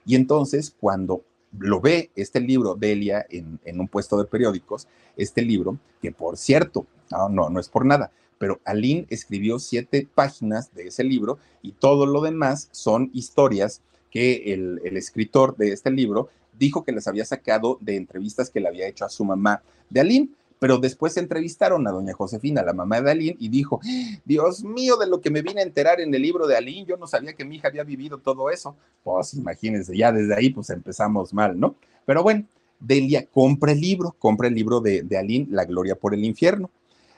Y 0.04 0.16
entonces, 0.16 0.74
cuando 0.78 1.22
lo 1.58 1.80
ve 1.80 2.10
este 2.14 2.40
libro, 2.40 2.74
Delia, 2.74 3.26
en, 3.28 3.58
en 3.64 3.80
un 3.80 3.88
puesto 3.88 4.16
de 4.18 4.24
periódicos, 4.24 4.86
este 5.16 5.42
libro, 5.42 5.78
que 6.00 6.12
por 6.12 6.36
cierto, 6.36 6.86
no, 7.10 7.28
no, 7.28 7.50
no 7.50 7.60
es 7.60 7.68
por 7.68 7.84
nada, 7.84 8.10
pero 8.38 8.60
Aline 8.64 9.06
escribió 9.10 9.58
siete 9.58 10.08
páginas 10.14 10.74
de 10.74 10.86
ese 10.86 11.04
libro 11.04 11.38
y 11.62 11.72
todo 11.72 12.06
lo 12.06 12.22
demás 12.22 12.68
son 12.72 13.10
historias 13.12 13.82
que 14.10 14.54
el, 14.54 14.80
el, 14.84 14.96
escritor 14.96 15.56
de 15.56 15.72
este 15.72 15.90
libro 15.90 16.30
dijo 16.58 16.84
que 16.84 16.92
les 16.92 17.06
había 17.06 17.24
sacado 17.24 17.78
de 17.80 17.96
entrevistas 17.96 18.50
que 18.50 18.60
le 18.60 18.68
había 18.68 18.88
hecho 18.88 19.04
a 19.04 19.10
su 19.10 19.24
mamá 19.24 19.62
de 19.90 20.00
Aline 20.00 20.28
pero 20.60 20.78
después 20.78 21.16
entrevistaron 21.16 21.88
a 21.88 21.90
doña 21.90 22.12
Josefina, 22.12 22.62
la 22.62 22.74
mamá 22.74 23.00
de 23.00 23.10
Aline, 23.10 23.36
y 23.40 23.48
dijo, 23.48 23.80
Dios 24.26 24.62
mío, 24.62 24.96
de 24.98 25.08
lo 25.08 25.20
que 25.20 25.30
me 25.30 25.40
vine 25.40 25.62
a 25.62 25.64
enterar 25.64 26.00
en 26.00 26.14
el 26.14 26.20
libro 26.20 26.46
de 26.46 26.56
Aline, 26.56 26.86
yo 26.86 26.98
no 26.98 27.06
sabía 27.06 27.32
que 27.32 27.46
mi 27.46 27.56
hija 27.56 27.68
había 27.68 27.82
vivido 27.82 28.18
todo 28.18 28.50
eso. 28.50 28.76
Pues 29.02 29.32
imagínense, 29.34 29.96
ya 29.96 30.12
desde 30.12 30.34
ahí 30.34 30.50
pues 30.50 30.68
empezamos 30.68 31.32
mal, 31.32 31.58
¿no? 31.58 31.74
Pero 32.04 32.22
bueno, 32.22 32.44
Delia 32.78 33.24
compra 33.26 33.72
el 33.72 33.80
libro, 33.80 34.14
compra 34.18 34.48
el 34.48 34.54
libro 34.54 34.80
de, 34.80 35.02
de 35.02 35.16
Aline, 35.16 35.46
La 35.50 35.64
Gloria 35.64 35.96
por 35.96 36.12
el 36.12 36.24
Infierno. 36.24 36.70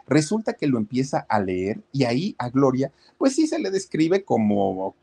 Resulta 0.07 0.53
que 0.53 0.68
lo 0.68 0.78
empieza 0.78 1.26
a 1.28 1.40
leer 1.40 1.80
y 1.90 2.05
ahí 2.05 2.36
a 2.38 2.49
Gloria, 2.49 2.93
pues 3.18 3.34
sí 3.34 3.49
se 3.49 3.59
le 3.59 3.70
describe 3.70 4.24
como 4.24 4.95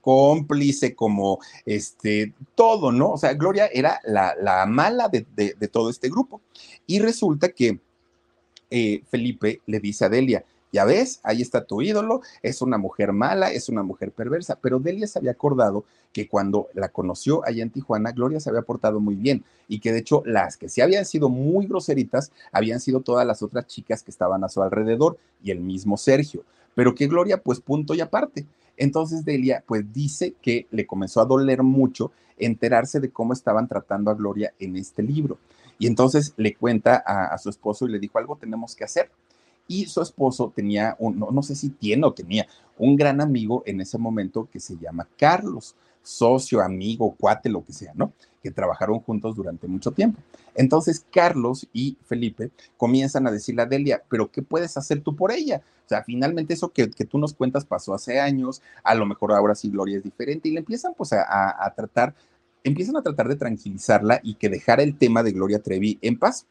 cómplice, 0.00 0.94
como 0.94 1.38
este, 1.66 2.32
todo, 2.54 2.92
¿no? 2.92 3.12
O 3.12 3.18
sea, 3.18 3.34
Gloria 3.34 3.68
era 3.72 4.00
la, 4.04 4.64
mala 4.66 5.08
de, 5.08 5.68
todo 5.70 5.90
este 5.90 6.08
grupo. 6.08 6.40
Y 6.86 6.98
resulta 6.98 7.48
que 7.50 7.78
eh, 8.70 9.02
Felipe 9.10 9.60
le 9.66 9.80
dice 9.80 10.04
a 10.04 10.08
Delia, 10.08 10.44
ya 10.74 10.84
ves, 10.84 11.20
ahí 11.22 11.40
está 11.40 11.64
tu 11.64 11.82
ídolo, 11.82 12.20
es 12.42 12.60
una 12.60 12.78
mujer 12.78 13.12
mala, 13.12 13.52
es 13.52 13.68
una 13.68 13.84
mujer 13.84 14.10
perversa, 14.10 14.58
pero 14.60 14.80
Delia 14.80 15.06
se 15.06 15.20
había 15.20 15.30
acordado 15.30 15.84
que 16.12 16.26
cuando 16.26 16.68
la 16.74 16.88
conoció 16.88 17.46
allá 17.46 17.62
en 17.62 17.70
Tijuana, 17.70 18.10
Gloria 18.10 18.40
se 18.40 18.50
había 18.50 18.62
portado 18.62 18.98
muy 18.98 19.14
bien 19.14 19.44
y 19.68 19.78
que 19.78 19.92
de 19.92 20.00
hecho 20.00 20.24
las 20.26 20.56
que 20.56 20.68
sí 20.68 20.80
habían 20.80 21.04
sido 21.04 21.28
muy 21.28 21.66
groseritas 21.66 22.32
habían 22.50 22.80
sido 22.80 23.02
todas 23.02 23.24
las 23.24 23.40
otras 23.40 23.68
chicas 23.68 24.02
que 24.02 24.10
estaban 24.10 24.42
a 24.42 24.48
su 24.48 24.64
alrededor 24.64 25.16
y 25.44 25.52
el 25.52 25.60
mismo 25.60 25.96
Sergio, 25.96 26.42
pero 26.74 26.92
que 26.92 27.06
Gloria 27.06 27.40
pues 27.40 27.60
punto 27.60 27.94
y 27.94 28.00
aparte. 28.00 28.44
Entonces 28.76 29.24
Delia 29.24 29.62
pues 29.66 29.92
dice 29.92 30.34
que 30.40 30.66
le 30.70 30.86
comenzó 30.86 31.20
a 31.20 31.26
doler 31.26 31.62
mucho 31.62 32.12
enterarse 32.36 33.00
de 33.00 33.10
cómo 33.10 33.32
estaban 33.32 33.68
tratando 33.68 34.10
a 34.10 34.14
Gloria 34.14 34.52
en 34.58 34.76
este 34.76 35.02
libro. 35.02 35.38
Y 35.78 35.86
entonces 35.86 36.34
le 36.36 36.54
cuenta 36.54 36.96
a, 36.96 37.36
su 37.38 37.50
esposo 37.50 37.86
y 37.86 37.90
le 37.90 37.98
dijo, 37.98 38.18
algo 38.18 38.36
tenemos 38.36 38.74
que 38.74 38.84
hacer. 38.84 39.10
Y 39.66 39.86
su 39.86 40.02
esposo 40.02 40.52
tenía, 40.54 40.94
un, 40.98 41.18
no, 41.18 41.30
no 41.30 41.42
sé 41.42 41.54
si 41.54 41.70
tiene 41.70 42.06
o 42.06 42.12
tenía, 42.12 42.46
un 42.78 42.96
gran 42.96 43.20
amigo 43.20 43.62
en 43.66 43.80
ese 43.80 43.98
momento 43.98 44.48
que 44.52 44.60
se 44.60 44.76
llama 44.76 45.08
Carlos, 45.16 45.74
socio, 46.04 46.60
amigo, 46.60 47.16
cuate, 47.18 47.48
lo 47.48 47.64
que 47.64 47.72
sea, 47.72 47.92
¿no? 47.96 48.12
Que 48.42 48.52
trabajaron 48.52 49.00
juntos 49.00 49.34
durante 49.34 49.66
mucho 49.66 49.90
tiempo. 49.90 50.20
Entonces, 50.54 51.04
Carlos 51.10 51.66
y 51.72 51.96
Felipe 52.04 52.50
comienzan 52.76 53.26
a 53.26 53.32
decirle 53.32 53.62
a 53.62 53.66
Delia, 53.66 54.02
pero 54.08 54.30
¿qué 54.30 54.42
puedes 54.42 54.76
hacer 54.76 55.00
tú 55.00 55.16
por 55.16 55.32
ella? 55.32 55.62
O 55.84 55.88
sea, 55.88 56.04
finalmente 56.04 56.54
eso 56.54 56.70
que, 56.70 56.86
tú 56.86 57.18
nos 57.18 57.34
cuentas 57.34 57.64
pasó 57.64 57.94
hace 57.94 58.20
años, 58.20 58.62
a 58.82 58.94
lo 58.94 59.06
mejor 59.06 59.32
ahora 59.32 59.54
sí 59.54 59.70
Gloria 59.70 59.98
es 59.98 60.04
diferente, 60.04 60.48
y 60.48 60.52
le 60.52 60.60
empiezan 60.60 60.94
pues 60.94 61.12
a, 61.12 61.72
tratar 61.76 62.14
empiezan 62.62 62.96
a 62.96 63.02
tratar 63.02 63.28
de 63.28 63.36
tranquilizarla 63.36 64.20
y 64.22 64.36
que 64.36 64.48
dejara 64.48 64.82
el 64.82 64.96
tema 64.96 65.22
de 65.22 65.32
Gloria 65.32 65.60
Trevi 65.60 65.98
en 66.00 66.18
paz. 66.18 66.46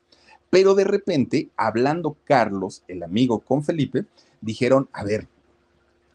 Pero 0.51 0.75
de 0.75 0.83
repente, 0.83 1.49
hablando 1.57 2.15
Carlos, 2.25 2.83
el 2.87 3.01
amigo 3.01 3.39
con 3.39 3.63
Felipe, 3.63 4.05
dijeron, 4.39 4.87
a 4.93 5.03
ver, 5.03 5.27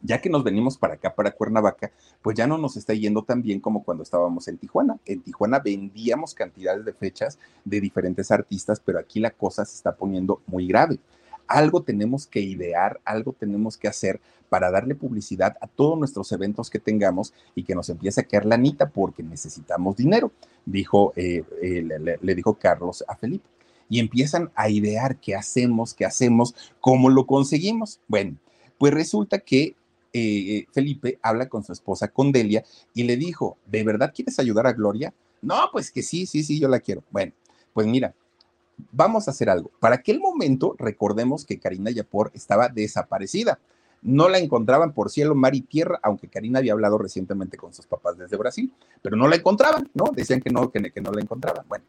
ya 0.03 0.21
que 0.21 0.31
nos 0.31 0.45
venimos 0.45 0.77
para 0.77 0.95
acá, 0.95 1.15
para 1.15 1.31
Cuernavaca, 1.31 1.91
pues 2.23 2.37
ya 2.37 2.47
no 2.47 2.59
nos 2.59 2.77
está 2.77 2.95
yendo 2.95 3.23
tan 3.23 3.43
bien 3.43 3.61
como 3.61 3.83
cuando 3.83 4.03
estábamos 4.03 4.49
en 4.49 4.59
Tijuana. 4.59 4.99
En 5.05 5.23
Tijuana 5.23 5.59
vendíamos 5.59 6.35
cantidades 6.35 6.85
de 6.85 6.93
fechas 6.93 7.39
de 7.65 7.81
diferentes 7.81 8.31
artistas, 8.31 8.81
pero 8.85 8.99
aquí 8.99 9.21
la 9.21 9.31
cosa 9.31 9.65
se 9.65 9.77
está 9.77 9.95
poniendo 9.95 10.41
muy 10.47 10.67
grave. 10.67 10.99
Algo 11.47 11.83
tenemos 11.83 12.27
que 12.27 12.41
idear, 12.41 13.01
algo 13.05 13.33
tenemos 13.33 13.77
que 13.77 13.89
hacer 13.89 14.21
para 14.49 14.71
darle 14.71 14.95
publicidad 14.95 15.57
a 15.61 15.67
todos 15.67 15.99
nuestros 15.99 16.31
eventos 16.33 16.71
que 16.71 16.79
tengamos 16.79 17.33
y 17.55 17.65
que 17.65 17.75
nos 17.75 17.89
empiece 17.89 18.21
a 18.21 18.25
caer 18.25 18.47
la 18.47 18.55
anita 18.55 18.89
porque 18.89 19.23
necesitamos 19.23 19.97
dinero, 19.97 20.33
dijo, 20.65 21.13
eh, 21.17 21.45
eh, 21.63 22.19
le 22.21 22.35
dijo 22.35 22.55
Carlos 22.55 23.05
a 23.07 23.17
Felipe 23.17 23.49
y 23.89 24.01
empiezan 24.01 24.51
a 24.55 24.69
idear 24.69 25.17
qué 25.17 25.35
hacemos, 25.35 25.95
qué 25.95 26.05
hacemos, 26.05 26.55
cómo 26.81 27.09
lo 27.09 27.27
conseguimos. 27.27 28.01
Bueno, 28.07 28.37
pues 28.77 28.93
resulta 28.93 29.39
que 29.39 29.75
eh, 30.13 30.67
Felipe 30.73 31.19
habla 31.23 31.49
con 31.49 31.65
su 31.65 31.73
esposa, 31.73 32.09
con 32.09 32.33
Delia, 32.33 32.65
y 32.95 33.05
le 33.05 33.17
dijo, 33.17 33.59
¿de 33.67 33.85
verdad 33.85 34.13
quieres 34.15 34.39
ayudar 34.39 34.67
a 34.67 34.73
Gloria? 34.73 35.13
No, 35.43 35.69
pues 35.73 35.91
que 35.91 36.03
sí, 36.03 36.27
sí, 36.27 36.43
sí, 36.43 36.59
yo 36.59 36.69
la 36.69 36.81
quiero. 36.81 37.03
Bueno, 37.11 37.33
pues 37.73 37.87
mira, 37.87 38.15
vamos 38.93 39.29
a 39.29 39.31
hacer 39.31 39.51
algo. 39.51 39.71
Para 39.81 39.97
aquel 39.97 40.21
momento, 40.21 40.75
recordemos 40.79 41.45
que 41.45 41.59
Karina 41.59 41.91
Yapor 41.91 42.31
estaba 42.35 42.69
desaparecida. 42.69 43.59
No 44.01 44.29
la 44.29 44.39
encontraban 44.39 44.93
por 44.93 45.11
cielo, 45.11 45.35
mar 45.35 45.55
y 45.55 45.61
tierra, 45.61 45.99
aunque 46.03 46.29
Karina 46.29 46.61
había 46.61 46.73
hablado 46.73 46.99
recientemente 46.99 47.57
con 47.57 47.75
sus 47.75 47.87
papás 47.87 48.17
desde 48.17 48.37
Brasil, 48.37 48.73
pero 49.03 49.17
no 49.17 49.27
la 49.27 49.37
encontraban, 49.37 49.91
¿no? 49.95 50.13
Decían 50.15 50.41
que 50.41 50.51
no, 50.51 50.71
que, 50.71 50.93
que 50.93 51.01
no 51.01 51.11
la 51.11 51.21
encontraban. 51.21 51.65
Bueno, 51.69 51.85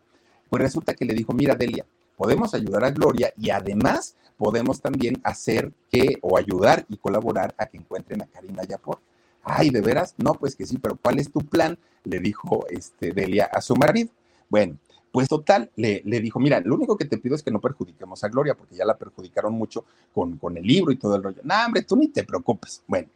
pues 0.50 0.62
resulta 0.62 0.96
que 0.96 1.06
le 1.06 1.14
dijo, 1.14 1.34
mira 1.34 1.54
Delia, 1.54 1.86
podemos 2.18 2.54
ayudar 2.54 2.84
a 2.84 2.92
Gloria 2.92 3.32
y 3.38 3.52
además 3.52 4.16
podemos 4.40 4.80
también 4.82 5.20
hacer 5.26 5.74
que 5.92 6.18
o 6.22 6.38
ayudar 6.38 6.86
y 6.88 6.96
colaborar 6.96 7.54
a 7.58 7.66
que 7.66 7.78
encuentren 7.78 8.22
a 8.22 8.26
Karina 8.26 8.64
Yapor. 8.64 9.00
Ay, 9.44 9.70
¿de 9.70 9.82
veras? 9.82 10.16
No, 10.18 10.34
pues 10.34 10.56
que 10.56 10.66
sí, 10.66 10.78
pero 10.78 10.96
¿cuál 10.96 11.20
es 11.20 11.30
tu 11.30 11.42
plan? 11.42 11.78
Le 12.06 12.20
dijo 12.20 12.66
este, 12.70 13.12
Delia 13.12 13.50
a 13.52 13.60
su 13.60 13.76
marido. 13.76 14.10
Bueno, 14.48 14.78
pues 15.12 15.28
total, 15.28 15.70
le, 15.76 16.02
le, 16.06 16.22
dijo, 16.22 16.40
mira, 16.40 16.62
lo 16.62 16.76
único 16.76 16.96
que 16.96 17.04
te 17.04 17.18
pido 17.18 17.36
es 17.36 17.44
que 17.44 17.52
no 17.52 17.60
perjudiquemos 17.60 18.24
a 18.24 18.30
Gloria, 18.30 18.56
porque 18.56 18.78
ya 18.78 18.86
la 18.86 18.98
perjudicaron 18.98 19.54
mucho 19.54 19.84
con, 20.14 20.38
con 20.38 20.56
el 20.56 20.66
libro 20.66 20.94
y 20.94 20.96
todo 20.96 21.18
el 21.18 21.24
rollo. 21.24 21.42
No, 21.44 21.56
hombre, 21.66 21.82
tú 21.82 21.98
ni 21.98 22.08
te 22.08 22.24
preocupes. 22.24 22.82
Bueno, 22.88 23.10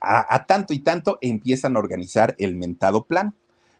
a, 0.00 0.34
a 0.34 0.44
tanto 0.44 0.74
y 0.74 0.80
tanto 0.80 1.16
empiezan 1.22 1.76
a 1.76 1.78
organizar 1.78 2.34
el 2.38 2.56
mentado 2.56 3.04
plan. 3.04 3.34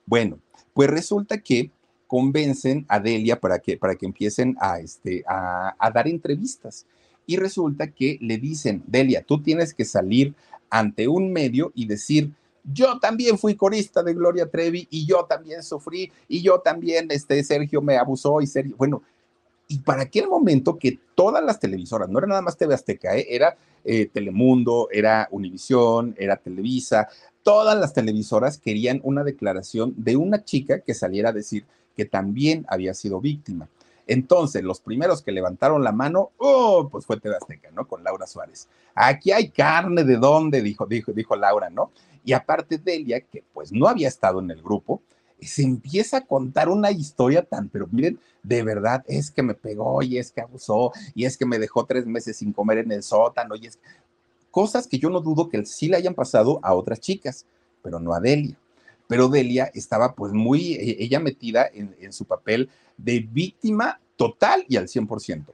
Bueno, 0.07 0.39
pues 0.73 0.89
resulta 0.89 1.37
que 1.43 1.71
convencen 2.13 2.85
a 2.89 3.01
Delia 3.01 3.41
para 3.41 3.59
que, 3.59 3.79
para 3.79 3.95
que 3.95 4.05
empiecen 4.05 4.55
a, 4.61 4.81
este, 4.81 5.25
a, 5.27 5.75
a 5.79 5.91
dar 5.91 6.07
entrevistas. 6.07 6.85
Y 7.27 7.39
resulta 7.39 7.87
que 7.87 8.19
le 8.21 8.37
dicen, 8.37 8.83
Delia, 8.87 9.23
tú 9.23 9.41
tienes 9.43 9.73
que 9.73 9.87
salir 9.87 10.35
ante 10.69 11.09
un 11.09 11.33
medio 11.33 11.73
y 11.75 11.87
decir, 11.87 12.31
yo 12.71 12.99
también 12.99 13.39
fui 13.39 13.55
corista 13.55 14.03
de 14.03 14.13
Gloria 14.13 14.45
Trevi 14.45 14.87
y 14.91 15.07
yo 15.07 15.25
también 15.25 15.63
sufrí 15.63 16.13
y 16.29 16.43
yo 16.43 16.61
también, 16.61 17.07
este, 17.11 17.43
Sergio 17.45 17.81
me 17.81 17.97
abusó 17.97 18.43
y 18.43 18.47
Sergio, 18.47 18.77
bueno, 18.77 19.03
y 19.67 19.79
para 19.79 20.03
aquel 20.03 20.29
momento 20.29 20.77
que 20.77 20.99
todas 21.15 21.43
las 21.43 21.59
televisoras, 21.61 22.11
no 22.11 22.19
era 22.19 22.29
nada 22.29 22.43
más 22.43 22.59
TV 22.59 22.75
Azteca, 22.75 23.17
¿eh? 23.17 23.27
era 23.31 23.57
eh, 23.87 24.05
Telemundo, 24.13 24.89
era 24.93 25.29
Univisión, 25.31 26.15
era 26.19 26.37
Televisa, 26.37 27.09
todas 27.43 27.81
las 27.81 27.95
televisoras 27.95 28.59
querían 28.59 29.01
una 29.03 29.25
declaración 29.25 29.95
de 29.97 30.17
una 30.17 30.45
chica 30.45 30.81
que 30.81 30.93
saliera 30.93 31.31
a 31.31 31.33
decir, 31.33 31.65
que 31.97 32.05
también 32.05 32.65
había 32.69 32.95
sido 32.95 33.21
víctima. 33.21 33.69
Entonces, 34.07 34.63
los 34.63 34.81
primeros 34.81 35.23
que 35.23 35.33
levantaron 35.33 35.85
la 35.85 35.93
mano, 35.93 36.31
oh, 36.39 36.89
pues 36.91 37.07
fue 37.07 37.21
TV 37.21 37.37
Azteca, 37.37 37.71
¿no? 37.71 37.87
Con 37.87 38.03
Laura 38.03 38.27
Suárez. 38.27 38.69
Aquí 38.95 39.31
hay 39.31 39.49
carne 39.49 40.05
de 40.05 40.17
dónde, 40.17 40.61
dijo, 40.61 40.87
dijo, 40.87 41.13
dijo 41.13 41.37
Laura, 41.37 41.71
¿no? 41.71 41.91
Y 42.25 42.33
aparte 42.33 42.79
Delia, 42.79 43.21
que 43.21 43.45
pues 43.53 43.73
no 43.73 43.87
había 43.87 44.09
estado 44.09 44.41
en 44.41 44.51
el 44.51 44.63
grupo, 44.63 45.01
se 45.41 45.63
empieza 45.63 46.19
a 46.19 46.27
contar 46.27 46.69
una 46.69 46.91
historia 46.91 47.43
tan, 47.43 47.69
pero 47.69 47.89
miren, 47.91 48.19
de 48.43 48.63
verdad, 48.63 49.05
es 49.09 49.31
que 49.31 49.43
me 49.43 49.55
pegó 49.55 50.03
y 50.03 50.19
es 50.19 50.31
que 50.31 50.41
abusó 50.41 50.93
y 51.15 51.25
es 51.25 51.37
que 51.37 51.47
me 51.47 51.59
dejó 51.59 51.85
tres 51.85 52.07
meses 52.07 52.37
sin 52.37 52.53
comer 52.53 52.79
en 52.79 52.93
el 52.93 53.03
sótano 53.03 53.57
y 53.57 53.67
es 53.67 53.79
cosas 54.51 54.87
que 54.87 54.99
yo 54.99 55.11
no 55.11 55.21
dudo 55.21 55.49
que 55.49 55.65
sí 55.67 55.89
le 55.89 55.97
hayan 55.97 56.15
pasado 56.15 56.61
a 56.63 56.75
otras 56.75 57.01
chicas, 57.01 57.45
pero 57.83 57.99
no 57.99 58.15
a 58.15 58.21
Delia 58.21 58.57
pero 59.07 59.29
Delia 59.29 59.71
estaba 59.75 60.15
pues 60.15 60.33
muy, 60.33 60.75
e, 60.75 61.03
ella 61.03 61.21
metida 61.21 61.69
en, 61.73 62.13
su 62.13 62.25
papel 62.25 62.71
de 62.97 63.21
víctima 63.21 64.01
total 64.17 64.65
y 64.69 64.77
al 64.77 64.89
100%. 64.89 65.47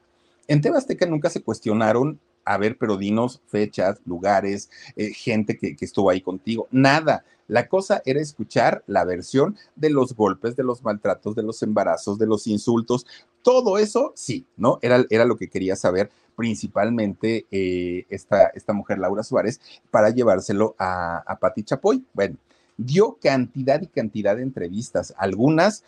En 0.47 0.61
Tebasteca 0.61 1.07
nunca 1.07 1.31
se 1.31 1.43
cuestionaron, 1.43 2.19
a 2.45 2.57
ver, 2.57 2.79
pero 2.79 2.97
dinos 2.97 3.41
fechas, 3.47 4.01
lugares, 4.07 4.71
eh, 4.97 5.13
gente 5.13 5.59
que, 5.59 5.77
que 5.77 5.85
estuvo 5.85 6.11
ahí 6.11 6.21
contigo, 6.21 6.69
nada. 6.71 7.25
La 7.47 7.67
cosa 7.67 8.03
era 8.05 8.21
escuchar 8.21 8.85
la 8.87 9.05
versión 9.05 9.57
de 9.75 9.91
los 9.91 10.15
golpes, 10.15 10.55
de 10.55 10.65
los 10.65 10.83
maltratos, 10.83 11.35
de 11.35 11.43
los 11.43 11.63
embarazos, 11.63 12.19
de 12.19 12.27
los 12.27 12.47
insultos, 12.47 13.07
todo 13.43 13.79
eso, 13.79 14.13
sí, 14.15 14.47
¿no? 14.57 14.79
Era, 14.83 15.05
era 15.09 15.25
lo 15.25 15.37
que 15.37 15.49
quería 15.49 15.77
saber 15.77 16.11
principalmente 16.37 17.47
eh, 17.51 18.07
esta, 18.11 18.49
esta 18.49 18.73
mujer, 18.73 18.99
Laura 18.99 19.23
Suárez, 19.23 19.61
para 19.91 20.11
llevárselo 20.11 20.77
a, 20.79 21.19
a 21.27 21.39
Pati 21.39 21.65
Chapoy. 21.65 22.05
Bueno, 22.13 22.37
dio 22.79 23.19
cantidad 23.21 23.83
y 23.83 23.89
cantidad 23.89 24.37
de 24.37 24.43
entrevistas, 24.43 25.13
algunas 25.19 25.85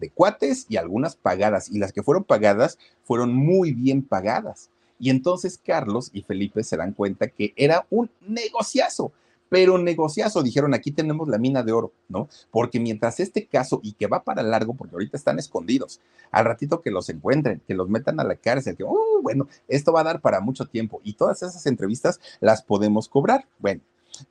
de 0.00 0.10
cuates 0.10 0.66
y 0.68 0.76
algunas 0.76 1.14
pagadas, 1.14 1.70
y 1.70 1.78
las 1.78 1.92
que 1.92 2.02
fueron 2.02 2.24
pagadas 2.24 2.78
fueron 3.04 3.32
muy 3.32 3.72
bien 3.72 4.02
pagadas. 4.02 4.70
Y 4.98 5.10
entonces 5.10 5.60
Carlos 5.64 6.10
y 6.12 6.22
Felipe 6.22 6.64
se 6.64 6.76
dan 6.76 6.92
cuenta 6.92 7.28
que 7.28 7.52
era 7.56 7.86
un 7.90 8.10
negociazo, 8.26 9.12
pero 9.48 9.76
negociazo, 9.76 10.42
dijeron, 10.42 10.72
aquí 10.72 10.92
tenemos 10.92 11.28
la 11.28 11.36
mina 11.36 11.62
de 11.62 11.72
oro, 11.72 11.92
¿no? 12.08 12.26
Porque 12.50 12.80
mientras 12.80 13.20
este 13.20 13.44
caso, 13.46 13.80
y 13.82 13.92
que 13.92 14.06
va 14.06 14.24
para 14.24 14.42
largo, 14.42 14.72
porque 14.72 14.94
ahorita 14.94 15.16
están 15.16 15.38
escondidos, 15.38 16.00
al 16.30 16.46
ratito 16.46 16.80
que 16.80 16.90
los 16.90 17.10
encuentren, 17.10 17.60
que 17.66 17.74
los 17.74 17.88
metan 17.90 18.18
a 18.18 18.24
la 18.24 18.36
cárcel, 18.36 18.76
que, 18.76 18.84
oh, 18.84 19.20
bueno, 19.22 19.48
esto 19.68 19.92
va 19.92 20.00
a 20.00 20.04
dar 20.04 20.20
para 20.22 20.40
mucho 20.40 20.64
tiempo, 20.64 21.02
y 21.04 21.12
todas 21.12 21.42
esas 21.42 21.66
entrevistas 21.66 22.18
las 22.40 22.62
podemos 22.62 23.10
cobrar. 23.10 23.46
Bueno, 23.58 23.82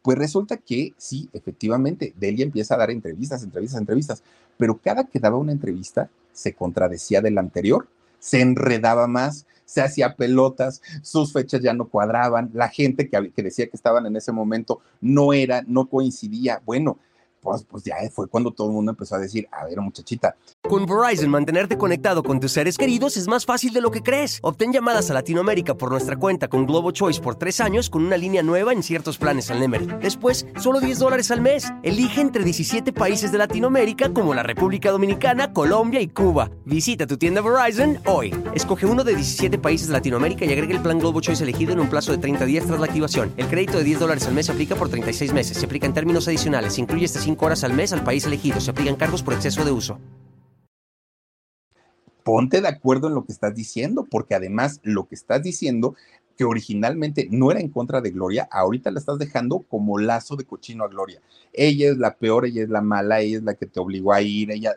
pues 0.01 0.17
resulta 0.17 0.57
que 0.57 0.93
sí, 0.97 1.29
efectivamente, 1.33 2.13
Delia 2.17 2.45
empieza 2.45 2.75
a 2.75 2.77
dar 2.77 2.91
entrevistas, 2.91 3.43
entrevistas, 3.43 3.79
entrevistas, 3.79 4.23
pero 4.57 4.77
cada 4.77 5.05
que 5.05 5.19
daba 5.19 5.37
una 5.37 5.51
entrevista 5.51 6.09
se 6.33 6.53
contradecía 6.53 7.21
de 7.21 7.31
la 7.31 7.41
anterior, 7.41 7.87
se 8.19 8.41
enredaba 8.41 9.07
más, 9.07 9.45
se 9.65 9.81
hacía 9.81 10.15
pelotas, 10.15 10.81
sus 11.01 11.33
fechas 11.33 11.61
ya 11.61 11.73
no 11.73 11.87
cuadraban, 11.87 12.51
la 12.53 12.67
gente 12.67 13.09
que, 13.09 13.31
que 13.31 13.43
decía 13.43 13.67
que 13.67 13.77
estaban 13.77 14.05
en 14.05 14.15
ese 14.15 14.31
momento 14.31 14.81
no 14.99 15.33
era, 15.33 15.63
no 15.65 15.87
coincidía. 15.87 16.61
Bueno, 16.65 16.97
pues, 17.41 17.63
pues 17.63 17.83
ya 17.83 17.95
fue 18.13 18.27
cuando 18.27 18.51
todo 18.51 18.67
el 18.67 18.73
mundo 18.73 18.91
empezó 18.91 19.15
a 19.15 19.19
decir, 19.19 19.47
a 19.51 19.65
ver, 19.65 19.79
muchachita. 19.81 20.35
Con 20.61 20.85
Verizon, 20.85 21.29
mantenerte 21.29 21.77
conectado 21.77 22.23
con 22.23 22.39
tus 22.39 22.51
seres 22.51 22.77
queridos 22.77 23.17
es 23.17 23.27
más 23.27 23.45
fácil 23.45 23.73
de 23.73 23.81
lo 23.81 23.91
que 23.91 24.03
crees. 24.03 24.39
Obtén 24.43 24.71
llamadas 24.71 25.09
a 25.09 25.13
Latinoamérica 25.13 25.75
por 25.75 25.91
nuestra 25.91 26.15
cuenta 26.17 26.47
con 26.47 26.65
Globo 26.65 26.91
Choice 26.91 27.19
por 27.19 27.35
tres 27.35 27.59
años 27.59 27.89
con 27.89 28.05
una 28.05 28.17
línea 28.17 28.43
nueva 28.43 28.73
en 28.73 28.83
ciertos 28.83 29.17
planes 29.17 29.49
al 29.49 29.59
Nemer. 29.59 29.99
Después, 29.99 30.45
solo 30.59 30.79
10 30.79 30.99
dólares 30.99 31.31
al 31.31 31.41
mes. 31.41 31.71
Elige 31.83 32.21
entre 32.21 32.43
17 32.43 32.93
países 32.93 33.31
de 33.31 33.37
Latinoamérica 33.37 34.13
como 34.13 34.33
la 34.33 34.43
República 34.43 34.91
Dominicana, 34.91 35.51
Colombia 35.51 36.01
y 36.01 36.07
Cuba. 36.07 36.51
Visita 36.65 37.07
tu 37.07 37.17
tienda 37.17 37.41
Verizon 37.41 37.99
hoy. 38.05 38.33
Escoge 38.53 38.85
uno 38.85 39.03
de 39.03 39.15
17 39.15 39.57
países 39.57 39.87
de 39.87 39.93
Latinoamérica 39.93 40.45
y 40.45 40.51
agrega 40.51 40.75
el 40.75 40.81
plan 40.81 40.99
Globo 40.99 41.21
Choice 41.21 41.43
elegido 41.43 41.73
en 41.73 41.79
un 41.79 41.89
plazo 41.89 42.11
de 42.11 42.19
30 42.19 42.45
días 42.45 42.65
tras 42.65 42.79
la 42.79 42.85
activación. 42.85 43.33
El 43.37 43.47
crédito 43.47 43.77
de 43.77 43.83
10 43.83 43.99
dólares 43.99 44.27
al 44.27 44.33
mes 44.33 44.49
aplica 44.49 44.75
por 44.75 44.89
36 44.89 45.33
meses. 45.33 45.57
Se 45.57 45.65
aplica 45.65 45.87
en 45.87 45.93
términos 45.93 46.27
adicionales. 46.27 46.73
Se 46.73 46.81
incluye 46.81 47.05
este 47.05 47.19
horas 47.39 47.63
al 47.63 47.73
mes 47.73 47.93
al 47.93 48.03
país 48.03 48.25
elegido. 48.25 48.59
Se 48.59 48.71
aplican 48.71 48.95
cargos 48.95 49.23
por 49.23 49.33
exceso 49.33 49.65
de 49.65 49.71
uso. 49.71 49.99
Ponte 52.23 52.61
de 52.61 52.67
acuerdo 52.67 53.07
en 53.07 53.15
lo 53.15 53.25
que 53.25 53.31
estás 53.31 53.55
diciendo, 53.55 54.05
porque 54.09 54.35
además 54.35 54.79
lo 54.83 55.07
que 55.07 55.15
estás 55.15 55.41
diciendo, 55.41 55.95
que 56.37 56.45
originalmente 56.45 57.27
no 57.31 57.51
era 57.51 57.59
en 57.59 57.69
contra 57.69 58.01
de 58.01 58.11
Gloria, 58.11 58.47
ahorita 58.51 58.91
la 58.91 58.99
estás 58.99 59.17
dejando 59.17 59.59
como 59.59 59.97
lazo 59.97 60.35
de 60.35 60.45
cochino 60.45 60.83
a 60.83 60.87
Gloria. 60.87 61.21
Ella 61.53 61.89
es 61.89 61.97
la 61.97 62.15
peor, 62.15 62.45
ella 62.45 62.63
es 62.63 62.69
la 62.69 62.81
mala, 62.81 63.21
ella 63.21 63.37
es 63.37 63.43
la 63.43 63.55
que 63.55 63.65
te 63.65 63.79
obligó 63.79 64.13
a 64.13 64.21
ir, 64.21 64.51
ella 64.51 64.75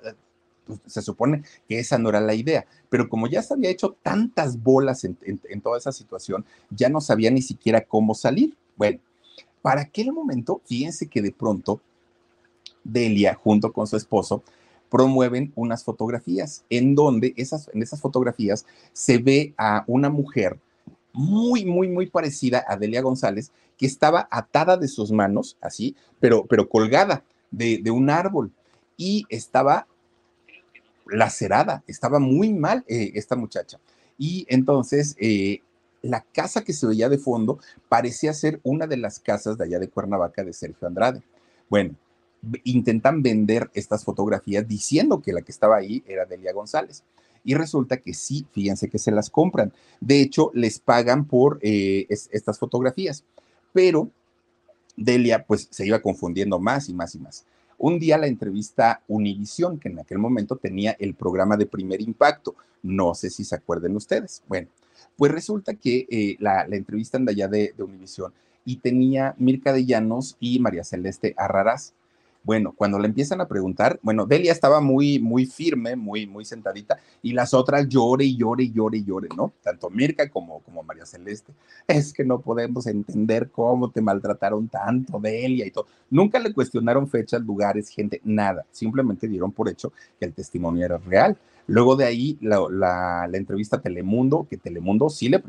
pues, 0.66 0.80
se 0.86 1.02
supone 1.02 1.42
que 1.68 1.78
esa 1.78 1.98
no 1.98 2.08
era 2.08 2.20
la 2.20 2.34
idea, 2.34 2.66
pero 2.88 3.08
como 3.08 3.26
ya 3.26 3.42
se 3.42 3.54
había 3.54 3.70
hecho 3.70 3.96
tantas 4.02 4.62
bolas 4.62 5.04
en, 5.04 5.60
toda 5.62 5.78
esa 5.78 5.92
situación, 5.92 6.44
ya 6.70 6.88
no 6.88 7.00
sabía 7.00 7.30
ni 7.30 7.42
siquiera 7.42 7.84
cómo 7.84 8.14
salir. 8.14 8.56
Bueno, 8.76 8.98
para 9.62 9.82
aquel 9.82 10.12
momento, 10.12 10.62
fíjense 10.64 11.08
que 11.08 11.22
de 11.22 11.32
pronto 11.32 11.80
Delia, 12.84 13.34
junto 13.34 13.72
con 13.72 13.86
su 13.86 13.96
esposo, 13.96 14.42
promueven 14.90 15.52
unas 15.56 15.82
fotografías 15.82 16.64
en 16.70 16.94
donde 16.94 17.34
esas, 17.36 17.68
en 17.74 17.82
esas 17.82 18.00
fotografías 18.00 18.64
se 18.92 19.18
ve 19.18 19.54
a 19.58 19.82
una 19.88 20.10
mujer 20.10 20.58
muy, 21.12 21.64
muy, 21.64 21.88
muy 21.88 22.06
parecida 22.06 22.64
a 22.68 22.76
Delia 22.76 23.02
González, 23.02 23.50
que 23.76 23.86
estaba 23.86 24.28
atada 24.30 24.76
de 24.76 24.88
sus 24.88 25.10
manos, 25.10 25.56
así, 25.60 25.96
pero, 26.20 26.44
pero 26.46 26.68
colgada. 26.68 27.24
de, 27.50 27.90
un 27.90 28.10
árbol 28.10 28.50
y 28.96 29.24
estaba 29.28 29.86
lacerada, 31.06 31.82
estaba 31.86 32.18
muy 32.18 32.52
mal 32.52 32.84
eh, 32.88 33.12
esta 33.14 33.36
muchacha. 33.36 33.78
Y 34.18 34.46
entonces 34.48 35.16
eh, 35.18 35.60
la 36.02 36.20
casa 36.20 36.64
que 36.64 36.72
se 36.72 36.86
veía 36.86 37.08
de 37.08 37.18
fondo 37.18 37.58
parecía 37.88 38.32
ser 38.32 38.60
una 38.62 38.86
de 38.86 38.96
las 38.96 39.18
casas 39.20 39.56
de 39.56 39.64
allá 39.64 39.78
de 39.78 39.88
Cuernavaca 39.88 40.44
de 40.44 40.52
Sergio 40.52 40.86
Andrade. 40.86 41.22
Bueno, 41.68 41.94
intentan 42.64 43.22
vender 43.22 43.70
estas 43.74 44.04
fotografías 44.04 44.66
diciendo 44.66 45.20
que 45.20 45.32
la 45.32 45.42
que 45.42 45.52
estaba 45.52 45.76
ahí 45.76 46.02
era 46.06 46.24
Delia 46.24 46.52
González. 46.52 47.02
Y 47.44 47.54
resulta 47.54 47.98
que 47.98 48.14
sí, 48.14 48.46
fíjense 48.52 48.88
que 48.88 48.98
se 48.98 49.10
las 49.10 49.28
compran. 49.28 49.72
De 50.00 50.20
hecho, 50.20 50.50
les 50.54 50.78
pagan 50.78 51.26
por 51.26 51.58
eh, 51.60 52.06
estas 52.08 52.58
fotografías. 52.58 53.24
Pero 53.72 54.10
Delia 54.96 55.44
pues 55.44 55.68
se 55.70 55.86
iba 55.86 56.00
confundiendo 56.00 56.58
más 56.58 56.88
y 56.88 56.94
más 56.94 57.14
y 57.14 57.18
más. 57.18 57.44
Un 57.76 57.98
día 57.98 58.16
la 58.16 58.28
entrevista 58.28 59.02
Univisión, 59.08 59.78
que 59.78 59.88
en 59.88 59.98
aquel 59.98 60.18
momento 60.18 60.56
tenía 60.56 60.96
el 60.98 61.14
programa 61.14 61.56
de 61.56 61.66
primer 61.66 62.00
impacto. 62.00 62.54
No 62.82 63.14
sé 63.14 63.30
si 63.30 63.44
se 63.44 63.56
acuerden 63.56 63.96
ustedes. 63.96 64.42
Bueno, 64.48 64.68
pues 65.16 65.32
resulta 65.32 65.74
que 65.74 66.06
eh, 66.08 66.36
la, 66.38 66.66
la 66.66 66.76
entrevistan 66.76 67.24
de 67.24 67.32
allá 67.32 67.48
de, 67.48 67.74
de 67.76 67.82
Univisión 67.82 68.32
y 68.64 68.76
tenía 68.76 69.34
Mirka 69.38 69.72
de 69.72 69.84
Llanos 69.84 70.36
y 70.40 70.58
María 70.60 70.84
Celeste 70.84 71.34
Arraraz. 71.36 71.92
Bueno, 72.44 72.74
cuando 72.76 72.98
le 72.98 73.08
empiezan 73.08 73.40
a 73.40 73.48
preguntar, 73.48 73.98
bueno, 74.02 74.26
Delia 74.26 74.52
estaba 74.52 74.80
muy, 74.82 75.18
muy 75.18 75.46
firme, 75.46 75.96
muy, 75.96 76.26
muy 76.26 76.44
sentadita, 76.44 76.98
y 77.22 77.32
las 77.32 77.54
otras 77.54 77.88
llore 77.88 78.26
y 78.26 78.36
llore 78.36 78.70
llore 78.70 78.98
y 78.98 79.04
llore, 79.04 79.28
¿no? 79.34 79.52
Tanto 79.62 79.88
Mirka 79.88 80.28
como, 80.28 80.60
como 80.60 80.82
María 80.82 81.06
Celeste. 81.06 81.54
Es 81.88 82.12
que 82.12 82.22
no 82.22 82.40
podemos 82.40 82.86
entender 82.86 83.50
cómo 83.50 83.90
te 83.90 84.02
maltrataron 84.02 84.68
tanto, 84.68 85.18
Delia 85.18 85.66
y 85.66 85.70
todo. 85.70 85.86
Nunca 86.10 86.38
le 86.38 86.52
cuestionaron 86.52 87.08
fechas, 87.08 87.40
lugares, 87.40 87.88
gente, 87.88 88.20
nada. 88.24 88.66
Simplemente 88.70 89.26
dieron 89.26 89.50
por 89.50 89.70
hecho 89.70 89.92
que 90.18 90.26
el 90.26 90.34
testimonio 90.34 90.84
era 90.84 90.98
real. 90.98 91.38
Luego 91.66 91.96
de 91.96 92.04
ahí, 92.04 92.38
la, 92.40 93.28
entrevista 93.32 93.76
a 93.76 93.80
Telemundo, 93.80 94.46
que 94.48 94.56
Telemundo 94.56 95.08
sí 95.08 95.28
le, 95.28 95.42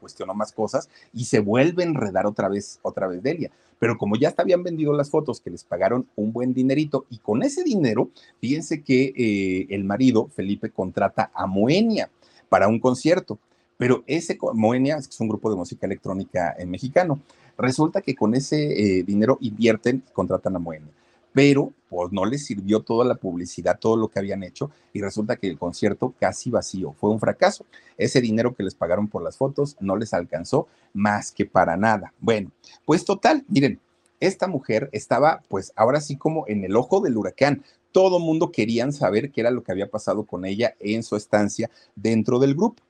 cuestionó 0.00 0.34
más 0.34 0.52
cosas 0.52 0.88
y 1.12 1.26
se 1.26 1.40
vuelve 1.40 1.84
a 1.84 1.86
enredar 1.86 2.26
otra 2.26 2.48
vez, 2.48 2.80
otra 2.82 3.06
vez 3.06 3.22
Delia. 3.22 3.50
Pero 3.78 3.98
como 3.98 4.16
ya 4.16 4.34
habían 4.36 4.62
vendido 4.62 4.92
las 4.92 5.10
fotos, 5.10 5.40
que 5.40 5.50
les 5.50 5.62
pagaron 5.62 6.06
un 6.16 6.32
buen 6.32 6.54
dinerito, 6.54 7.06
y 7.10 7.18
con 7.18 7.42
ese 7.42 7.62
dinero, 7.62 8.10
fíjense 8.40 8.82
que 8.82 9.12
eh, 9.16 9.66
el 9.70 9.84
marido, 9.84 10.28
Felipe, 10.34 10.70
contrata 10.70 11.30
a 11.34 11.46
Moenia 11.46 12.10
para 12.48 12.68
un 12.68 12.80
concierto. 12.80 13.38
Pero 13.76 14.02
ese 14.06 14.38
Moenia 14.54 14.96
es 14.96 15.20
un 15.20 15.28
grupo 15.28 15.50
de 15.50 15.56
música 15.56 15.86
electrónica 15.86 16.56
en 16.58 16.70
mexicano. 16.70 17.20
Resulta 17.58 18.00
que 18.00 18.14
con 18.14 18.34
ese 18.34 18.98
eh, 18.98 19.02
dinero 19.02 19.36
invierten 19.40 20.02
y 20.08 20.12
contratan 20.12 20.56
a 20.56 20.58
Moenia 20.58 20.92
pero 21.36 21.74
pues 21.90 22.12
no 22.12 22.24
les 22.24 22.46
sirvió 22.46 22.80
toda 22.80 23.04
la 23.04 23.16
publicidad, 23.16 23.78
todo 23.78 23.98
lo 23.98 24.08
que 24.08 24.18
habían 24.18 24.42
hecho 24.42 24.70
y 24.94 25.02
resulta 25.02 25.36
que 25.36 25.46
el 25.46 25.58
concierto 25.58 26.14
casi 26.18 26.48
vacío, 26.48 26.94
fue 26.94 27.10
un 27.10 27.20
fracaso. 27.20 27.66
Ese 27.98 28.22
dinero 28.22 28.54
que 28.54 28.62
les 28.62 28.74
pagaron 28.74 29.06
por 29.06 29.22
las 29.22 29.36
fotos 29.36 29.76
no 29.78 29.96
les 29.96 30.14
alcanzó 30.14 30.66
más 30.94 31.32
que 31.32 31.44
para 31.44 31.76
nada. 31.76 32.14
Bueno, 32.20 32.52
pues 32.86 33.04
total, 33.04 33.44
miren, 33.48 33.78
esta 34.18 34.46
mujer 34.46 34.88
estaba 34.92 35.42
pues 35.50 35.74
ahora 35.76 36.00
sí 36.00 36.16
como 36.16 36.46
en 36.48 36.64
el 36.64 36.74
ojo 36.74 37.02
del 37.02 37.18
huracán. 37.18 37.62
Todo 37.92 38.18
mundo 38.18 38.50
querían 38.50 38.94
saber 38.94 39.30
qué 39.30 39.42
era 39.42 39.50
lo 39.50 39.62
que 39.62 39.72
había 39.72 39.90
pasado 39.90 40.24
con 40.24 40.46
ella 40.46 40.74
en 40.80 41.02
su 41.02 41.16
estancia 41.16 41.70
dentro 41.94 42.38
del 42.38 42.54
grupo. 42.54 42.82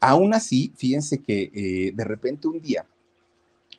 Aún 0.00 0.32
así, 0.32 0.72
fíjense 0.74 1.18
que 1.18 1.50
eh, 1.52 1.92
de 1.94 2.04
repente 2.04 2.48
un 2.48 2.62
día, 2.62 2.86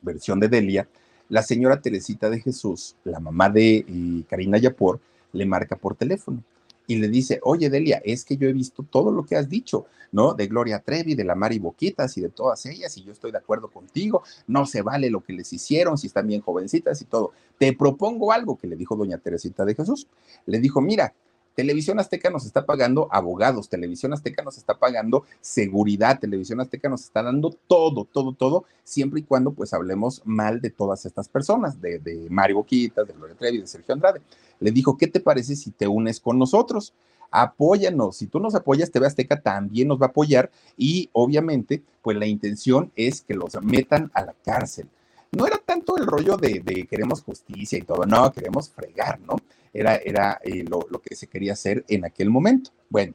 versión 0.00 0.38
de 0.38 0.46
Delia, 0.46 0.88
la 1.32 1.42
señora 1.42 1.80
Teresita 1.80 2.28
de 2.28 2.42
Jesús, 2.42 2.94
la 3.04 3.18
mamá 3.18 3.48
de 3.48 3.86
eh, 3.88 4.22
Karina 4.28 4.58
Yapor, 4.58 5.00
le 5.32 5.46
marca 5.46 5.76
por 5.76 5.96
teléfono 5.96 6.44
y 6.86 6.96
le 6.96 7.08
dice, 7.08 7.40
oye 7.42 7.70
Delia, 7.70 8.02
es 8.04 8.22
que 8.22 8.36
yo 8.36 8.46
he 8.46 8.52
visto 8.52 8.82
todo 8.82 9.10
lo 9.10 9.24
que 9.24 9.36
has 9.36 9.48
dicho, 9.48 9.86
¿no? 10.10 10.34
De 10.34 10.46
Gloria 10.46 10.80
Trevi, 10.80 11.14
de 11.14 11.24
la 11.24 11.34
Mari 11.34 11.58
Boquitas 11.58 12.18
y 12.18 12.20
de 12.20 12.28
todas 12.28 12.66
ellas, 12.66 12.94
y 12.98 13.04
yo 13.04 13.12
estoy 13.12 13.32
de 13.32 13.38
acuerdo 13.38 13.68
contigo, 13.68 14.22
no 14.46 14.66
se 14.66 14.82
vale 14.82 15.08
lo 15.08 15.22
que 15.22 15.32
les 15.32 15.50
hicieron, 15.54 15.96
si 15.96 16.08
están 16.08 16.26
bien 16.26 16.42
jovencitas 16.42 17.00
y 17.00 17.06
todo. 17.06 17.32
Te 17.56 17.72
propongo 17.72 18.30
algo 18.30 18.58
que 18.58 18.66
le 18.66 18.76
dijo 18.76 18.94
doña 18.94 19.16
Teresita 19.16 19.64
de 19.64 19.74
Jesús. 19.74 20.06
Le 20.44 20.58
dijo, 20.58 20.82
mira, 20.82 21.14
Televisión 21.54 22.00
Azteca 22.00 22.30
nos 22.30 22.46
está 22.46 22.64
pagando 22.64 23.08
abogados, 23.10 23.68
Televisión 23.68 24.12
Azteca 24.12 24.42
nos 24.42 24.56
está 24.56 24.78
pagando 24.78 25.24
seguridad, 25.40 26.18
Televisión 26.18 26.60
Azteca 26.60 26.88
nos 26.88 27.02
está 27.02 27.22
dando 27.22 27.50
todo, 27.66 28.04
todo, 28.04 28.32
todo, 28.32 28.64
siempre 28.84 29.20
y 29.20 29.22
cuando 29.24 29.52
pues 29.52 29.74
hablemos 29.74 30.22
mal 30.24 30.60
de 30.60 30.70
todas 30.70 31.04
estas 31.04 31.28
personas, 31.28 31.80
de, 31.80 32.26
Mario 32.30 32.56
Boquitas, 32.56 33.06
de 33.06 33.12
Gloria 33.12 33.36
Trevi, 33.36 33.58
de 33.58 33.66
Sergio 33.66 33.94
Andrade. 33.94 34.22
Le 34.60 34.70
dijo, 34.70 34.96
¿qué 34.96 35.06
te 35.06 35.20
parece 35.20 35.56
si 35.56 35.70
te 35.70 35.86
unes 35.86 36.20
con 36.20 36.38
nosotros? 36.38 36.94
Apóyanos, 37.30 38.16
si 38.16 38.26
tú 38.26 38.40
nos 38.40 38.54
apoyas, 38.54 38.90
TV 38.90 39.06
Azteca 39.06 39.40
también 39.40 39.88
nos 39.88 40.00
va 40.00 40.06
a 40.06 40.08
apoyar 40.10 40.50
y 40.76 41.10
obviamente 41.12 41.82
pues 42.02 42.16
la 42.16 42.26
intención 42.26 42.92
es 42.96 43.22
que 43.22 43.34
los 43.34 43.60
metan 43.62 44.10
a 44.14 44.24
la 44.24 44.34
cárcel. 44.44 44.88
No 45.32 45.46
era 45.46 45.58
tanto 45.58 45.96
el 45.96 46.06
rollo 46.06 46.36
de, 46.36 46.86
queremos 46.88 47.22
justicia 47.22 47.78
y 47.78 47.82
todo, 47.82 48.04
no, 48.06 48.30
queremos 48.32 48.70
fregar, 48.70 49.18
¿no? 49.20 49.36
era, 49.72 49.96
era 49.96 50.40
eh, 50.44 50.64
lo, 50.64 51.00
que 51.00 51.16
se 51.16 51.26
quería 51.26 51.54
hacer 51.54 51.84
en 51.88 52.04
aquel 52.04 52.30
momento. 52.30 52.70
Bueno, 52.88 53.14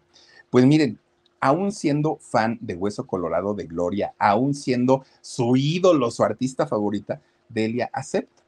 pues 0.50 0.66
miren, 0.66 1.00
aún 1.40 1.72
siendo 1.72 2.18
fan 2.18 2.58
de 2.62 2.76
Hueso 2.76 3.06
Colorado 3.06 3.54
de 3.54 3.66
Gloria, 3.66 4.14
aún 4.18 4.54
siendo 4.54 5.06
su 5.22 5.56
ídolo, 5.56 6.12
su 6.12 6.24
artista 6.24 6.66
favorita, 6.68 7.22
Delia 7.50 7.90
acepta. 7.94 8.44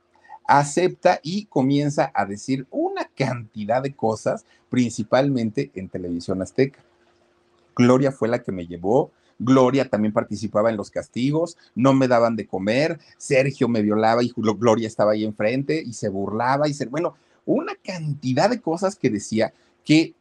Acepta 0.48 1.20
y 1.22 1.46
comienza 1.46 2.12
a 2.14 2.26
decir 2.26 2.66
una 2.72 3.06
cantidad 3.16 3.84
de 3.84 3.94
cosas, 3.94 4.46
principalmente 4.70 5.70
en 5.76 5.90
televisión 5.90 6.42
azteca. 6.42 6.80
Gloria 7.76 8.12
fue 8.12 8.28
la 8.28 8.42
que 8.42 8.52
me 8.52 8.66
llevó, 8.66 9.12
Gloria 9.40 9.90
también 9.90 10.14
participaba 10.14 10.70
en 10.70 10.78
los 10.78 10.92
castigos, 10.92 11.58
no 11.74 11.94
me 11.94 12.10
daban 12.10 12.36
de 12.36 12.46
comer, 12.46 13.00
Sergio 13.18 13.70
me 13.70 13.82
violaba 13.82 14.22
y 14.22 14.34
Gloria 14.36 14.88
estaba 14.88 15.14
ahí 15.14 15.24
enfrente 15.24 15.82
y 15.82 15.94
se 15.94 16.10
burlaba 16.10 16.68
y 16.68 16.74
se, 16.74 16.86
bueno, 16.86 17.16
una 17.46 17.74
cantidad 17.76 18.50
de 18.50 18.62
cosas 18.62 18.98
que 18.98 19.10
decía 19.10 19.54
que 19.86 20.14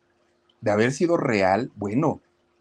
de 0.61 0.71
haber 0.71 0.93
sido 0.93 1.17
real, 1.17 1.71
bueno, 1.77 2.21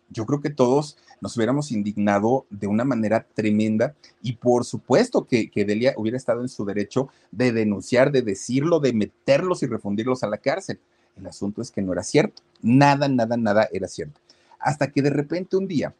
yo 0.09 0.25
creo 0.25 0.41
que 0.41 0.49
todos 0.49 0.97
nos 1.21 1.35
hubiéramos 1.37 1.71
indignado 1.71 2.45
de 2.49 2.67
una 2.67 2.83
manera 2.83 3.25
tremenda 3.33 3.95
y 4.21 4.33
por 4.33 4.65
supuesto 4.65 5.25
que, 5.25 5.49
que, 5.49 5.65
Delia 5.65 5.93
hubiera 5.97 6.17
estado 6.17 6.41
en 6.41 6.49
su 6.49 6.65
derecho 6.65 7.09
de 7.31 7.51
denunciar, 7.51 8.11
de 8.11 8.21
decirlo, 8.21 8.79
de 8.79 8.93
meterlos 8.93 9.63
y 9.63 9.67
refundirlos 9.67 10.23
a 10.23 10.27
la 10.27 10.37
cárcel. 10.37 10.79
El 11.15 11.27
asunto 11.27 11.61
es 11.61 11.71
que 11.71 11.81
no 11.81 11.93
era 11.93 12.03
cierto, 12.03 12.43
nada, 12.61 13.07
nada, 13.07 13.37
nada 13.37 13.67
era 13.71 13.87
cierto. 13.87 14.19
Hasta 14.59 14.91
que 14.91 15.01
de 15.01 15.09
repente 15.09 15.57
un 15.57 15.67
día 15.67 15.93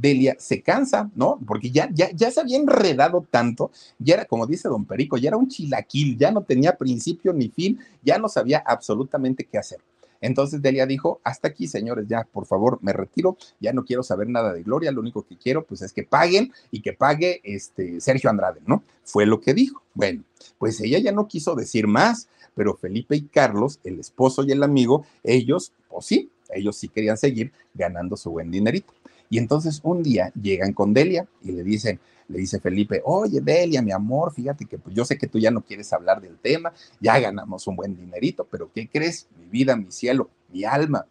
Delia 0.00 0.36
se 0.38 0.62
cansa, 0.62 1.10
¿no? 1.14 1.38
Porque 1.46 1.70
ya, 1.70 1.88
ya, 1.92 2.10
ya 2.12 2.30
se 2.30 2.40
había 2.40 2.56
enredado 2.56 3.26
tanto, 3.30 3.70
ya 3.98 4.14
era, 4.14 4.24
como 4.24 4.46
dice 4.46 4.68
don 4.68 4.84
Perico, 4.84 5.16
ya 5.16 5.28
era 5.28 5.36
un 5.36 5.48
chilaquil, 5.48 6.16
ya 6.16 6.30
no 6.30 6.42
tenía 6.42 6.76
principio 6.76 7.32
ni 7.32 7.48
fin, 7.48 7.78
ya 8.02 8.18
no 8.18 8.28
sabía 8.28 8.62
absolutamente 8.64 9.44
qué 9.44 9.58
hacer. 9.58 9.80
Entonces 10.20 10.60
Delia 10.62 10.86
dijo, 10.86 11.20
hasta 11.22 11.48
aquí, 11.48 11.68
señores, 11.68 12.06
ya, 12.08 12.24
por 12.24 12.46
favor, 12.46 12.78
me 12.82 12.92
retiro, 12.92 13.36
ya 13.60 13.72
no 13.72 13.84
quiero 13.84 14.02
saber 14.02 14.28
nada 14.28 14.52
de 14.52 14.62
Gloria, 14.62 14.90
lo 14.90 15.00
único 15.00 15.22
que 15.22 15.36
quiero, 15.36 15.64
pues, 15.64 15.82
es 15.82 15.92
que 15.92 16.02
paguen 16.02 16.52
y 16.70 16.80
que 16.82 16.92
pague 16.92 17.40
este 17.44 18.00
Sergio 18.00 18.30
Andrade, 18.30 18.60
¿no? 18.66 18.82
Fue 19.04 19.26
lo 19.26 19.40
que 19.40 19.54
dijo. 19.54 19.82
Bueno, 19.94 20.24
pues 20.58 20.80
ella 20.80 20.98
ya 20.98 21.12
no 21.12 21.28
quiso 21.28 21.54
decir 21.54 21.86
más, 21.86 22.28
pero 22.54 22.74
Felipe 22.74 23.16
y 23.16 23.22
Carlos, 23.22 23.78
el 23.84 24.00
esposo 24.00 24.42
y 24.42 24.52
el 24.52 24.62
amigo, 24.62 25.04
ellos, 25.22 25.72
pues 25.88 26.06
sí, 26.06 26.30
ellos 26.50 26.76
sí 26.76 26.88
querían 26.88 27.16
seguir 27.16 27.52
ganando 27.74 28.16
su 28.16 28.30
buen 28.30 28.50
dinerito. 28.50 28.92
Y 29.30 29.38
entonces 29.38 29.80
un 29.82 30.02
día 30.02 30.32
llegan 30.40 30.72
con 30.72 30.94
Delia 30.94 31.26
y 31.42 31.52
le 31.52 31.62
dicen, 31.62 32.00
le 32.28 32.38
dice 32.38 32.60
Felipe, 32.60 33.02
oye 33.04 33.40
Delia, 33.40 33.82
mi 33.82 33.92
amor, 33.92 34.32
fíjate 34.32 34.66
que 34.66 34.78
pues, 34.78 34.94
yo 34.94 35.04
sé 35.04 35.16
que 35.18 35.26
tú 35.26 35.38
ya 35.38 35.50
no 35.50 35.62
quieres 35.62 35.92
hablar 35.92 36.20
del 36.20 36.38
tema, 36.38 36.72
ya 37.00 37.18
ganamos 37.18 37.66
un 37.66 37.76
buen 37.76 37.96
dinerito, 37.96 38.46
pero 38.50 38.70
¿qué 38.72 38.88
crees? 38.88 39.26
Mi 39.38 39.46
vida, 39.46 39.76
mi 39.76 39.90
cielo, 39.90 40.30
mi 40.52 40.64
alma, 40.64 41.06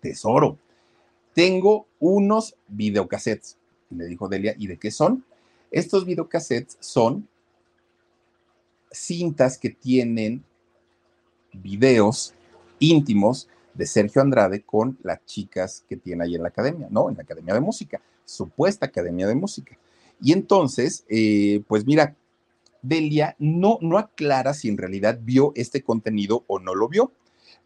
tesoro. 0.00 0.58
Tengo 1.34 1.86
unos 2.00 2.56
videocassettes. 2.68 3.56
Y 3.90 3.96
le 3.96 4.06
dijo 4.06 4.28
Delia, 4.28 4.54
¿y 4.58 4.66
de 4.66 4.78
qué 4.78 4.90
son? 4.90 5.24
Estos 5.70 6.04
videocassettes 6.06 6.76
son 6.80 7.28
cintas 8.90 9.58
que 9.58 9.70
tienen 9.70 10.44
videos 11.52 12.34
íntimos 12.78 13.48
de 13.76 13.86
Sergio 13.86 14.22
Andrade 14.22 14.62
con 14.62 14.98
las 15.02 15.24
chicas 15.24 15.84
que 15.88 15.96
tiene 15.96 16.24
ahí 16.24 16.34
en 16.34 16.42
la 16.42 16.48
academia, 16.48 16.88
¿no? 16.90 17.08
En 17.08 17.16
la 17.16 17.22
academia 17.22 17.54
de 17.54 17.60
música, 17.60 18.00
supuesta 18.24 18.86
academia 18.86 19.26
de 19.26 19.34
música. 19.34 19.76
Y 20.20 20.32
entonces, 20.32 21.04
eh, 21.08 21.62
pues 21.68 21.86
mira, 21.86 22.14
Delia 22.82 23.36
no, 23.38 23.78
no 23.80 23.98
aclara 23.98 24.54
si 24.54 24.68
en 24.68 24.78
realidad 24.78 25.18
vio 25.22 25.52
este 25.54 25.82
contenido 25.82 26.44
o 26.46 26.58
no 26.58 26.74
lo 26.74 26.88
vio, 26.88 27.12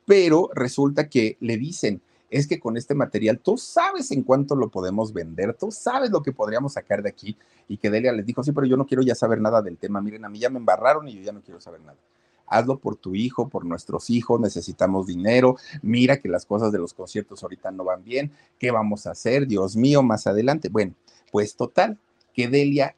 pero 0.07 0.51
resulta 0.55 1.09
que 1.09 1.37
le 1.41 1.57
dicen, 1.57 2.01
es 2.31 2.47
que 2.47 2.61
con 2.61 2.77
este 2.77 2.95
material 2.95 3.39
tú 3.39 3.57
sabes 3.59 4.11
en 4.13 4.23
cuánto 4.23 4.55
lo 4.55 4.69
podemos 4.69 5.13
vender, 5.13 5.55
tú 5.55 5.71
sabes 5.71 6.11
lo 6.11 6.23
que 6.23 6.33
podríamos 6.33 6.75
sacar 6.75 7.03
de 7.03 7.11
aquí. 7.11 7.37
Y 7.69 7.77
que 7.77 7.91
Delia 7.91 8.13
les 8.13 8.27
dijo, 8.27 8.43
sí, 8.43 8.53
pero 8.53 8.67
yo 8.67 8.77
no 8.77 8.87
quiero 8.87 9.03
ya 9.03 9.15
saber 9.15 9.41
nada 9.41 9.63
del 9.63 9.77
tema, 9.77 10.01
miren, 10.01 10.25
a 10.25 10.29
mí 10.29 10.39
ya 10.39 10.51
me 10.51 10.59
embarraron 10.59 11.09
y 11.09 11.15
yo 11.15 11.23
ya 11.23 11.33
no 11.33 11.41
quiero 11.41 11.61
saber 11.61 11.81
nada. 11.81 11.99
Hazlo 12.51 12.79
por 12.79 12.97
tu 12.97 13.15
hijo, 13.15 13.49
por 13.49 13.65
nuestros 13.65 14.11
hijos, 14.11 14.39
necesitamos 14.41 15.07
dinero, 15.07 15.57
mira 15.81 16.21
que 16.21 16.29
las 16.29 16.45
cosas 16.45 16.73
de 16.73 16.79
los 16.79 16.93
conciertos 16.93 17.43
ahorita 17.43 17.71
no 17.71 17.85
van 17.85 18.05
bien, 18.05 18.33
¿qué 18.59 18.71
vamos 18.71 19.07
a 19.07 19.13
hacer? 19.13 19.47
Dios 19.47 19.77
mío, 19.77 20.03
más 20.03 20.27
adelante. 20.27 20.69
Bueno, 20.69 20.95
pues 21.33 21.55
total, 21.55 21.97
que 22.35 22.49
Delia, 22.49 22.97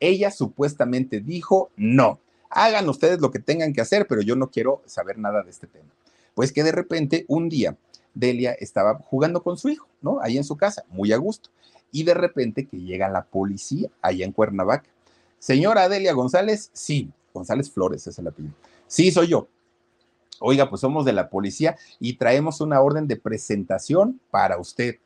ella 0.00 0.30
supuestamente 0.30 1.20
dijo, 1.20 1.70
no, 1.76 2.18
hagan 2.50 2.88
ustedes 2.88 3.20
lo 3.20 3.30
que 3.30 3.38
tengan 3.38 3.72
que 3.72 3.82
hacer, 3.82 4.06
pero 4.08 4.22
yo 4.22 4.36
no 4.36 4.50
quiero 4.50 4.82
saber 4.86 5.18
nada 5.18 5.42
de 5.42 5.50
este 5.50 5.66
tema. 5.66 5.90
Pues 6.34 6.50
que 6.50 6.64
de 6.64 6.72
repente 6.72 7.26
un 7.28 7.48
día 7.48 7.76
Delia 8.14 8.52
estaba 8.52 8.98
jugando 8.98 9.42
con 9.42 9.58
su 9.58 9.68
hijo, 9.68 9.88
¿no? 10.00 10.18
Ahí 10.22 10.36
en 10.36 10.44
su 10.44 10.56
casa, 10.56 10.84
muy 10.88 11.12
a 11.12 11.16
gusto. 11.16 11.50
Y 11.92 12.04
de 12.04 12.14
repente 12.14 12.66
que 12.66 12.78
llega 12.78 13.08
la 13.08 13.24
policía 13.24 13.88
allá 14.00 14.24
en 14.24 14.32
Cuernavaca. 14.32 14.88
Señora 15.38 15.88
Delia 15.88 16.12
González, 16.12 16.70
sí, 16.72 17.12
González 17.32 17.70
Flores 17.70 18.06
es 18.06 18.18
el 18.18 18.28
apellido. 18.28 18.54
Sí, 18.86 19.10
soy 19.10 19.28
yo. 19.28 19.48
Oiga, 20.40 20.68
pues 20.68 20.80
somos 20.80 21.04
de 21.04 21.12
la 21.12 21.30
policía 21.30 21.76
y 22.00 22.16
traemos 22.16 22.60
una 22.60 22.80
orden 22.80 23.06
de 23.06 23.16
presentación 23.16 24.20
para 24.30 24.58
usted. 24.58 24.96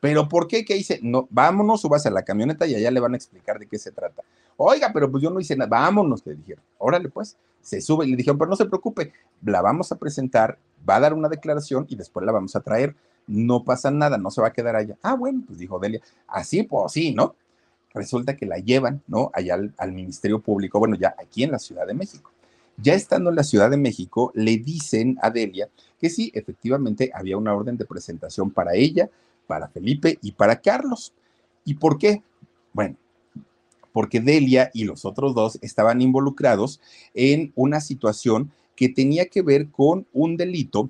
¿Pero 0.00 0.28
por 0.28 0.46
qué? 0.46 0.64
¿Qué 0.64 0.76
hice? 0.76 1.00
No, 1.02 1.26
vámonos, 1.30 1.80
subas 1.80 2.06
a 2.06 2.10
la 2.10 2.22
camioneta 2.22 2.66
y 2.66 2.74
allá 2.74 2.90
le 2.90 3.00
van 3.00 3.14
a 3.14 3.16
explicar 3.16 3.58
de 3.58 3.66
qué 3.66 3.78
se 3.78 3.92
trata. 3.92 4.22
Oiga, 4.56 4.90
pero 4.92 5.10
pues 5.10 5.22
yo 5.22 5.30
no 5.30 5.40
hice 5.40 5.56
nada. 5.56 5.68
Vámonos, 5.68 6.24
le 6.24 6.34
dijeron. 6.34 6.64
Órale, 6.78 7.08
pues. 7.08 7.36
Se 7.60 7.80
sube 7.80 8.06
y 8.06 8.10
le 8.10 8.16
dijeron, 8.16 8.38
pero 8.38 8.48
no 8.48 8.56
se 8.56 8.66
preocupe, 8.66 9.12
la 9.44 9.60
vamos 9.60 9.92
a 9.92 9.96
presentar, 9.96 10.58
va 10.88 10.96
a 10.96 11.00
dar 11.00 11.12
una 11.12 11.28
declaración 11.28 11.86
y 11.88 11.96
después 11.96 12.24
la 12.24 12.32
vamos 12.32 12.56
a 12.56 12.60
traer. 12.60 12.94
No 13.26 13.62
pasa 13.64 13.90
nada, 13.90 14.16
no 14.16 14.30
se 14.30 14.40
va 14.40 14.48
a 14.48 14.52
quedar 14.52 14.74
allá. 14.74 14.96
Ah, 15.02 15.14
bueno, 15.14 15.42
pues 15.46 15.58
dijo 15.58 15.78
Delia, 15.78 16.00
así, 16.26 16.62
pues 16.62 16.92
sí, 16.92 17.12
¿no? 17.12 17.34
Resulta 17.92 18.36
que 18.36 18.46
la 18.46 18.58
llevan, 18.58 19.02
¿no? 19.06 19.30
Allá 19.34 19.54
al, 19.54 19.74
al 19.76 19.92
Ministerio 19.92 20.40
Público, 20.40 20.78
bueno, 20.78 20.96
ya 20.96 21.14
aquí 21.18 21.42
en 21.42 21.50
la 21.50 21.58
Ciudad 21.58 21.86
de 21.86 21.94
México. 21.94 22.30
Ya 22.80 22.94
estando 22.94 23.30
en 23.30 23.36
la 23.36 23.42
Ciudad 23.42 23.70
de 23.70 23.76
México, 23.76 24.32
le 24.34 24.56
dicen 24.58 25.18
a 25.20 25.30
Delia 25.30 25.68
que 25.98 26.10
sí, 26.10 26.30
efectivamente 26.34 27.10
había 27.12 27.36
una 27.36 27.54
orden 27.54 27.76
de 27.76 27.84
presentación 27.84 28.50
para 28.50 28.74
ella, 28.74 29.10
para 29.46 29.68
Felipe 29.68 30.18
y 30.22 30.32
para 30.32 30.60
Carlos. 30.60 31.12
¿Y 31.64 31.74
por 31.74 31.98
qué? 31.98 32.22
Bueno, 32.72 32.96
porque 33.92 34.20
Delia 34.20 34.70
y 34.72 34.84
los 34.84 35.04
otros 35.04 35.34
dos 35.34 35.58
estaban 35.60 36.00
involucrados 36.00 36.80
en 37.14 37.52
una 37.56 37.80
situación 37.80 38.52
que 38.76 38.88
tenía 38.88 39.26
que 39.26 39.42
ver 39.42 39.68
con 39.70 40.06
un 40.12 40.36
delito 40.36 40.88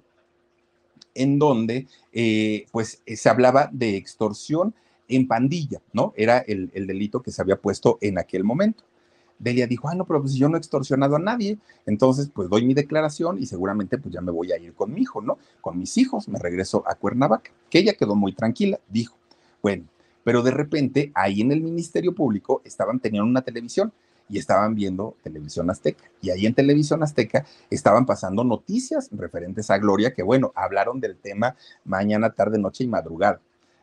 en 1.15 1.39
donde 1.39 1.87
eh, 2.13 2.67
pues 2.71 3.03
se 3.07 3.29
hablaba 3.29 3.71
de 3.73 3.97
extorsión 3.97 4.75
en 5.09 5.27
pandilla, 5.27 5.81
¿no? 5.93 6.13
Era 6.17 6.39
el, 6.39 6.71
delito 6.87 7.23
que 7.23 7.33
se 7.33 7.41
había 7.41 7.57
puesto 7.57 7.99
en 8.01 8.19
aquel 8.19 8.45
momento. 8.45 8.85
Delia 9.39 9.67
dijo, 9.67 9.89
ah, 9.89 9.95
no, 9.95 10.05
pero 10.05 10.21
pues 10.21 10.35
yo 10.35 10.49
no 10.49 10.57
he 10.57 10.59
extorsionado 10.59 11.17
a 11.17 11.19
nadie, 11.19 11.59
entonces 11.87 12.31
pues 12.33 12.49
doy 12.49 12.65
mi 12.65 12.75
declaración 12.75 13.39
y 13.39 13.47
seguramente 13.47 13.99
pues 13.99 14.13
ya 14.13 14.21
me 14.21 14.33
voy 14.33 14.53
a 14.53 14.59
ir 14.59 14.75
con 14.75 14.93
mi 14.93 15.03
hijo, 15.03 15.21
¿no? 15.21 15.39
Con 15.61 15.79
mis 15.79 15.97
hijos, 15.97 16.29
me 16.29 16.39
regreso 16.39 16.83
a 16.87 16.95
Cuernavaca, 16.95 17.51
que 17.71 17.79
ella 17.79 17.95
quedó 17.95 18.17
muy 18.17 18.33
tranquila, 18.33 18.81
dijo, 18.89 19.17
bueno, 19.63 19.85
pero 20.25 20.43
de 20.43 20.51
repente 20.51 21.13
ahí 21.15 21.41
en 21.41 21.53
el 21.53 21.63
Ministerio 21.63 22.15
Público 22.15 22.63
estaban 22.65 23.01
teniendo 23.01 23.29
una 23.29 23.43
televisión 23.43 23.93
y 24.29 24.39
estaban 24.39 24.75
viendo 24.75 25.17
televisión 25.23 25.71
azteca. 25.71 26.05
Y 26.21 26.31
ahí 26.31 26.45
en 26.45 26.53
televisión 26.53 27.03
azteca 27.03 27.47
estaban 27.71 28.05
pasando 28.05 28.45
noticias 28.45 29.09
referentes 29.13 29.71
a 29.71 29.79
Gloria, 29.79 30.13
que 30.13 30.23
bueno, 30.23 30.53
hablaron 30.55 31.01
del 31.01 31.17
tema 31.17 31.57
mañana, 31.85 32.31
tarde, 32.31 32.59
noche 32.59 32.85
y 32.85 32.89
madrugada 32.89 33.41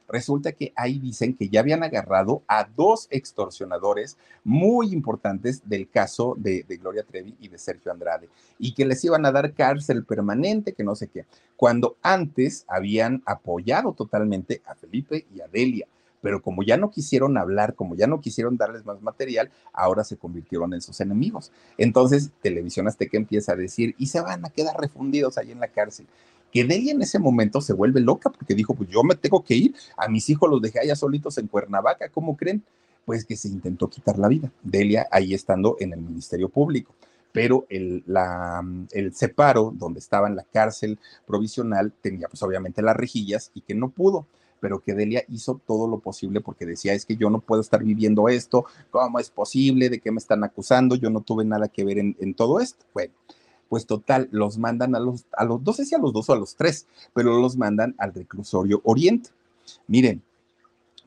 resulta 0.08 0.52
que 0.52 0.74
ahí 0.76 1.00
dicen 1.00 1.36
que 1.36 1.50
ya 1.50 1.62
habían 1.62 1.84
agarrado 1.84 2.44
a 2.48 2.68
dos 2.76 3.08
extorsionadores 3.10 4.18
muy 4.44 4.94
importantes 4.94 5.68
del 5.68 5.90
caso 5.90 6.36
de, 6.38 6.64
Gloria 6.82 7.04
Trevi 7.04 7.36
y 7.40 7.48
de 7.48 7.58
Sergio 7.58 7.92
Andrade 7.92 8.30
y 8.60 8.74
que 8.74 8.86
les 8.86 9.04
iban 9.04 9.26
a 9.26 9.32
dar 9.32 9.54
cárcel 9.54 10.06
permanente, 10.06 10.74
que 10.74 10.84
no 10.84 10.96
sé 10.96 11.08
qué, 11.08 11.26
cuando 11.56 11.98
antes 12.02 12.66
habían 12.68 13.24
apoyado 13.26 13.94
totalmente 13.94 14.62
a 14.66 14.76
Felipe 14.76 15.26
y 15.34 15.42
a 15.42 15.48
Delia. 15.48 15.88
Pero 16.22 16.42
como 16.42 16.64
ya 16.64 16.76
no 16.76 16.90
quisieron 16.90 17.38
hablar, 17.38 17.76
como 17.76 17.96
ya 17.96 18.08
no 18.08 18.20
quisieron 18.20 18.58
darles 18.58 18.84
más 18.84 19.00
material, 19.00 19.52
ahora 19.72 20.04
se 20.04 20.18
convirtieron 20.18 20.74
en 20.74 20.82
sus 20.82 21.00
enemigos. 21.00 21.52
Entonces, 21.78 22.32
Televisión 22.42 22.88
Azteca 22.88 23.16
empieza 23.16 23.52
a 23.52 23.56
decir, 23.56 23.94
y 24.00 24.08
se 24.08 24.22
van 24.22 24.44
a 24.44 24.50
quedar 24.50 24.76
refundidos 24.76 25.38
ahí 25.38 25.52
en 25.52 25.60
la 25.60 25.68
cárcel 25.68 26.08
que 26.56 26.64
Delia 26.64 26.94
en 26.94 27.02
ese 27.02 27.20
momento 27.20 27.60
se 27.60 27.74
vuelve 27.74 28.00
loca 28.00 28.30
porque 28.30 28.56
dijo, 28.56 28.74
pues 28.74 28.90
yo 28.90 29.04
me 29.04 29.16
tengo 29.16 29.44
que 29.44 29.56
ir, 29.56 29.76
a 29.98 30.08
mis 30.08 30.30
hijos 30.30 30.50
los 30.50 30.62
dejé 30.62 30.80
allá 30.80 30.96
solitos 30.96 31.38
en 31.38 31.48
Cuernavaca, 31.48 32.08
¿cómo 32.08 32.38
creen? 32.38 32.64
Pues 33.04 33.26
que 33.26 33.36
se 33.36 33.50
intentó 33.50 33.90
quitar 33.90 34.18
la 34.18 34.30
vida. 34.30 34.50
Delia 34.64 35.06
ahí 35.12 35.34
estando 35.34 35.76
en 35.82 35.92
el 35.92 36.00
Ministerio 36.00 36.48
Público 36.48 36.96
pero 37.34 37.66
el, 37.68 38.06
el 38.92 39.14
separo 39.14 39.74
donde 39.76 40.00
estaba 40.00 40.30
en 40.30 40.38
la 40.38 40.46
cárcel 40.46 40.98
provisional 41.28 41.92
tenía 42.00 42.30
pues 42.30 42.42
obviamente 42.42 42.82
las 42.82 42.96
rejillas 42.96 43.52
y 43.54 43.60
que 43.60 43.76
no 43.76 43.90
pudo 43.90 44.26
pero 44.62 44.80
que 44.80 44.94
Delia 44.94 45.26
hizo 45.28 45.60
todo 45.68 45.90
lo 45.90 46.00
posible 46.00 46.40
porque 46.40 46.66
decía, 46.66 46.94
es 46.94 47.06
que 47.06 47.18
yo 47.18 47.30
no 47.30 47.42
puedo 47.42 47.60
estar 47.60 47.84
viviendo 47.84 48.30
esto, 48.30 48.66
¿cómo 48.90 49.20
es 49.20 49.30
posible? 49.30 49.90
¿De 49.90 50.00
qué 50.00 50.12
me 50.12 50.18
están 50.18 50.46
acusando? 50.46 50.96
Yo 50.96 51.10
no 51.10 51.20
tuve 51.20 51.44
nada 51.44 51.68
que 51.68 51.84
ver 51.84 52.00
en 52.00 52.34
todo 52.34 52.62
esto. 52.62 52.86
Bueno, 52.94 53.14
pues 53.70 53.86
total, 53.86 54.30
los 54.32 54.58
mandan 54.58 54.96
a 54.96 55.00
los, 55.00 55.26
a 55.32 55.44
los, 55.44 55.62
no 55.62 55.74
sé 55.74 55.86
si 55.86 55.96
a 55.96 55.98
los 55.98 56.14
dos 56.14 56.30
o 56.30 56.34
a 56.34 56.38
los 56.38 56.56
tres, 56.56 56.88
pero 57.14 57.40
los 57.40 57.58
mandan 57.58 57.96
al 57.98 58.14
reclusorio 58.14 58.82
Oriente. 58.84 59.30
Miren, 59.88 60.22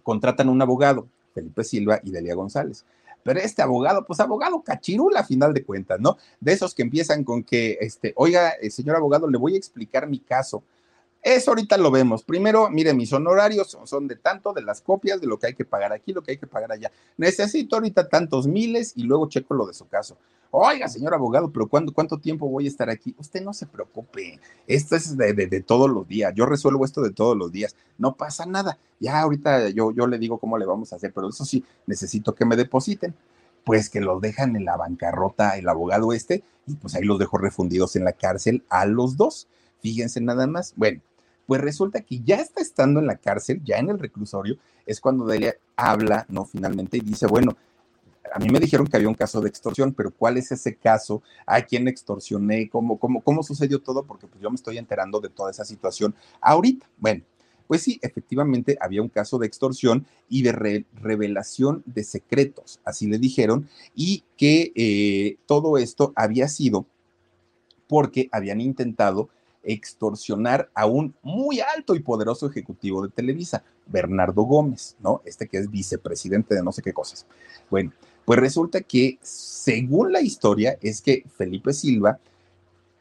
contratan 0.02 0.48
un 0.48 0.60
abogado, 0.60 1.08
Felipe 1.34 1.64
Silva 1.64 2.00
y 2.02 2.10
Delia 2.10 2.34
González. 2.34 2.84
Pero 3.22 3.40
este 3.40 3.62
abogado, 3.62 4.06
pues 4.06 4.20
abogado 4.20 4.62
cachirula 4.62 5.20
a 5.20 5.24
final 5.24 5.52
de 5.52 5.64
cuentas, 5.64 6.00
¿no? 6.00 6.16
De 6.40 6.52
esos 6.52 6.74
que 6.74 6.82
empiezan 6.82 7.24
con 7.24 7.42
que, 7.42 7.76
este, 7.80 8.12
oiga, 8.16 8.50
eh, 8.60 8.70
señor 8.70 8.96
abogado, 8.96 9.28
le 9.28 9.38
voy 9.38 9.54
a 9.54 9.58
explicar 9.58 10.08
mi 10.08 10.18
caso. 10.18 10.62
Eso 11.22 11.50
ahorita 11.50 11.76
lo 11.76 11.90
vemos. 11.90 12.22
Primero, 12.22 12.70
mire, 12.70 12.94
mis 12.94 13.12
honorarios 13.12 13.76
son 13.84 14.06
de 14.06 14.16
tanto, 14.16 14.52
de 14.52 14.62
las 14.62 14.80
copias, 14.80 15.20
de 15.20 15.26
lo 15.26 15.38
que 15.38 15.48
hay 15.48 15.54
que 15.54 15.64
pagar 15.64 15.92
aquí, 15.92 16.12
lo 16.12 16.22
que 16.22 16.32
hay 16.32 16.38
que 16.38 16.46
pagar 16.46 16.72
allá. 16.72 16.90
Necesito 17.16 17.76
ahorita 17.76 18.08
tantos 18.08 18.46
miles 18.46 18.92
y 18.96 19.02
luego 19.02 19.28
checo 19.28 19.54
lo 19.54 19.66
de 19.66 19.74
su 19.74 19.88
caso. 19.88 20.16
Oiga, 20.50 20.88
señor 20.88 21.12
abogado, 21.12 21.50
pero 21.52 21.68
¿cuándo, 21.68 21.92
¿cuánto 21.92 22.18
tiempo 22.18 22.48
voy 22.48 22.64
a 22.64 22.68
estar 22.68 22.88
aquí? 22.88 23.14
Usted 23.18 23.42
no 23.42 23.52
se 23.52 23.66
preocupe. 23.66 24.40
Esto 24.66 24.96
es 24.96 25.14
de, 25.16 25.64
todos 25.66 25.90
los 25.90 26.08
días. 26.08 26.32
Yo 26.34 26.46
resuelvo 26.46 26.86
esto 26.86 27.02
de 27.02 27.10
todos 27.10 27.36
los 27.36 27.52
días. 27.52 27.76
No 27.98 28.14
pasa 28.14 28.46
nada. 28.46 28.78
Ya 28.98 29.20
ahorita 29.20 29.68
yo, 29.70 29.92
yo 29.92 30.06
le 30.06 30.18
digo 30.18 30.38
cómo 30.38 30.56
le 30.56 30.64
vamos 30.64 30.92
a 30.92 30.96
hacer, 30.96 31.12
pero 31.12 31.28
eso 31.28 31.44
sí, 31.44 31.64
necesito 31.86 32.34
que 32.34 32.46
me 32.46 32.56
depositen. 32.56 33.14
Pues 33.64 33.90
que 33.90 34.00
los 34.00 34.22
dejan 34.22 34.56
en 34.56 34.64
la 34.64 34.78
bancarrota 34.78 35.58
el 35.58 35.68
abogado 35.68 36.14
este 36.14 36.42
y 36.66 36.76
pues 36.76 36.94
ahí 36.94 37.04
los 37.04 37.18
dejo 37.18 37.36
refundidos 37.36 37.96
en 37.96 38.04
la 38.04 38.14
cárcel 38.14 38.64
a 38.70 38.86
los 38.86 39.18
dos. 39.18 39.48
Fíjense 39.82 40.22
nada 40.22 40.46
más. 40.46 40.72
Bueno, 40.76 41.02
pues 41.48 41.62
resulta 41.62 42.02
que 42.02 42.20
ya 42.20 42.36
está 42.36 42.60
estando 42.60 43.00
en 43.00 43.06
la 43.06 43.16
cárcel, 43.16 43.62
ya 43.64 43.78
en 43.78 43.88
el 43.88 43.98
reclusorio, 43.98 44.58
es 44.84 45.00
cuando 45.00 45.24
Delia 45.24 45.56
habla, 45.76 46.26
¿no? 46.28 46.44
Finalmente 46.44 46.98
y 46.98 47.00
dice, 47.00 47.26
bueno, 47.26 47.56
a 48.30 48.38
mí 48.38 48.50
me 48.50 48.60
dijeron 48.60 48.86
que 48.86 48.98
había 48.98 49.08
un 49.08 49.14
caso 49.14 49.40
de 49.40 49.48
extorsión, 49.48 49.94
pero 49.94 50.10
¿cuál 50.10 50.36
es 50.36 50.52
ese 50.52 50.76
caso? 50.76 51.22
¿A 51.46 51.62
quién 51.62 51.88
extorsioné? 51.88 52.68
¿Cómo, 52.68 52.98
cómo, 52.98 53.22
cómo 53.22 53.42
sucedió 53.42 53.80
todo? 53.80 54.04
Porque 54.04 54.26
pues 54.26 54.42
yo 54.42 54.50
me 54.50 54.56
estoy 54.56 54.76
enterando 54.76 55.20
de 55.20 55.30
toda 55.30 55.50
esa 55.50 55.64
situación 55.64 56.14
ahorita. 56.42 56.86
Bueno, 56.98 57.24
pues 57.66 57.80
sí, 57.80 57.98
efectivamente 58.02 58.76
había 58.78 59.00
un 59.00 59.08
caso 59.08 59.38
de 59.38 59.46
extorsión 59.46 60.06
y 60.28 60.42
de 60.42 60.52
re 60.52 60.84
revelación 60.96 61.82
de 61.86 62.04
secretos, 62.04 62.78
así 62.84 63.06
le 63.06 63.18
dijeron, 63.18 63.70
y 63.94 64.22
que 64.36 64.70
eh, 64.74 65.38
todo 65.46 65.78
esto 65.78 66.12
había 66.14 66.46
sido 66.48 66.84
porque 67.86 68.28
habían 68.32 68.60
intentado 68.60 69.30
extorsionar 69.62 70.70
a 70.74 70.86
un 70.86 71.14
muy 71.22 71.60
alto 71.60 71.94
y 71.94 72.00
poderoso 72.00 72.46
ejecutivo 72.46 73.02
de 73.02 73.10
Televisa, 73.10 73.62
Bernardo 73.86 74.42
Gómez, 74.42 74.96
¿no? 75.00 75.22
Este 75.24 75.48
que 75.48 75.58
es 75.58 75.70
vicepresidente 75.70 76.54
de 76.54 76.62
no 76.62 76.72
sé 76.72 76.82
qué 76.82 76.92
cosas. 76.92 77.26
Bueno, 77.70 77.92
pues 78.24 78.38
resulta 78.38 78.80
que, 78.80 79.18
según 79.22 80.12
la 80.12 80.20
historia, 80.20 80.78
es 80.82 81.00
que 81.00 81.24
Felipe 81.36 81.72
Silva 81.72 82.18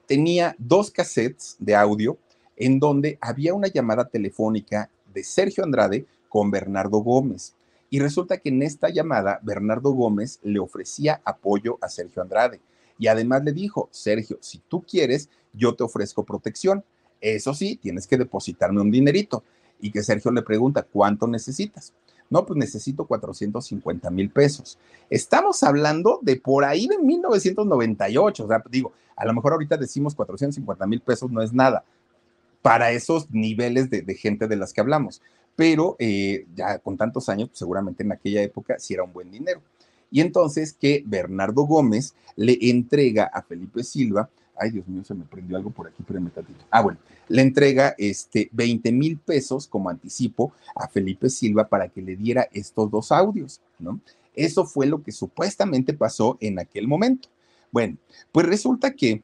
tenía 0.05 0.55
dos 0.57 0.89
cassettes 0.89 1.57
de 1.59 1.75
audio 1.75 2.17
en 2.55 2.79
donde 2.79 3.17
había 3.21 3.53
una 3.53 3.67
llamada 3.67 4.07
telefónica 4.07 4.89
de 5.13 5.23
Sergio 5.23 5.63
Andrade 5.63 6.05
con 6.29 6.49
Bernardo 6.49 6.99
Gómez. 6.99 7.55
Y 7.89 7.99
resulta 7.99 8.37
que 8.37 8.49
en 8.49 8.63
esta 8.63 8.89
llamada, 8.89 9.39
Bernardo 9.43 9.91
Gómez 9.91 10.39
le 10.43 10.59
ofrecía 10.59 11.21
apoyo 11.23 11.77
a 11.81 11.89
Sergio 11.89 12.21
Andrade. 12.21 12.59
Y 12.97 13.07
además 13.07 13.43
le 13.43 13.53
dijo, 13.53 13.89
Sergio, 13.91 14.37
si 14.41 14.59
tú 14.67 14.83
quieres, 14.83 15.29
yo 15.53 15.75
te 15.75 15.83
ofrezco 15.83 16.23
protección. 16.23 16.83
Eso 17.21 17.53
sí, 17.53 17.77
tienes 17.77 18.07
que 18.07 18.17
depositarme 18.17 18.81
un 18.81 18.91
dinerito. 18.91 19.43
Y 19.79 19.91
que 19.91 20.03
Sergio 20.03 20.31
le 20.31 20.41
pregunta, 20.41 20.83
¿cuánto 20.83 21.27
necesitas? 21.27 21.93
No, 22.29 22.45
pues 22.45 22.57
necesito 22.57 23.05
450 23.05 24.09
mil 24.09 24.29
pesos. 24.29 24.77
Estamos 25.09 25.63
hablando 25.63 26.19
de 26.21 26.35
por 26.35 26.65
ahí 26.65 26.87
de 26.87 26.97
1998. 26.97 28.43
O 28.43 28.47
sea, 28.47 28.63
digo, 28.69 28.91
a 29.15 29.25
lo 29.25 29.33
mejor 29.33 29.53
ahorita 29.53 29.77
decimos 29.77 30.13
450 30.15 30.85
mil 30.87 31.01
pesos 31.01 31.31
no 31.31 31.41
es 31.41 31.53
nada 31.53 31.83
para 32.61 32.91
esos 32.91 33.31
niveles 33.31 33.89
de, 33.89 34.03
gente 34.15 34.47
de 34.47 34.57
las 34.57 34.73
que 34.73 34.81
hablamos. 34.81 35.21
Pero 35.55 35.95
eh, 35.99 36.45
ya 36.53 36.79
con 36.79 36.97
tantos 36.97 37.29
años, 37.29 37.49
pues 37.49 37.59
seguramente 37.59 38.03
en 38.03 38.11
aquella 38.11 38.41
época 38.41 38.77
sí 38.77 38.93
era 38.93 39.03
un 39.03 39.13
buen 39.13 39.31
dinero. 39.31 39.61
Y 40.11 40.21
entonces 40.21 40.73
que 40.73 41.03
Bernardo 41.05 41.63
Gómez 41.63 42.13
le 42.35 42.57
entrega 42.61 43.25
a 43.25 43.41
Felipe 43.41 43.83
Silva 43.83 44.29
ay 44.59 44.71
Dios 44.71 44.87
mío, 44.87 45.03
se 45.03 45.13
me 45.13 45.23
prendió 45.25 45.57
algo 45.57 45.69
por 45.69 45.87
aquí, 45.87 46.03
pero 46.05 46.19
me 46.19 46.29
tantito. 46.29 46.65
Ah, 46.69 46.81
bueno, 46.81 46.99
le 47.27 47.41
entrega 47.41 47.95
este 47.97 48.49
20 48.51 48.91
mil 48.91 49.17
pesos 49.17 49.67
como 49.67 49.89
anticipo 49.89 50.53
a 50.75 50.87
Felipe 50.87 51.29
Silva 51.29 51.67
para 51.67 51.87
que 51.89 52.01
le 52.01 52.15
diera 52.15 52.47
estos 52.51 52.89
dos 52.89 53.11
audios, 53.11 53.61
¿no? 53.79 53.99
Eso 54.35 54.65
fue 54.65 54.85
lo 54.85 55.01
que 55.01 55.11
supuestamente 55.11 55.93
pasó 55.93 56.37
en 56.39 56.59
aquel 56.59 56.87
momento. 56.87 57.29
Bueno, 57.71 57.97
pues 58.31 58.45
resulta 58.45 58.91
que 58.91 59.23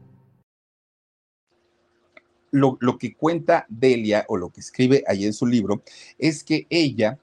lo, 2.51 2.77
que 2.97 3.15
cuenta 3.15 3.65
Delia 3.69 4.25
o 4.27 4.37
lo 4.37 4.49
que 4.49 4.59
escribe 4.59 5.03
ahí 5.07 5.25
en 5.25 5.33
su 5.33 5.45
libro 5.45 5.81
es 6.17 6.43
que 6.43 6.67
ella, 6.69 7.17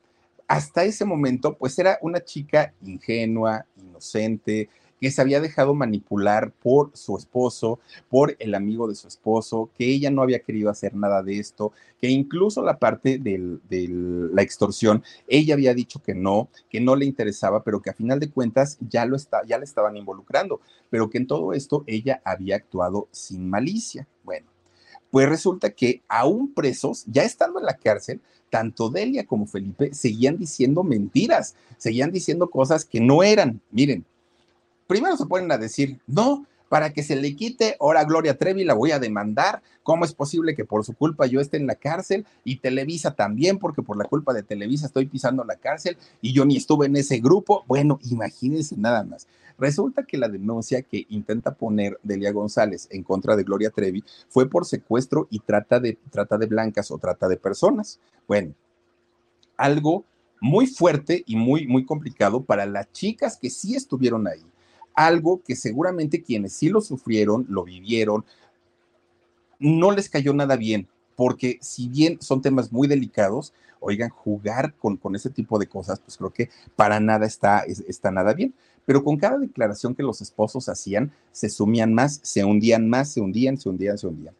hasta 0.47 0.85
ese 0.85 1.05
momento, 1.05 1.57
pues 1.57 1.79
era 1.79 1.99
una 2.03 2.25
chica 2.25 2.73
ingenua, 2.83 3.67
inocente, 3.77 4.69
que 5.01 5.11
se 5.11 5.21
había 5.21 5.41
dejado 5.41 5.75
manipular 5.75 6.51
por 6.51 6.91
su 6.95 7.17
esposo, 7.17 7.79
por 8.09 8.35
el 8.41 8.55
amigo 8.55 8.89
de 8.89 8.97
su 8.97 9.07
esposo, 9.07 9.71
que 9.77 9.87
ella 9.87 10.11
no 10.11 10.23
había 10.23 10.41
querido 10.41 10.71
hacer 10.71 10.95
nada 10.95 11.23
de 11.23 11.39
esto, 11.39 11.73
que 12.01 12.09
incluso 12.09 12.63
la 12.63 12.79
parte 12.79 13.19
de 13.19 13.59
la 14.33 14.43
extorsión, 14.43 15.05
ella 15.29 15.55
había 15.55 15.75
dicho 15.75 16.03
que 16.03 16.15
no, 16.15 16.49
que 16.69 16.81
no 16.81 16.97
le 16.97 17.05
interesaba, 17.05 17.63
pero 17.63 17.81
que 17.81 17.91
a 17.91 17.95
final 17.95 18.19
de 18.19 18.31
cuentas 18.31 18.77
ya, 18.81 19.05
lo 19.05 19.15
está, 19.15 19.45
ya 19.47 19.59
le 19.59 19.65
estaban 19.65 19.97
involucrando, 19.97 20.61
pero 20.91 21.09
que 21.11 21.19
en 21.19 21.27
todo 21.27 21.53
esto 21.53 21.85
ella 21.87 22.21
había 22.25 22.57
actuado 22.57 23.09
sin 23.13 23.49
malicia. 23.49 24.09
Bueno, 24.25 24.49
pues 25.11 25.29
resulta 25.29 25.71
que 25.71 26.03
aún 26.09 26.53
presos, 26.53 27.05
ya 27.07 27.23
estando 27.23 27.59
en 27.59 27.67
la 27.67 27.77
cárcel, 27.77 28.21
tanto 28.51 28.89
Delia 28.89 29.27
como 29.27 29.47
Felipe 29.47 29.93
seguían 29.95 30.39
diciendo 30.39 30.83
mentiras, 30.83 31.55
seguían 31.77 32.11
diciendo 32.11 32.49
cosas 32.49 32.85
que 32.85 33.01
no 33.01 33.23
eran. 33.23 33.61
Miren, 33.71 34.05
primero 34.87 35.17
se 35.17 35.27
ponen 35.27 35.53
a 35.53 35.59
decir, 35.59 35.99
no, 36.07 36.47
para 36.69 36.93
que 36.93 37.03
se 37.03 37.17
le 37.17 37.35
quite, 37.35 37.77
ahora 37.81 38.05
Gloria 38.05 38.37
Trevi 38.37 38.65
la 38.65 38.75
voy 38.75 38.91
a 38.91 38.99
demandar. 38.99 39.63
¿Cómo 39.83 40.05
es 40.05 40.13
posible 40.13 40.55
que 40.55 40.65
por 40.65 40.85
su 40.85 40.95
culpa 40.95 41.27
yo 41.27 41.41
esté 41.41 41.57
en 41.57 41.67
la 41.67 41.75
cárcel 41.75 42.27
y 42.45 42.57
Televisa 42.57 43.15
también, 43.15 43.59
porque 43.59 43.83
por 43.83 43.97
la 43.97 44.05
culpa 44.05 44.35
de 44.35 44.43
Televisa 44.43 44.87
estoy 44.87 45.07
pisando 45.07 45.45
la 45.45 45.57
cárcel 45.57 45.97
y 46.21 46.33
yo 46.33 46.45
ni 46.45 46.57
estuve 46.57 46.87
en 46.87 46.97
ese 46.97 47.19
grupo? 47.19 47.65
Bueno, 47.67 47.99
imagínense 48.03 48.77
nada 48.77 49.03
más. 49.05 49.27
Resulta 49.59 50.05
que 50.05 50.19
la 50.19 50.29
denuncia 50.29 50.83
que 50.83 51.07
intenta 51.09 51.55
poner 51.55 51.99
Delia 52.03 52.33
González 52.33 52.87
en 52.91 53.03
contra 53.03 53.35
de 53.35 53.43
Gloria 53.43 53.71
Trevi 53.71 54.05
fue 54.29 54.49
por 54.49 54.67
secuestro 54.67 55.27
y 55.31 55.41
trata 55.41 55.81
de, 55.81 55.99
trata 56.11 56.39
de 56.39 56.47
blancas 56.47 56.91
o 56.91 56.99
trata 56.99 57.29
de 57.29 57.39
personas. 57.39 57.99
Bueno, 58.29 58.55
algo 59.57 60.05
muy 60.41 60.67
fuerte 60.67 61.25
y 61.27 61.35
muy, 61.35 61.67
muy 61.67 61.85
complicado 61.85 62.45
para 62.45 62.67
las 62.67 62.93
chicas 62.93 63.37
que 63.37 63.51
sí 63.51 63.75
estuvieron 63.75 64.29
ahí. 64.29 64.45
Algo 65.07 65.43
que 65.43 65.55
seguramente 65.55 66.23
quienes 66.23 66.53
sí 66.55 66.69
lo 66.69 66.81
sufrieron, 66.81 67.47
lo 67.49 67.65
vivieron, 67.65 68.25
no 69.59 69.93
les 69.93 70.09
cayó 70.09 70.33
nada 70.35 70.57
bien, 70.57 70.89
porque 71.15 71.59
si 71.61 71.89
bien 71.89 72.19
son 72.21 72.43
temas 72.43 72.73
muy 72.73 72.89
delicados, 72.89 73.53
oigan, 73.81 74.11
jugar 74.11 74.75
con, 74.75 74.97
con 74.97 75.15
ese 75.15 75.31
tipo 75.31 75.59
de 75.59 75.69
cosas, 75.69 76.01
pues 76.01 76.17
creo 76.17 76.31
que 76.31 76.51
para 76.75 76.99
nada 77.01 77.27
está, 77.27 77.61
está 77.61 78.11
nada 78.11 78.35
bien 78.35 78.55
pero 78.89 79.05
con 79.05 79.19
cada 79.19 79.37
declaración 79.37 79.95
que 79.95 80.03
los 80.03 80.23
esposos 80.23 80.67
hacían, 80.71 81.13
se 81.31 81.51
sumían 81.51 81.93
más, 81.93 82.21
se 82.23 82.43
hundían 82.43 82.89
más, 82.89 83.13
se 83.13 83.21
hundían, 83.21 83.59
se 83.59 83.69
hundían, 83.69 83.99
se 83.99 84.07
hundían. 84.07 84.35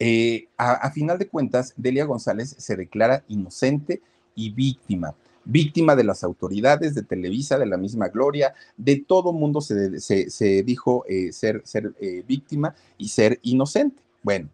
Eh, 0.00 0.48
a, 0.56 0.90
final 0.90 1.20
de 1.20 1.28
cuentas, 1.28 1.72
Delia 1.76 2.04
González 2.04 2.56
se 2.58 2.74
declara 2.74 3.22
inocente 3.28 4.02
y 4.34 4.50
víctima, 4.50 5.14
víctima 5.44 5.96
de 5.96 6.04
las 6.04 6.24
autoridades, 6.24 6.94
de 6.94 7.02
Televisa, 7.02 7.58
de 7.58 7.66
la 7.66 7.76
misma 7.76 8.08
Gloria, 8.08 8.54
de 8.76 8.96
todo 8.96 9.32
mundo 9.32 9.60
se, 9.60 10.00
se, 10.00 10.62
dijo 10.62 11.04
eh, 11.08 11.32
ser, 11.32 11.62
ser 11.64 11.92
eh, 12.00 12.22
víctima 12.26 12.74
y 12.98 13.08
ser 13.08 13.38
inocente. 13.42 14.02
Bueno, 14.22 14.48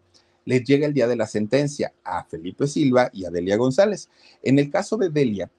les 0.45 0.63
llega 0.63 0.87
el 0.87 0.93
día 0.93 1.07
de 1.07 1.15
la 1.15 1.27
sentencia 1.27 1.93
a 2.03 2.23
Felipe 2.25 2.67
Silva 2.67 3.09
y 3.13 3.25
a 3.25 3.31
Delia 3.31 3.57
González. 3.57 4.09
En 4.43 4.59
el 4.59 4.69
caso 4.69 4.97
de 4.97 5.09
Delia, 5.09 5.49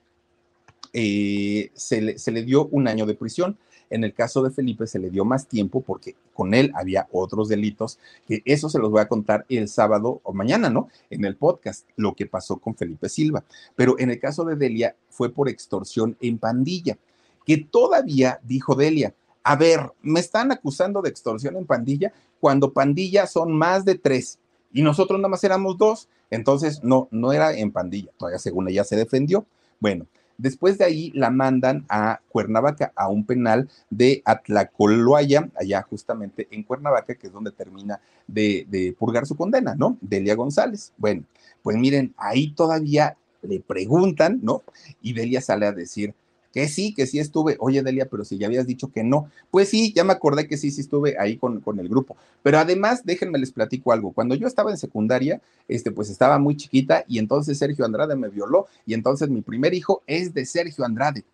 eh, 0.92 1.70
se, 1.74 2.00
le, 2.00 2.42
dio 2.42 2.66
un 2.66 2.88
año 2.88 3.06
de 3.06 3.14
prisión. 3.14 3.56
En 3.90 4.04
el 4.04 4.14
caso 4.14 4.42
de 4.42 4.50
Felipe 4.50 4.86
se 4.86 4.98
le 4.98 5.10
dio 5.10 5.24
más 5.24 5.46
tiempo 5.46 5.80
porque 5.80 6.14
con 6.34 6.54
él 6.54 6.72
había 6.74 7.08
otros 7.12 7.48
delitos, 7.48 7.98
que 8.26 8.42
eso 8.44 8.68
se 8.68 8.78
los 8.78 8.90
voy 8.90 9.00
a 9.00 9.08
contar 9.08 9.44
el 9.48 9.68
sábado 9.68 10.20
o 10.22 10.32
mañana, 10.32 10.70
¿no? 10.70 10.88
En 11.10 11.24
el 11.24 11.36
podcast, 11.36 11.88
lo 11.96 12.14
que 12.14 12.26
pasó 12.26 12.58
con 12.58 12.74
Felipe 12.74 13.08
Silva. 13.08 13.44
Pero 13.76 13.98
en 13.98 14.10
el 14.10 14.18
caso 14.18 14.44
de 14.44 14.56
Delia 14.56 14.96
fue 15.08 15.30
por 15.30 15.48
extorsión 15.48 16.16
en 16.20 16.38
pandilla, 16.38 16.98
que 17.44 17.58
todavía 17.58 18.40
dijo 18.42 18.74
Delia, 18.74 19.14
a 19.44 19.56
ver, 19.56 19.92
me 20.02 20.20
están 20.20 20.52
acusando 20.52 21.02
de 21.02 21.10
extorsión 21.10 21.56
en 21.56 21.66
pandilla 21.66 22.12
cuando 22.40 22.72
pandilla 22.72 23.26
son 23.26 23.52
más 23.52 23.84
de 23.84 23.96
tres 23.96 24.38
y 24.72 24.82
nosotros 24.82 25.18
nada 25.18 25.28
más 25.28 25.44
éramos 25.44 25.76
dos, 25.76 26.08
entonces 26.30 26.82
no, 26.82 27.08
no 27.10 27.32
era 27.32 27.52
en 27.54 27.72
pandilla, 27.72 28.10
todavía 28.16 28.38
según 28.38 28.68
ella 28.68 28.84
se 28.84 28.96
defendió. 28.96 29.44
Bueno, 29.80 30.06
Después 30.38 30.78
de 30.78 30.84
ahí 30.84 31.10
la 31.14 31.30
mandan 31.30 31.84
a 31.88 32.20
Cuernavaca, 32.28 32.92
a 32.96 33.08
un 33.08 33.24
penal 33.24 33.68
de 33.90 34.22
Atlacoloaya, 34.24 35.48
allá 35.56 35.82
justamente 35.82 36.48
en 36.50 36.62
Cuernavaca, 36.62 37.14
que 37.14 37.26
es 37.26 37.32
donde 37.32 37.52
termina 37.52 38.00
de, 38.26 38.66
de 38.68 38.94
purgar 38.98 39.26
su 39.26 39.36
condena, 39.36 39.74
¿no? 39.74 39.98
Delia 40.00 40.34
González. 40.34 40.92
Bueno, 40.96 41.24
pues 41.62 41.76
miren, 41.76 42.14
ahí 42.16 42.52
todavía 42.52 43.16
le 43.42 43.60
preguntan, 43.60 44.40
¿no? 44.42 44.62
Y 45.00 45.12
Delia 45.12 45.40
sale 45.40 45.66
a 45.66 45.72
decir, 45.72 46.14
que 46.52 46.68
sí, 46.68 46.94
que 46.94 47.06
sí 47.06 47.18
estuve. 47.18 47.56
Oye, 47.58 47.82
Delia, 47.82 48.08
pero 48.10 48.24
si 48.24 48.38
ya 48.38 48.46
habías 48.46 48.66
dicho 48.66 48.92
que 48.92 49.02
no. 49.02 49.30
Pues 49.50 49.68
sí, 49.68 49.92
ya 49.92 50.04
me 50.04 50.12
acordé 50.12 50.46
que 50.46 50.56
sí, 50.56 50.70
sí 50.70 50.82
estuve 50.82 51.16
ahí 51.18 51.36
con, 51.36 51.60
con, 51.60 51.80
el 51.80 51.88
grupo. 51.88 52.16
Pero 52.42 52.58
además, 52.58 53.04
déjenme 53.04 53.38
les 53.38 53.52
platico 53.52 53.92
algo. 53.92 54.12
Cuando 54.12 54.34
yo 54.34 54.46
estaba 54.46 54.70
en 54.70 54.76
secundaria, 54.76 55.40
este, 55.68 55.90
pues 55.90 56.10
estaba 56.10 56.38
muy 56.38 56.56
chiquita 56.56 57.04
y 57.08 57.18
entonces 57.18 57.58
Sergio 57.58 57.84
Andrade 57.84 58.16
me 58.16 58.28
violó 58.28 58.66
y 58.86 58.94
entonces 58.94 59.28
mi 59.28 59.40
primer 59.40 59.74
hijo 59.74 60.02
es 60.06 60.34
de 60.34 60.44
Sergio 60.44 60.84
Andrade. 60.84 61.24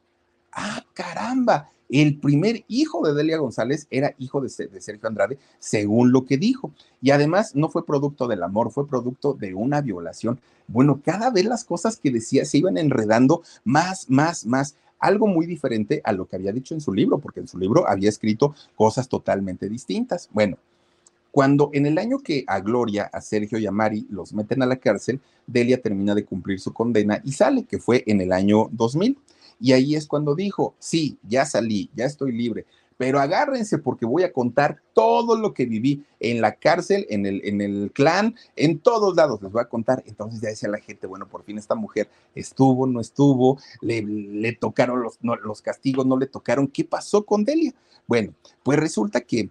Ah, 0.52 0.84
caramba. 0.94 1.70
El 1.88 2.18
primer 2.18 2.64
hijo 2.68 3.06
de 3.06 3.14
Delia 3.14 3.38
González 3.38 3.86
era 3.90 4.14
hijo 4.18 4.42
de, 4.42 4.48
de, 4.68 4.80
Sergio 4.80 5.08
Andrade, 5.08 5.38
según 5.58 6.12
lo 6.12 6.26
que 6.26 6.36
dijo. 6.36 6.70
Y 7.00 7.12
además 7.12 7.54
no 7.54 7.70
fue 7.70 7.86
producto 7.86 8.28
del 8.28 8.42
amor, 8.42 8.70
fue 8.70 8.86
producto 8.86 9.32
de 9.32 9.54
una 9.54 9.80
violación. 9.80 10.38
Bueno, 10.66 11.00
cada 11.02 11.30
vez 11.30 11.46
las 11.46 11.64
cosas 11.64 11.96
que 11.98 12.10
decía 12.10 12.44
se 12.44 12.58
iban 12.58 12.76
enredando 12.76 13.42
más, 13.64 14.10
más, 14.10 14.44
más 14.44 14.76
algo 14.98 15.26
muy 15.26 15.46
diferente 15.46 16.00
a 16.04 16.12
lo 16.12 16.26
que 16.26 16.36
había 16.36 16.52
dicho 16.52 16.74
en 16.74 16.80
su 16.80 16.92
libro, 16.92 17.18
porque 17.18 17.40
en 17.40 17.48
su 17.48 17.58
libro 17.58 17.88
había 17.88 18.08
escrito 18.08 18.54
cosas 18.74 19.08
totalmente 19.08 19.68
distintas. 19.68 20.28
Bueno, 20.32 20.58
cuando 21.30 21.70
en 21.72 21.86
el 21.86 21.98
año 21.98 22.18
que 22.18 22.44
a 22.46 22.60
Gloria, 22.60 23.04
a 23.12 23.20
Sergio 23.20 23.58
y 23.58 23.66
a 23.66 23.70
Mari 23.70 24.06
los 24.10 24.32
meten 24.32 24.62
a 24.62 24.66
la 24.66 24.76
cárcel, 24.76 25.20
Delia 25.46 25.80
termina 25.80 26.14
de 26.14 26.24
cumplir 26.24 26.58
su 26.58 26.72
condena 26.72 27.20
y 27.24 27.32
sale, 27.32 27.64
que 27.64 27.78
fue 27.78 28.02
en 28.06 28.20
el 28.20 28.32
año 28.32 28.68
2000. 28.72 29.18
Y 29.60 29.72
ahí 29.72 29.94
es 29.94 30.06
cuando 30.06 30.34
dijo, 30.34 30.74
sí, 30.78 31.18
ya 31.28 31.44
salí, 31.44 31.90
ya 31.94 32.06
estoy 32.06 32.32
libre, 32.32 32.64
pero 32.98 33.20
agárrense 33.20 33.78
porque 33.78 34.04
voy 34.04 34.24
a 34.24 34.32
contar 34.32 34.82
todo 34.92 35.38
lo 35.38 35.54
que 35.54 35.64
viví 35.64 36.04
en 36.18 36.40
la 36.40 36.56
cárcel, 36.56 37.06
en 37.08 37.24
el, 37.24 37.40
en 37.44 37.60
el 37.60 37.92
clan, 37.94 38.34
en 38.56 38.80
todos 38.80 39.16
lados 39.16 39.40
les 39.40 39.52
voy 39.52 39.62
a 39.62 39.68
contar. 39.68 40.02
Entonces 40.04 40.40
ya 40.40 40.48
decía 40.48 40.68
la 40.68 40.80
gente, 40.80 41.06
bueno, 41.06 41.28
por 41.28 41.44
fin 41.44 41.56
esta 41.56 41.76
mujer 41.76 42.10
estuvo, 42.34 42.86
no 42.88 43.00
estuvo, 43.00 43.58
le, 43.80 44.02
le 44.02 44.52
tocaron 44.52 45.00
los, 45.00 45.16
los 45.22 45.62
castigos, 45.62 46.04
no 46.04 46.18
le 46.18 46.26
tocaron. 46.26 46.66
¿Qué 46.66 46.84
pasó 46.84 47.24
con 47.24 47.44
Delia? 47.44 47.72
Bueno, 48.08 48.34
pues 48.64 48.78
resulta 48.80 49.20
que 49.20 49.48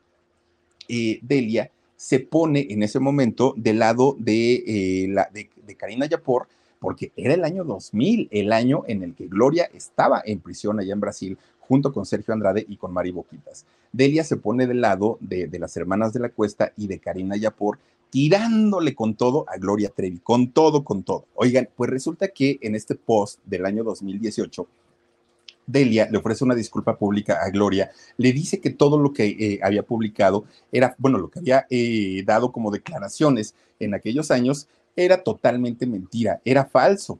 eh, 0.90 1.20
Delia 1.22 1.72
se 1.96 2.20
pone 2.20 2.68
en 2.70 2.84
ese 2.84 3.00
momento 3.00 3.54
del 3.56 3.80
lado 3.80 4.18
de, 4.20 4.56
eh, 4.56 5.08
la, 5.08 5.30
de, 5.34 5.50
de 5.66 5.76
Karina 5.76 6.06
Yapor, 6.06 6.50
porque 6.80 7.12
era 7.16 7.34
el 7.34 7.44
año 7.44 7.64
2000, 7.64 8.28
el 8.30 8.52
año 8.52 8.84
en 8.88 9.04
el 9.04 9.16
que 9.16 9.28
Gloria 9.28 9.70
estaba 9.74 10.22
en 10.26 10.42
prisión 10.42 10.80
allá 10.80 10.94
en 10.94 11.00
Brasil 11.00 11.38
junto 11.68 11.92
con 11.92 12.06
Sergio 12.06 12.34
Andrade 12.34 12.66
y 12.68 12.78
con 12.78 12.94
Mari 12.94 13.12
Boquitas. 13.12 13.66
Delia 13.92 14.24
se 14.24 14.38
pone 14.38 14.68
del 14.68 14.82
lado 14.82 15.18
de, 15.20 15.50
las 15.60 15.76
hermanas 15.78 16.14
de 16.14 16.20
la 16.20 16.30
cuesta 16.30 16.72
y 16.78 16.88
de 16.88 17.00
Karina 17.00 17.36
Yapor, 17.36 17.80
tirándole 18.10 18.96
con 18.96 19.16
todo 19.16 19.46
a 19.50 19.58
Gloria 19.58 19.90
Trevi, 19.90 20.20
con 20.20 20.52
todo, 20.52 20.84
con 20.84 21.04
todo. 21.04 21.26
Oigan, 21.36 21.70
pues 21.76 21.90
resulta 21.90 22.30
que 22.30 22.58
en 22.62 22.76
este 22.76 22.96
post 22.96 23.40
del 23.46 23.66
año 23.66 23.84
2018, 23.84 24.68
Delia 25.66 26.08
le 26.10 26.18
ofrece 26.18 26.46
una 26.46 26.56
disculpa 26.56 26.98
pública 26.98 27.40
a 27.44 27.50
Gloria, 27.50 27.92
le 28.16 28.32
dice 28.32 28.62
que 28.62 28.70
todo 28.70 28.98
lo 28.98 29.12
que 29.12 29.26
eh, 29.28 29.60
había 29.62 29.84
publicado 29.84 30.46
era, 30.72 30.96
bueno, 30.98 31.18
lo 31.18 31.30
que 31.30 31.40
había 31.40 31.68
eh, 31.70 32.24
dado 32.26 32.54
como 32.54 32.72
declaraciones 32.72 33.54
en 33.80 33.94
aquellos 33.94 34.32
años 34.32 34.70
era 34.96 35.22
totalmente 35.24 35.86
mentira, 35.86 36.42
era 36.46 36.66
falso 36.66 37.20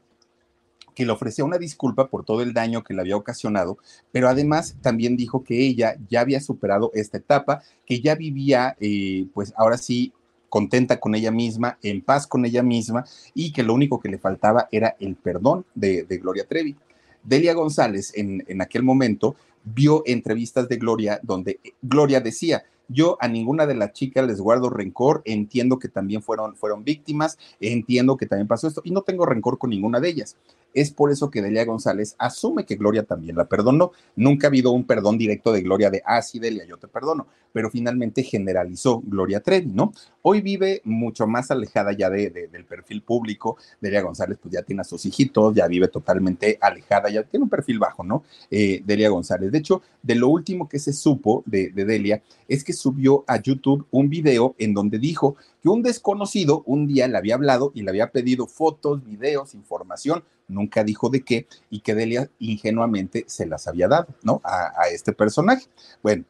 que 0.98 1.06
le 1.06 1.12
ofrecía 1.12 1.44
una 1.44 1.58
disculpa 1.58 2.08
por 2.08 2.24
todo 2.24 2.42
el 2.42 2.52
daño 2.52 2.82
que 2.82 2.92
le 2.92 3.02
había 3.02 3.16
ocasionado, 3.16 3.78
pero 4.10 4.28
además 4.28 4.74
también 4.82 5.16
dijo 5.16 5.44
que 5.44 5.64
ella 5.64 5.96
ya 6.10 6.22
había 6.22 6.40
superado 6.40 6.90
esta 6.92 7.18
etapa, 7.18 7.62
que 7.86 8.00
ya 8.00 8.16
vivía, 8.16 8.76
eh, 8.80 9.28
pues 9.32 9.54
ahora 9.56 9.78
sí, 9.78 10.12
contenta 10.48 10.98
con 10.98 11.14
ella 11.14 11.30
misma, 11.30 11.78
en 11.84 12.02
paz 12.02 12.26
con 12.26 12.44
ella 12.44 12.64
misma, 12.64 13.04
y 13.32 13.52
que 13.52 13.62
lo 13.62 13.74
único 13.74 14.00
que 14.00 14.08
le 14.08 14.18
faltaba 14.18 14.66
era 14.72 14.96
el 14.98 15.14
perdón 15.14 15.64
de, 15.72 16.04
Gloria 16.20 16.48
Trevi. 16.48 16.74
Delia 17.22 17.54
González 17.54 18.12
en, 18.16 18.42
en 18.48 18.60
aquel 18.60 18.82
momento 18.82 19.36
vio 19.62 20.02
entrevistas 20.04 20.68
de 20.68 20.78
Gloria 20.78 21.20
donde 21.22 21.60
Gloria 21.80 22.20
decía, 22.20 22.64
yo 22.88 23.16
a 23.20 23.28
ninguna 23.28 23.66
de 23.66 23.74
las 23.74 23.92
chicas 23.92 24.26
les 24.26 24.40
guardo 24.40 24.70
rencor, 24.70 25.22
entiendo 25.24 25.78
que 25.78 25.88
también 25.88 26.22
fueron, 26.22 26.56
fueron 26.56 26.84
víctimas, 26.84 27.38
entiendo 27.60 28.16
que 28.16 28.26
también 28.26 28.48
pasó 28.48 28.66
esto 28.66 28.80
y 28.84 28.90
no 28.90 29.02
tengo 29.02 29.26
rencor 29.26 29.58
con 29.58 29.70
ninguna 29.70 30.00
de 30.00 30.08
ellas. 30.08 30.36
Es 30.74 30.90
por 30.90 31.10
eso 31.10 31.30
que 31.30 31.42
Delia 31.42 31.64
González 31.64 32.14
asume 32.18 32.66
que 32.66 32.76
Gloria 32.76 33.02
también 33.02 33.36
la 33.36 33.46
perdonó. 33.46 33.92
Nunca 34.16 34.46
ha 34.46 34.50
habido 34.50 34.70
un 34.70 34.84
perdón 34.84 35.16
directo 35.16 35.50
de 35.52 35.62
Gloria 35.62 35.90
de, 35.90 36.02
ah, 36.04 36.20
sí, 36.20 36.38
Delia, 36.38 36.66
yo 36.66 36.76
te 36.76 36.88
perdono, 36.88 37.26
pero 37.52 37.70
finalmente 37.70 38.22
generalizó 38.22 39.00
Gloria 39.04 39.40
Trevi, 39.40 39.72
¿no? 39.72 39.92
Hoy 40.22 40.42
vive 40.42 40.82
mucho 40.84 41.26
más 41.26 41.50
alejada 41.50 41.92
ya 41.92 42.10
de, 42.10 42.30
del 42.30 42.64
perfil 42.64 43.02
público. 43.02 43.56
Delia 43.80 44.02
González, 44.02 44.38
pues 44.40 44.52
ya 44.52 44.62
tiene 44.62 44.82
a 44.82 44.84
sus 44.84 45.04
hijitos, 45.06 45.54
ya 45.54 45.66
vive 45.66 45.88
totalmente 45.88 46.58
alejada, 46.60 47.08
ya 47.08 47.22
tiene 47.22 47.44
un 47.44 47.50
perfil 47.50 47.78
bajo, 47.78 48.04
¿no? 48.04 48.24
Eh, 48.50 48.82
Delia 48.84 49.08
González. 49.08 49.50
De 49.50 49.58
hecho, 49.58 49.82
de 50.02 50.14
lo 50.14 50.28
último 50.28 50.68
que 50.68 50.78
se 50.78 50.92
supo 50.92 51.42
de, 51.46 51.70
de 51.70 51.84
Delia 51.86 52.22
es 52.46 52.62
que 52.62 52.72
subió 52.78 53.24
a 53.26 53.40
YouTube 53.40 53.86
un 53.90 54.08
video 54.08 54.54
en 54.58 54.74
donde 54.74 54.98
dijo 54.98 55.36
que 55.62 55.68
un 55.68 55.82
desconocido 55.82 56.62
un 56.66 56.86
día 56.86 57.08
le 57.08 57.18
había 57.18 57.34
hablado 57.34 57.72
y 57.74 57.82
le 57.82 57.90
había 57.90 58.10
pedido 58.10 58.46
fotos, 58.46 59.04
videos, 59.04 59.54
información, 59.54 60.24
nunca 60.48 60.84
dijo 60.84 61.10
de 61.10 61.22
qué, 61.22 61.46
y 61.70 61.80
que 61.80 61.94
Delia 61.94 62.30
ingenuamente 62.38 63.24
se 63.26 63.46
las 63.46 63.68
había 63.68 63.88
dado, 63.88 64.08
¿no? 64.22 64.40
A, 64.44 64.88
este 64.92 65.12
personaje. 65.12 65.66
Bueno, 66.02 66.24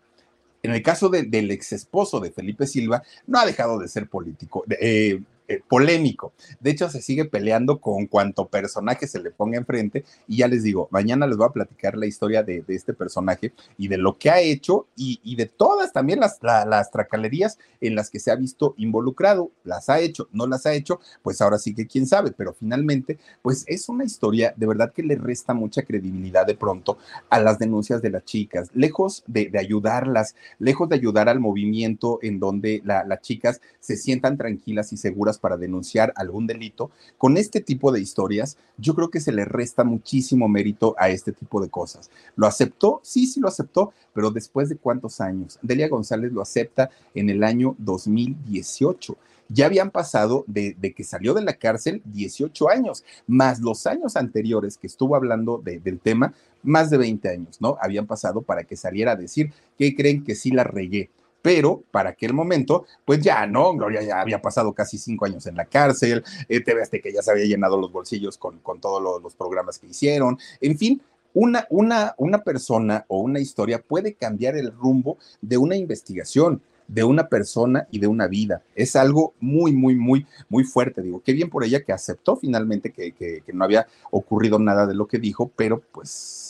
en 0.62 0.72
el 0.72 0.82
caso 0.82 1.09
del 1.09 1.51
ex 1.51 1.72
esposo 1.72 2.18
de 2.20 2.32
Felipe 2.32 2.66
Silva, 2.66 3.03
no 3.26 3.38
ha 3.38 3.46
dejado 3.46 3.78
de 3.78 3.88
ser 3.88 4.09
político, 4.09 4.64
eh, 4.80 5.20
eh, 5.49 5.62
polémico. 5.66 6.34
De 6.61 6.70
hecho, 6.70 6.90
se 6.90 7.01
sigue 7.01 7.24
peleando 7.24 7.80
con 7.80 8.07
cuanto 8.07 8.49
personaje 8.49 9.09
se 9.09 9.18
le 9.18 9.30
ponga 9.30 9.57
enfrente. 9.57 10.05
Y 10.26 10.38
ya 10.38 10.49
les 10.49 10.62
digo, 10.62 10.88
mañana 10.90 11.26
les 11.26 11.38
voy 11.38 11.46
a 11.46 11.53
platicar 11.53 11.96
la 11.96 12.05
historia 12.07 12.42
de, 12.42 12.62
este 12.68 12.92
personaje 12.92 13.53
y 13.78 13.88
de 13.88 13.96
lo 13.96 14.18
que 14.18 14.30
ha 14.30 14.40
hecho 14.40 14.86
y, 14.94 15.36
de 15.36 15.46
todas 15.46 15.92
también 15.92 16.20
las, 16.20 16.38
las 16.42 16.90
tracalerías 16.90 17.59
en 17.80 17.94
las 17.94 18.11
que 18.11 18.20
se 18.20 18.30
ha 18.30 18.36
visto 18.36 18.74
involucrado. 18.76 19.51
Las 19.64 19.88
ha 19.88 20.01
hecho, 20.01 20.28
no 20.32 20.46
las 20.46 20.66
ha 20.66 20.74
hecho, 20.74 21.01
pues 21.22 21.40
ahora 21.40 21.59
sí 21.59 21.74
que 21.74 21.86
quién 21.86 22.07
sabe, 22.07 22.32
pero 22.32 22.53
finalmente, 22.53 23.18
pues 23.40 23.64
es 23.68 23.88
una 23.88 24.05
historia 24.05 24.53
de 24.55 24.66
verdad 24.66 24.92
que 24.92 25.03
le 25.03 25.16
resta 25.16 25.55
mucha 25.55 25.82
credibilidad 25.82 26.46
de 26.46 26.57
pronto 26.57 26.99
a 27.30 27.40
las 27.40 27.59
denuncias 27.59 28.03
de 28.03 28.11
las 28.11 28.24
chicas, 28.24 28.68
lejos 28.74 29.24
de, 29.26 29.51
ayudarlas, 29.59 30.34
lejos 30.59 30.88
de 30.88 30.96
ayudar 30.96 31.28
al 31.28 31.40
movimiento 31.40 32.18
en 32.22 32.38
donde 32.38 32.82
las 32.84 33.20
chicas 33.22 33.61
se 33.80 33.96
sientan 33.96 34.36
tranquilas 34.36 34.92
y 34.92 34.96
seguras 34.96 35.38
para 35.39 35.57
denunciar 35.57 36.12
algún 36.16 36.47
delito, 36.47 36.91
con 37.16 37.36
este 37.36 37.61
tipo 37.61 37.93
de 37.93 38.01
historias, 38.01 38.57
yo 38.76 38.95
creo 38.95 39.11
que 39.11 39.20
se 39.20 39.32
le 39.32 39.45
resta 39.45 39.84
muchísimo 39.84 40.49
mérito 40.49 40.95
a 40.99 41.09
este 41.09 41.32
tipo 41.32 41.62
de 41.62 41.70
cosas. 41.70 42.11
¿Lo 42.36 42.47
aceptó? 42.47 43.01
Sí, 43.03 43.26
sí 43.26 43.41
lo 43.41 43.49
aceptó, 43.49 43.93
pero 44.12 44.30
después 44.30 44.68
de 44.68 44.76
cuántos 44.76 45.20
años? 45.20 45.59
Delia 45.62 45.89
González 45.89 46.32
lo 46.32 46.43
acepta 46.43 46.91
en 47.14 47.30
el 47.30 47.45
año 47.45 47.74
2018 47.78 49.16
ya 49.49 49.66
habían 49.66 49.91
pasado 49.91 50.45
de, 50.47 50.76
que 50.95 51.05
salió 51.05 51.34
de 51.34 51.43
la 51.43 51.55
cárcel 51.55 52.03
18 52.05 52.68
años, 52.68 53.05
más 53.26 53.61
los 53.61 53.86
años 53.86 54.16
anteriores 54.16 54.76
que 54.76 54.86
estuvo 54.86 55.16
hablando 55.16 55.62
del 55.64 56.01
tema, 56.01 56.34
más 56.62 56.91
de 56.91 56.99
20 56.99 57.28
años, 57.28 57.61
¿no? 57.61 57.78
Habían 57.80 58.07
pasado 58.07 58.43
para 58.43 58.64
que 58.64 58.76
saliera 58.76 59.12
a 59.12 59.16
decir 59.16 59.53
que 59.78 59.95
creen 59.95 60.24
que 60.24 60.34
sí 60.34 60.51
la 60.51 60.64
regué 60.64 61.11
pero 61.43 61.82
para 61.91 62.11
aquel 62.11 62.34
momento, 62.34 62.86
pues 63.05 63.20
ya, 63.20 63.47
¿no? 63.47 63.72
Gloria 63.74 64.03
ya 64.03 64.20
había 64.20 64.41
pasado 64.41 64.72
casi 64.72 64.99
cinco 64.99 65.24
años 65.24 65.47
en 65.47 65.57
la 65.57 65.64
cárcel, 65.64 66.24
eh, 66.49 66.61
TV 66.61 67.01
que 67.03 67.12
ya 67.12 67.22
se 67.22 67.30
había 67.30 67.45
llenado 67.45 67.80
los 67.80 67.93
bolsillos 67.93 68.39
con, 68.39 68.59
con 68.61 68.80
todos 68.80 69.03
los, 69.22 69.34
programas 69.34 69.78
que 69.78 69.86
hicieron, 69.86 70.39
en 70.61 70.78
fin, 70.78 71.01
una, 71.34 71.66
una, 71.70 72.14
una 72.16 72.43
persona 72.43 73.05
o 73.09 73.18
una 73.18 73.41
historia 73.41 73.80
puede 73.80 74.14
cambiar 74.14 74.57
el 74.57 74.72
rumbo 74.72 75.18
de 75.41 75.59
una 75.59 75.76
investigación 75.76 76.62
de 76.89 77.05
una 77.05 77.28
persona 77.28 77.86
y 77.91 77.99
de 77.99 78.07
una 78.07 78.26
vida. 78.26 78.62
Es 78.74 78.97
algo 78.97 79.34
muy, 79.39 79.72
muy, 79.72 79.95
muy, 79.95 80.26
muy 80.49 80.64
fuerte. 80.64 81.03
Digo, 81.03 81.22
qué 81.24 81.34
bien 81.34 81.51
por 81.51 81.62
ella 81.62 81.82
que 81.82 81.93
aceptó 81.93 82.36
finalmente 82.36 82.91
que, 82.91 83.12
que 83.12 83.43
no 83.53 83.64
había 83.64 83.86
ocurrido 84.11 84.59
nada 84.59 84.86
de 84.86 84.95
lo 84.95 85.07
que 85.07 85.18
dijo, 85.18 85.51
pero 85.55 85.82
pues 85.93 86.47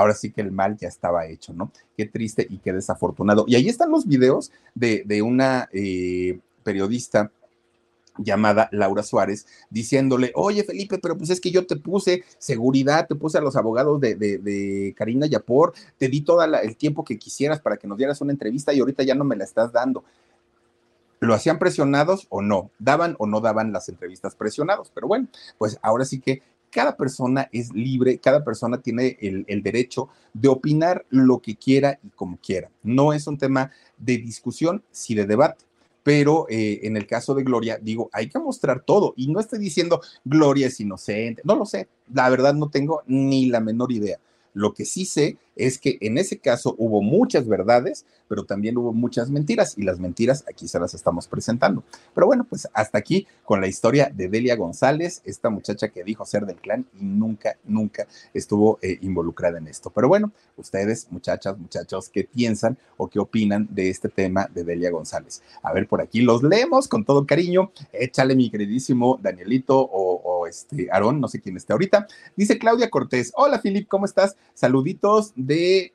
ahora 0.00 0.14
sí 0.14 0.32
que 0.32 0.40
el 0.40 0.50
mal 0.50 0.76
ya 0.76 0.88
estaba 0.88 1.26
hecho, 1.26 1.52
¿no? 1.52 1.70
Qué 1.96 2.06
triste 2.06 2.46
y 2.48 2.58
qué 2.58 2.72
desafortunado. 2.72 3.44
Y 3.46 3.54
ahí 3.54 3.68
están 3.68 3.90
los 3.90 4.06
videos 4.06 4.50
de, 4.74 5.22
una 5.22 5.68
eh, 5.72 6.40
periodista 6.62 7.30
llamada 8.18 8.68
Laura 8.72 9.02
Suárez, 9.02 9.46
diciéndole, 9.70 10.32
oye 10.34 10.64
Felipe, 10.64 10.98
pero 10.98 11.16
pues 11.16 11.30
es 11.30 11.40
que 11.40 11.50
yo 11.50 11.66
te 11.66 11.76
puse 11.76 12.24
seguridad, 12.38 13.06
te 13.06 13.14
puse 13.14 13.38
a 13.38 13.40
los 13.40 13.56
abogados 13.56 14.00
de, 14.00 14.14
de, 14.14 14.94
Karina 14.96 15.26
Yapor, 15.26 15.72
te 15.96 16.08
di 16.08 16.22
todo 16.22 16.42
el 16.42 16.76
tiempo 16.76 17.04
que 17.04 17.18
quisieras 17.18 17.60
para 17.60 17.76
que 17.76 17.86
nos 17.86 17.96
dieras 17.96 18.20
una 18.20 18.32
entrevista 18.32 18.72
y 18.72 18.80
ahorita 18.80 19.02
ya 19.02 19.14
no 19.14 19.24
me 19.24 19.36
la 19.36 19.44
estás 19.44 19.72
dando. 19.72 20.04
¿Lo 21.20 21.34
hacían 21.34 21.58
presionados 21.58 22.26
o 22.30 22.40
no? 22.40 22.70
¿Daban 22.78 23.14
o 23.18 23.26
no 23.26 23.40
daban 23.42 23.72
las 23.72 23.90
entrevistas 23.90 24.34
presionados? 24.34 24.90
Pero 24.94 25.06
bueno, 25.06 25.28
pues 25.58 25.78
ahora 25.82 26.06
sí 26.06 26.18
que 26.18 26.42
cada 26.70 26.96
persona 26.96 27.48
es 27.52 27.72
libre, 27.74 28.18
cada 28.18 28.44
persona 28.44 28.80
tiene 28.80 29.18
el, 29.20 29.62
derecho 29.62 30.08
de 30.32 30.48
opinar 30.48 31.04
lo 31.10 31.40
que 31.40 31.56
quiera 31.56 31.98
y 32.02 32.10
como 32.10 32.38
quiera. 32.38 32.70
No 32.82 33.12
es 33.12 33.26
un 33.26 33.38
tema 33.38 33.70
de 33.98 34.18
discusión, 34.18 34.82
sí 34.90 35.14
de 35.14 35.26
debate. 35.26 35.64
Pero 36.02 36.46
eh, 36.48 36.80
en 36.84 36.96
el 36.96 37.06
caso 37.06 37.34
de 37.34 37.42
Gloria, 37.42 37.78
digo, 37.80 38.08
hay 38.12 38.28
que 38.28 38.38
mostrar 38.38 38.82
todo. 38.82 39.12
Y 39.16 39.28
no 39.28 39.38
estoy 39.38 39.58
diciendo 39.58 40.00
Gloria 40.24 40.68
es 40.68 40.80
inocente, 40.80 41.42
no 41.44 41.56
lo 41.56 41.66
sé. 41.66 41.88
La 42.12 42.28
verdad 42.30 42.54
no 42.54 42.70
tengo 42.70 43.02
ni 43.06 43.46
la 43.46 43.60
menor 43.60 43.92
idea. 43.92 44.18
Lo 44.54 44.72
que 44.72 44.84
sí 44.84 45.04
sé 45.04 45.36
es 45.66 45.78
que 45.78 45.98
en 46.00 46.18
ese 46.18 46.38
caso 46.38 46.74
hubo 46.78 47.02
muchas 47.02 47.46
verdades, 47.46 48.06
pero 48.28 48.44
también 48.44 48.76
hubo 48.78 48.92
muchas 48.92 49.30
mentiras 49.30 49.76
y 49.76 49.82
las 49.82 49.98
mentiras 49.98 50.44
aquí 50.48 50.68
se 50.68 50.78
las 50.78 50.94
estamos 50.94 51.26
presentando. 51.26 51.82
Pero 52.14 52.26
bueno, 52.26 52.46
pues 52.48 52.68
hasta 52.72 52.96
aquí 52.96 53.26
con 53.44 53.60
la 53.60 53.66
historia 53.66 54.10
de 54.14 54.28
Delia 54.28 54.56
González, 54.56 55.20
esta 55.24 55.50
muchacha 55.50 55.88
que 55.88 56.04
dijo 56.04 56.24
ser 56.24 56.46
del 56.46 56.56
clan 56.56 56.86
y 56.98 57.04
nunca, 57.04 57.56
nunca 57.64 58.06
estuvo 58.32 58.78
eh, 58.82 58.98
involucrada 59.02 59.58
en 59.58 59.66
esto. 59.66 59.90
Pero 59.90 60.08
bueno, 60.08 60.32
ustedes, 60.56 61.08
muchachas, 61.10 61.58
muchachos, 61.58 62.08
¿qué 62.08 62.24
piensan 62.24 62.78
o 62.96 63.08
qué 63.08 63.18
opinan 63.18 63.66
de 63.70 63.90
este 63.90 64.08
tema 64.08 64.48
de 64.54 64.64
Delia 64.64 64.90
González? 64.90 65.42
A 65.62 65.72
ver, 65.72 65.88
por 65.88 66.00
aquí 66.00 66.20
los 66.22 66.42
leemos 66.42 66.88
con 66.88 67.04
todo 67.04 67.26
cariño. 67.26 67.72
Échale, 67.92 68.34
mi 68.36 68.50
queridísimo 68.50 69.18
Danielito 69.20 69.78
o, 69.78 70.46
este 70.46 70.88
Aarón, 70.90 71.20
no 71.20 71.28
sé 71.28 71.40
quién 71.40 71.56
esté 71.56 71.72
ahorita. 71.72 72.06
Dice 72.34 72.58
Claudia 72.58 72.90
Cortés, 72.90 73.32
hola 73.36 73.58
Filip, 73.60 73.88
¿cómo 73.88 74.04
estás? 74.04 74.36
Saluditos 74.54 75.32
de, 75.50 75.92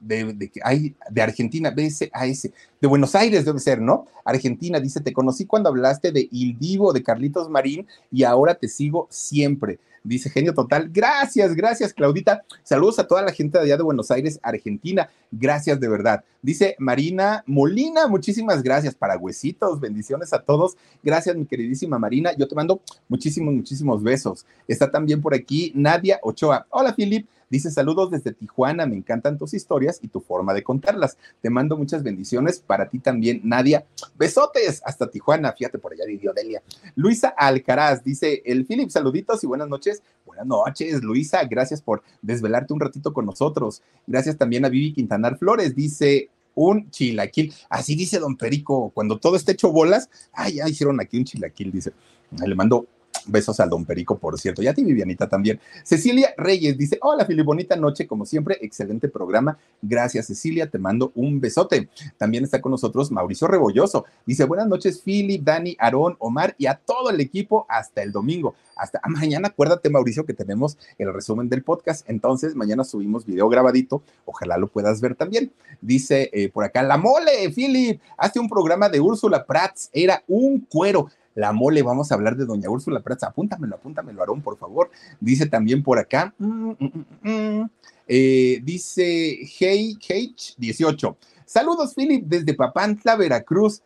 de, 0.00 0.50
hay, 0.62 0.94
de 1.10 1.22
Argentina, 1.22 1.70
BSAS, 1.70 2.50
de 2.80 2.88
Buenos 2.88 3.14
Aires 3.14 3.44
debe 3.44 3.58
ser, 3.58 3.80
¿no? 3.80 4.06
Argentina, 4.24 4.80
dice, 4.80 5.00
te 5.00 5.12
conocí 5.12 5.44
cuando 5.44 5.68
hablaste 5.68 6.12
de 6.12 6.28
Il 6.30 6.58
Divo, 6.58 6.92
de 6.92 7.02
Carlitos 7.02 7.48
Marín, 7.50 7.86
y 8.10 8.24
ahora 8.24 8.54
te 8.54 8.68
sigo 8.68 9.06
siempre. 9.10 9.78
Dice 10.04 10.30
Genio 10.30 10.54
Total, 10.54 10.88
gracias, 10.90 11.54
gracias 11.54 11.92
Claudita. 11.92 12.42
Saludos 12.62 12.98
a 12.98 13.06
toda 13.06 13.20
la 13.20 13.32
gente 13.32 13.58
de 13.58 13.64
allá 13.64 13.76
de 13.76 13.82
Buenos 13.82 14.10
Aires, 14.10 14.38
Argentina. 14.42 15.10
Gracias 15.30 15.78
de 15.80 15.88
verdad. 15.88 16.24
Dice 16.40 16.76
Marina 16.78 17.42
Molina, 17.46 18.06
muchísimas 18.06 18.62
gracias 18.62 18.94
para 18.94 19.18
huesitos. 19.18 19.80
Bendiciones 19.80 20.32
a 20.32 20.40
todos. 20.40 20.78
Gracias, 21.02 21.36
mi 21.36 21.44
queridísima 21.44 21.98
Marina. 21.98 22.30
Yo 22.38 22.48
te 22.48 22.54
mando 22.54 22.80
muchísimos, 23.08 23.52
muchísimos 23.52 24.02
besos. 24.02 24.46
Está 24.66 24.90
también 24.90 25.20
por 25.20 25.34
aquí 25.34 25.72
Nadia 25.74 26.20
Ochoa. 26.22 26.66
Hola, 26.70 26.94
Filip. 26.94 27.28
Dice 27.50 27.70
saludos 27.70 28.10
desde 28.10 28.32
Tijuana, 28.32 28.86
me 28.86 28.96
encantan 28.96 29.38
tus 29.38 29.54
historias 29.54 29.98
y 30.02 30.08
tu 30.08 30.20
forma 30.20 30.52
de 30.52 30.62
contarlas. 30.62 31.16
Te 31.40 31.50
mando 31.50 31.76
muchas 31.76 32.02
bendiciones 32.02 32.58
para 32.58 32.88
ti 32.88 32.98
también, 32.98 33.40
Nadia. 33.44 33.86
Besotes 34.18 34.82
hasta 34.84 35.10
Tijuana, 35.10 35.52
fíjate 35.52 35.78
por 35.78 35.92
allá 35.92 36.04
vivió 36.04 36.32
Delia. 36.32 36.62
Luisa 36.94 37.28
Alcaraz 37.28 38.04
dice, 38.04 38.42
el 38.44 38.66
Philip, 38.66 38.90
saluditos 38.90 39.42
y 39.44 39.46
buenas 39.46 39.68
noches. 39.68 40.02
Buenas 40.26 40.46
noches, 40.46 41.02
Luisa, 41.02 41.44
gracias 41.44 41.80
por 41.80 42.02
desvelarte 42.20 42.74
un 42.74 42.80
ratito 42.80 43.12
con 43.12 43.24
nosotros. 43.26 43.82
Gracias 44.06 44.36
también 44.36 44.64
a 44.64 44.68
Vivi 44.68 44.92
Quintanar 44.92 45.38
Flores, 45.38 45.74
dice, 45.74 46.30
un 46.54 46.90
chilaquil. 46.90 47.54
Así 47.70 47.94
dice 47.94 48.18
don 48.18 48.36
Perico, 48.36 48.90
cuando 48.90 49.18
todo 49.18 49.36
está 49.36 49.52
hecho 49.52 49.72
bolas, 49.72 50.10
ay, 50.32 50.54
ya 50.54 50.68
hicieron 50.68 51.00
aquí 51.00 51.16
un 51.16 51.24
chilaquil, 51.24 51.70
dice. 51.72 51.92
Le 52.44 52.54
mando 52.54 52.86
Besos 53.28 53.60
al 53.60 53.70
Don 53.70 53.84
Perico, 53.84 54.18
por 54.18 54.38
cierto. 54.38 54.62
Y 54.62 54.66
a 54.66 54.74
ti, 54.74 54.84
Vivianita, 54.84 55.28
también. 55.28 55.60
Cecilia 55.84 56.34
Reyes 56.36 56.76
dice: 56.76 56.98
Hola, 57.02 57.24
Fili, 57.24 57.42
bonita 57.42 57.76
noche, 57.76 58.06
como 58.06 58.26
siempre. 58.26 58.58
Excelente 58.60 59.08
programa. 59.08 59.58
Gracias, 59.82 60.26
Cecilia. 60.26 60.68
Te 60.68 60.78
mando 60.78 61.12
un 61.14 61.40
besote. 61.40 61.88
También 62.16 62.44
está 62.44 62.60
con 62.60 62.72
nosotros 62.72 63.10
Mauricio 63.10 63.46
Rebolloso. 63.46 64.06
Dice: 64.26 64.44
Buenas 64.44 64.66
noches, 64.66 65.02
Fili, 65.02 65.38
Dani, 65.38 65.76
Aarón, 65.78 66.16
Omar 66.18 66.54
y 66.58 66.66
a 66.66 66.74
todo 66.74 67.10
el 67.10 67.20
equipo. 67.20 67.66
Hasta 67.68 68.02
el 68.02 68.12
domingo. 68.12 68.54
Hasta 68.76 69.00
mañana, 69.06 69.48
acuérdate, 69.48 69.90
Mauricio, 69.90 70.24
que 70.24 70.34
tenemos 70.34 70.78
el 70.98 71.12
resumen 71.12 71.48
del 71.48 71.62
podcast. 71.62 72.08
Entonces, 72.08 72.54
mañana 72.54 72.84
subimos 72.84 73.26
video 73.26 73.48
grabadito. 73.48 74.02
Ojalá 74.24 74.56
lo 74.56 74.68
puedas 74.68 75.00
ver 75.00 75.14
también. 75.14 75.52
Dice 75.80 76.30
eh, 76.32 76.48
por 76.48 76.64
acá: 76.64 76.82
La 76.82 76.96
mole, 76.96 77.50
Philip. 77.54 78.00
Hace 78.16 78.40
un 78.40 78.48
programa 78.48 78.88
de 78.88 79.00
Úrsula 79.00 79.44
Prats. 79.44 79.90
Era 79.92 80.22
un 80.28 80.60
cuero 80.60 81.08
la 81.38 81.52
mole, 81.52 81.82
vamos 81.82 82.10
a 82.10 82.16
hablar 82.16 82.36
de 82.36 82.44
doña 82.44 82.68
Úrsula 82.68 83.00
Prats, 83.00 83.22
apúntamelo, 83.22 83.76
apúntamelo, 83.76 84.20
Aarón, 84.20 84.42
por 84.42 84.58
favor. 84.58 84.90
Dice 85.20 85.46
también 85.46 85.84
por 85.84 86.00
acá, 86.00 86.34
mm, 86.36 86.70
mm, 86.70 87.04
mm, 87.22 87.70
eh, 88.08 88.60
dice 88.64 89.38
Hey 89.56 89.96
H 90.02 90.54
18. 90.56 91.16
Saludos, 91.46 91.94
Philip, 91.94 92.24
desde 92.26 92.54
Papantla, 92.54 93.14
Veracruz. 93.14 93.82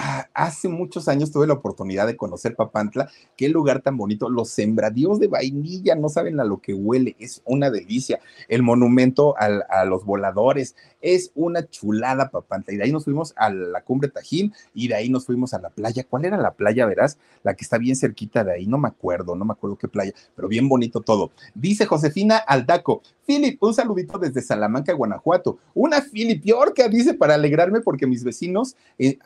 Ah, 0.00 0.28
hace 0.32 0.68
muchos 0.68 1.08
años 1.08 1.32
tuve 1.32 1.48
la 1.48 1.54
oportunidad 1.54 2.06
de 2.06 2.16
conocer 2.16 2.54
Papantla. 2.54 3.10
Qué 3.36 3.48
lugar 3.48 3.82
tan 3.82 3.96
bonito. 3.96 4.30
Los 4.30 4.48
sembradíos 4.48 5.18
de 5.18 5.26
vainilla, 5.26 5.96
no 5.96 6.08
saben 6.08 6.38
a 6.38 6.44
lo 6.44 6.58
que 6.58 6.72
huele. 6.72 7.16
Es 7.18 7.42
una 7.44 7.68
delicia. 7.68 8.20
El 8.46 8.62
monumento 8.62 9.34
a 9.36 9.84
los 9.86 10.04
voladores. 10.04 10.76
Es 11.00 11.32
una 11.34 11.68
chulada 11.68 12.30
Papantla. 12.30 12.74
Y 12.74 12.76
de 12.76 12.84
ahí 12.84 12.92
nos 12.92 13.06
fuimos 13.06 13.34
a 13.36 13.50
la 13.50 13.82
cumbre 13.82 14.08
Tajín 14.08 14.54
y 14.72 14.86
de 14.86 14.94
ahí 14.94 15.08
nos 15.08 15.26
fuimos 15.26 15.52
a 15.52 15.58
la 15.60 15.70
playa. 15.70 16.06
¿Cuál 16.08 16.26
era 16.26 16.36
la 16.36 16.52
playa, 16.52 16.86
verás? 16.86 17.18
La 17.42 17.54
que 17.54 17.64
está 17.64 17.76
bien 17.76 17.96
cerquita 17.96 18.44
de 18.44 18.52
ahí. 18.52 18.68
No 18.68 18.78
me 18.78 18.86
acuerdo, 18.86 19.34
no 19.34 19.44
me 19.44 19.52
acuerdo 19.52 19.78
qué 19.78 19.88
playa, 19.88 20.12
pero 20.36 20.46
bien 20.46 20.68
bonito 20.68 21.00
todo. 21.00 21.32
Dice 21.56 21.86
Josefina 21.86 22.36
Aldaco. 22.36 23.02
Philip, 23.26 23.62
un 23.62 23.74
saludito 23.74 24.18
desde 24.18 24.40
Salamanca, 24.40 24.94
Guanajuato. 24.94 25.58
Una 25.74 26.00
Filipiorca, 26.00 26.88
dice, 26.88 27.12
para 27.12 27.34
alegrarme 27.34 27.82
porque 27.82 28.06
mis 28.06 28.24
vecinos, 28.24 28.74
eh, 28.98 29.18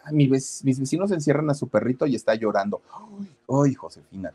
mis, 0.62 0.80
vecinos 0.80 1.10
encierran 1.10 1.50
a 1.50 1.54
su 1.54 1.68
perrito 1.68 2.06
y 2.06 2.14
está 2.14 2.34
llorando. 2.34 2.80
Ay, 3.48 3.74
Josefina, 3.74 4.32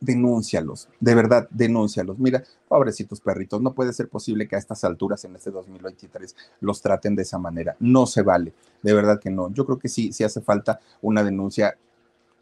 denúncialos, 0.00 0.88
de 1.00 1.14
verdad, 1.14 1.48
denúncialos. 1.50 2.18
Mira, 2.18 2.44
pobrecitos 2.68 3.20
perritos, 3.20 3.60
no 3.60 3.72
puede 3.72 3.92
ser 3.92 4.08
posible 4.08 4.46
que 4.48 4.56
a 4.56 4.58
estas 4.58 4.84
alturas, 4.84 5.24
en 5.24 5.36
este 5.36 5.50
2023, 5.50 6.34
los 6.60 6.80
traten 6.80 7.16
de 7.16 7.22
esa 7.22 7.38
manera. 7.38 7.76
No 7.80 8.06
se 8.06 8.22
vale, 8.22 8.52
de 8.82 8.94
verdad 8.94 9.20
que 9.20 9.30
no. 9.30 9.52
Yo 9.52 9.64
creo 9.64 9.78
que 9.78 9.88
sí, 9.88 10.12
sí 10.12 10.24
hace 10.24 10.40
falta 10.40 10.80
una 11.02 11.22
denuncia 11.22 11.76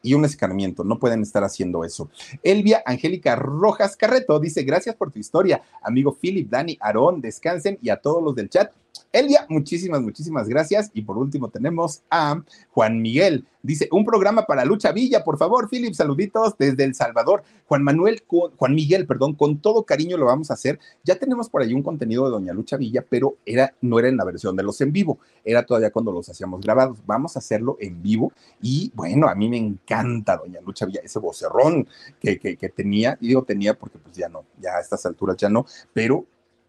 y 0.03 0.15
un 0.15 0.25
escarmiento. 0.25 0.85
No 0.85 0.99
pueden 0.99 1.23
estar 1.23 1.43
haciendo 1.43 1.85
eso. 1.85 2.09
Elvia 2.43 2.83
Angélica 2.87 3.35
Rojas 3.35 3.97
Carreto 3.97 4.39
dice: 4.39 4.63
Gracias 4.63 4.95
por 4.95 5.11
tu 5.11 5.19
historia, 5.19 5.63
amigo 5.83 6.17
Philip, 6.21 6.49
Dani, 6.49 6.79
Aarón, 6.81 7.21
descansen 7.21 7.79
y 7.83 7.91
a 7.91 7.97
todos 7.97 8.23
los 8.23 8.35
del 8.35 8.49
chat. 8.49 8.73
Elvia, 9.13 9.47
muchísimas, 9.49 10.03
muchísimas 10.03 10.49
gracias. 10.49 10.91
Y 10.95 11.03
por 11.03 11.19
último 11.19 11.49
tenemos 11.49 12.03
a 12.11 12.43
Juan 12.71 13.01
Miguel. 13.01 13.47
Dice, 13.63 13.89
un 13.91 14.05
programa 14.05 14.47
para 14.47 14.65
Lucha 14.65 14.93
Villa, 14.93 15.25
por 15.25 15.39
favor, 15.39 15.69
Philip, 15.69 15.93
saluditos 15.93 16.57
desde 16.57 16.85
El 16.85 16.95
Salvador. 16.95 17.43
Juan 17.67 17.83
Manuel, 17.83 18.23
Juan 18.29 18.75
Miguel, 18.75 19.07
perdón, 19.07 19.35
con 19.35 19.59
todo 19.59 19.83
cariño 19.83 20.17
lo 20.17 20.27
vamos 20.27 20.53
a 20.53 20.55
hacer. 20.55 20.79
Ya 21.03 21.17
tenemos 21.17 21.49
por 21.49 21.63
ahí 21.63 21.75
un 21.75 21.83
contenido 21.83 22.25
de 22.27 22.31
Doña 22.31 22.53
Lucha 22.53 22.77
Villa, 22.77 23.05
pero 23.09 23.39
era, 23.45 23.75
no 23.81 23.99
era 23.99 24.09
en 24.09 24.17
la 24.17 24.25
versión 24.25 24.55
de 24.55 24.63
los 24.63 24.81
en 24.81 24.93
vivo, 24.93 25.19
era 25.45 25.67
todavía 25.67 25.91
cuando 25.91 26.13
los 26.13 26.29
hacíamos 26.29 26.61
grabados. 26.61 26.99
Vamos 27.07 27.35
a 27.35 27.41
hacerlo 27.41 27.77
en 27.81 28.01
vivo 28.01 28.33
y 28.63 28.93
bueno, 28.95 29.29
a 29.29 29.35
mí 29.35 29.49
me 29.49 29.57
encanta 29.57 30.37
Doña 30.37 30.61
Lucha 30.61 30.87
Villa, 30.87 31.01
ese 31.03 31.19
vocerrón 31.19 31.89
que, 32.21 32.39
que, 32.39 32.57
que 32.57 32.69
tenía, 32.69 33.19
y 33.21 33.29
digo 33.29 33.43
tenía 33.43 33.75
porque 33.75 33.99
pues 33.99 34.15
ya 34.17 34.29
no, 34.29 34.45
ya 34.61 34.77
a 34.77 34.81
estas 34.81 35.05
alturas 35.07 35.37
ya 35.37 35.49
no, 35.49 35.67
pero 35.93 36.25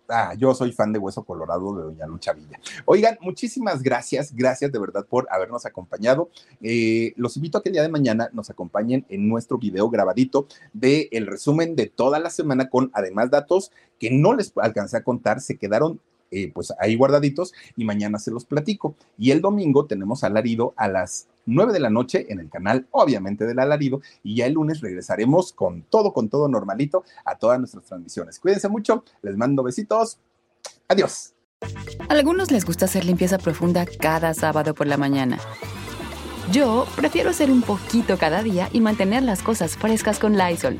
Ah, 0.10 0.34
yo 0.38 0.54
soy 0.54 0.72
fan 0.72 0.94
de 0.94 1.00
Hueso 1.00 1.24
Colorado 1.24 1.76
de 1.76 1.84
Doña 1.84 2.08
Lucha 2.08 2.32
Villa. 2.32 2.60
Oigan, 2.86 3.18
muchísimas 3.20 3.84
gracias, 3.84 4.34
gracias 4.34 4.72
de 4.72 4.80
verdad 4.80 5.06
por 5.06 5.28
habernos 5.30 5.66
acompañado. 5.66 6.30
Eh, 6.62 7.14
los 7.18 7.36
invito 7.36 7.58
a 7.58 7.64
que 7.64 7.70
el 7.70 7.74
día 7.74 7.82
de 7.82 7.90
mañana 7.90 8.30
nos 8.32 8.50
acompañen 8.50 9.06
en 9.10 9.28
nuestro 9.28 9.58
video 9.58 9.90
grabadito 9.90 10.48
de 10.72 11.10
el 11.12 11.28
resumen 11.28 11.76
de 11.76 11.88
toda 11.88 12.20
la 12.20 12.30
semana 12.30 12.70
con 12.70 12.90
además 12.94 13.32
datos 13.32 13.72
que 14.00 14.10
no 14.10 14.34
les 14.34 14.54
alcancé 14.56 14.98
a 14.98 15.04
contar, 15.04 15.42
se 15.42 15.58
quedaron 15.58 16.00
eh, 16.32 16.52
pues 16.54 16.74
ahí 16.80 16.96
guardaditos 16.96 17.54
y 17.76 17.84
mañana 17.84 18.20
se 18.20 18.32
los 18.32 18.46
platico. 18.46 18.96
Y 19.18 19.32
el 19.32 19.42
domingo 19.42 19.88
tenemos 19.88 20.24
alarido 20.24 20.74
a 20.78 20.88
las 20.88 21.28
9 21.48 21.74
de 21.74 21.80
la 21.80 21.90
noche 21.90 22.28
en 22.30 22.40
el 22.40 22.50
canal, 22.50 22.88
obviamente, 22.92 23.46
del 23.46 23.58
alarido. 23.58 24.02
Y 24.22 24.36
ya 24.36 24.46
el 24.46 24.54
lunes 24.54 24.82
regresaremos 24.82 25.54
con 25.54 25.82
todo, 25.84 26.14
con 26.14 26.30
todo 26.30 26.48
normalito 26.48 27.04
a 27.26 27.38
todas 27.38 27.58
nuestras 27.58 27.86
transmisiones. 27.86 28.40
Cuídense 28.40 28.70
mucho, 28.70 29.04
les 29.24 29.36
mando 29.36 29.64
besitos. 29.64 30.20
Adiós. 30.88 31.34
A 32.08 32.14
algunos 32.14 32.52
les 32.52 32.66
gusta 32.66 32.86
hacer 32.86 33.04
limpieza 33.06 33.40
profunda 33.40 33.86
cada 34.00 34.34
sábado 34.34 34.76
por 34.76 34.86
la 34.86 34.98
mañana. 34.98 35.40
Yo 36.52 36.86
prefiero 36.96 37.32
hacer 37.32 37.52
un 37.52 37.62
poquito 37.62 38.18
cada 38.18 38.44
día 38.44 38.70
y 38.72 38.80
mantener 38.80 39.24
las 39.24 39.42
cosas 39.42 39.76
frescas 39.76 40.20
con 40.20 40.38
Lysol. 40.38 40.80